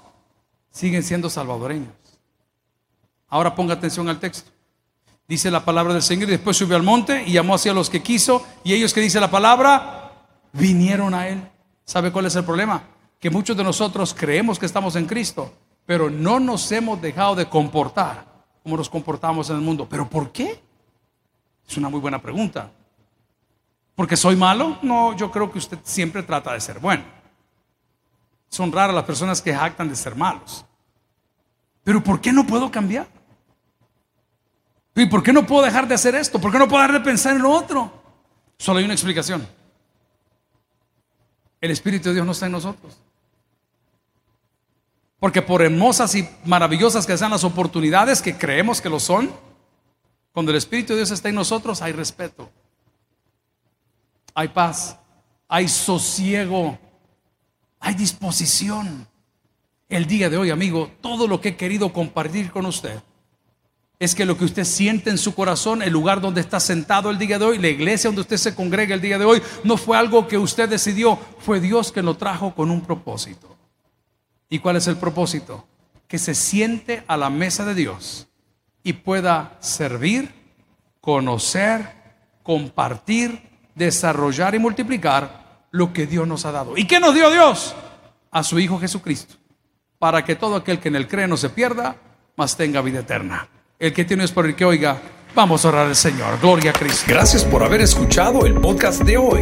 siguen 0.73 1.03
siendo 1.03 1.29
salvadoreños. 1.29 1.93
Ahora 3.29 3.55
ponga 3.55 3.75
atención 3.75 4.09
al 4.09 4.19
texto. 4.19 4.51
Dice 5.27 5.49
la 5.49 5.63
palabra 5.63 5.93
del 5.93 6.01
Señor 6.01 6.27
y 6.27 6.33
después 6.33 6.57
subió 6.57 6.75
al 6.75 6.83
monte 6.83 7.23
y 7.25 7.31
llamó 7.31 7.55
hacia 7.55 7.73
los 7.73 7.89
que 7.89 8.03
quiso 8.03 8.45
y 8.63 8.73
ellos 8.73 8.93
que 8.93 8.99
dice 8.99 9.21
la 9.21 9.31
palabra, 9.31 10.11
vinieron 10.51 11.13
a 11.13 11.29
él. 11.29 11.41
¿Sabe 11.85 12.11
cuál 12.11 12.25
es 12.25 12.35
el 12.35 12.43
problema? 12.43 12.83
Que 13.19 13.29
muchos 13.29 13.55
de 13.55 13.63
nosotros 13.63 14.13
creemos 14.13 14.59
que 14.59 14.65
estamos 14.65 14.97
en 14.97 15.05
Cristo, 15.05 15.53
pero 15.85 16.09
no 16.09 16.39
nos 16.39 16.69
hemos 16.73 17.01
dejado 17.01 17.35
de 17.35 17.47
comportar 17.47 18.25
como 18.63 18.77
nos 18.77 18.89
comportamos 18.89 19.49
en 19.49 19.57
el 19.57 19.61
mundo. 19.61 19.87
¿Pero 19.89 20.09
por 20.09 20.31
qué? 20.31 20.61
Es 21.67 21.77
una 21.77 21.89
muy 21.89 21.99
buena 21.99 22.21
pregunta. 22.21 22.71
¿Porque 23.95 24.17
soy 24.17 24.35
malo? 24.35 24.79
No, 24.81 25.15
yo 25.15 25.29
creo 25.29 25.51
que 25.51 25.59
usted 25.59 25.77
siempre 25.83 26.23
trata 26.23 26.53
de 26.53 26.61
ser 26.61 26.79
bueno. 26.79 27.03
Son 28.53 28.71
raras 28.71 28.93
las 28.93 29.05
personas 29.05 29.41
que 29.41 29.51
jactan 29.51 29.89
de 29.89 29.95
ser 29.95 30.15
malos. 30.15 30.63
Pero 31.83 32.03
¿por 32.03 32.21
qué 32.21 32.31
no 32.31 32.45
puedo 32.45 32.69
cambiar? 32.69 33.07
¿Y 34.93 35.07
por 35.07 35.23
qué 35.23 35.33
no 35.33 35.43
puedo 35.43 35.63
dejar 35.63 35.87
de 35.87 35.95
hacer 35.95 36.13
esto? 36.13 36.39
¿Por 36.39 36.51
qué 36.51 36.59
no 36.59 36.67
puedo 36.67 36.83
dejar 36.83 36.99
de 36.99 37.03
pensar 37.03 37.35
en 37.35 37.41
lo 37.41 37.49
otro? 37.49 37.91
Solo 38.59 38.77
hay 38.77 38.85
una 38.85 38.93
explicación. 38.93 39.47
El 41.59 41.71
Espíritu 41.71 42.09
de 42.09 42.13
Dios 42.13 42.27
no 42.27 42.33
está 42.33 42.45
en 42.45 42.51
nosotros. 42.51 42.95
Porque 45.19 45.41
por 45.41 45.63
hermosas 45.63 46.13
y 46.13 46.29
maravillosas 46.45 47.07
que 47.07 47.17
sean 47.17 47.31
las 47.31 47.43
oportunidades 47.43 48.21
que 48.21 48.37
creemos 48.37 48.81
que 48.81 48.89
lo 48.89 48.99
son, 48.99 49.31
cuando 50.31 50.51
el 50.51 50.59
Espíritu 50.59 50.93
de 50.93 50.97
Dios 50.97 51.09
está 51.09 51.27
en 51.27 51.35
nosotros 51.35 51.81
hay 51.81 51.93
respeto, 51.93 52.51
hay 54.35 54.49
paz, 54.49 54.95
hay 55.47 55.67
sosiego, 55.67 56.77
hay 57.83 57.93
disposición. 57.95 59.07
El 59.89 60.07
día 60.07 60.29
de 60.29 60.37
hoy, 60.37 60.49
amigo, 60.49 60.89
todo 61.01 61.27
lo 61.27 61.39
que 61.41 61.49
he 61.49 61.55
querido 61.57 61.91
compartir 61.93 62.49
con 62.49 62.65
usted 62.65 63.03
es 63.99 64.15
que 64.15 64.25
lo 64.25 64.37
que 64.37 64.45
usted 64.45 64.63
siente 64.63 65.09
en 65.09 65.17
su 65.17 65.35
corazón, 65.35 65.81
el 65.81 65.91
lugar 65.91 66.19
donde 66.19 66.41
está 66.41 66.59
sentado 66.59 67.09
el 67.09 67.17
día 67.17 67.37
de 67.37 67.45
hoy, 67.45 67.57
la 67.59 67.67
iglesia 67.67 68.07
donde 68.07 68.21
usted 68.21 68.37
se 68.37 68.55
congrega 68.55 68.95
el 68.95 69.01
día 69.01 69.19
de 69.19 69.25
hoy, 69.25 69.41
no 69.63 69.77
fue 69.77 69.97
algo 69.97 70.27
que 70.27 70.37
usted 70.37 70.67
decidió, 70.67 71.19
fue 71.39 71.59
Dios 71.59 71.91
que 71.91 72.01
lo 72.01 72.15
trajo 72.15 72.55
con 72.55 72.71
un 72.71 72.81
propósito. 72.81 73.55
¿Y 74.49 74.59
cuál 74.59 74.77
es 74.77 74.87
el 74.87 74.97
propósito? 74.97 75.67
Que 76.07 76.17
se 76.17 76.33
siente 76.35 77.03
a 77.07 77.17
la 77.17 77.29
mesa 77.29 77.65
de 77.65 77.75
Dios 77.75 78.27
y 78.81 78.93
pueda 78.93 79.57
servir, 79.59 80.33
conocer, 81.01 81.87
compartir, 82.43 83.41
desarrollar 83.75 84.55
y 84.55 84.59
multiplicar 84.59 85.42
lo 85.73 85.91
que 85.91 86.05
Dios 86.05 86.27
nos 86.27 86.45
ha 86.45 86.51
dado. 86.51 86.77
¿Y 86.77 86.85
qué 86.85 86.99
nos 86.99 87.15
dio 87.15 87.29
Dios? 87.31 87.75
A 88.31 88.43
su 88.43 88.59
Hijo 88.59 88.79
Jesucristo, 88.79 89.35
para 89.97 90.23
que 90.23 90.35
todo 90.35 90.55
aquel 90.55 90.79
que 90.79 90.87
en 90.89 90.95
él 90.95 91.07
cree 91.07 91.27
no 91.27 91.35
se 91.35 91.49
pierda, 91.49 91.95
mas 92.37 92.55
tenga 92.55 92.81
vida 92.81 92.99
eterna. 92.99 93.49
El 93.79 93.91
que 93.91 94.05
tiene 94.05 94.23
es 94.23 94.31
por 94.31 94.45
el 94.45 94.55
que 94.55 94.65
oiga, 94.65 95.01
vamos 95.35 95.65
a 95.65 95.69
orar 95.69 95.87
al 95.87 95.95
Señor. 95.95 96.39
Gloria 96.39 96.71
a 96.71 96.73
Cristo. 96.73 97.05
Gracias 97.07 97.43
por 97.43 97.63
haber 97.63 97.81
escuchado 97.81 98.45
el 98.45 98.53
podcast 98.53 99.01
de 99.01 99.17
hoy. 99.17 99.41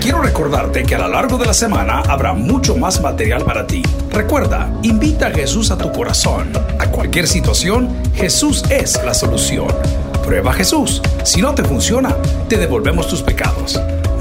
Quiero 0.00 0.22
recordarte 0.22 0.82
que 0.84 0.94
a 0.94 0.98
lo 0.98 1.08
largo 1.08 1.36
de 1.36 1.46
la 1.46 1.54
semana 1.54 2.00
habrá 2.00 2.32
mucho 2.32 2.76
más 2.76 3.02
material 3.02 3.44
para 3.44 3.66
ti. 3.66 3.82
Recuerda, 4.12 4.72
invita 4.82 5.26
a 5.26 5.30
Jesús 5.30 5.70
a 5.70 5.76
tu 5.76 5.92
corazón. 5.92 6.52
A 6.78 6.86
cualquier 6.86 7.28
situación, 7.28 7.94
Jesús 8.14 8.64
es 8.70 8.98
la 9.04 9.12
solución. 9.12 9.68
Prueba 10.24 10.54
Jesús. 10.54 11.02
Si 11.22 11.42
no 11.42 11.54
te 11.54 11.64
funciona, 11.64 12.16
te 12.48 12.56
devolvemos 12.56 13.08
tus 13.08 13.22
pecados. 13.22 13.78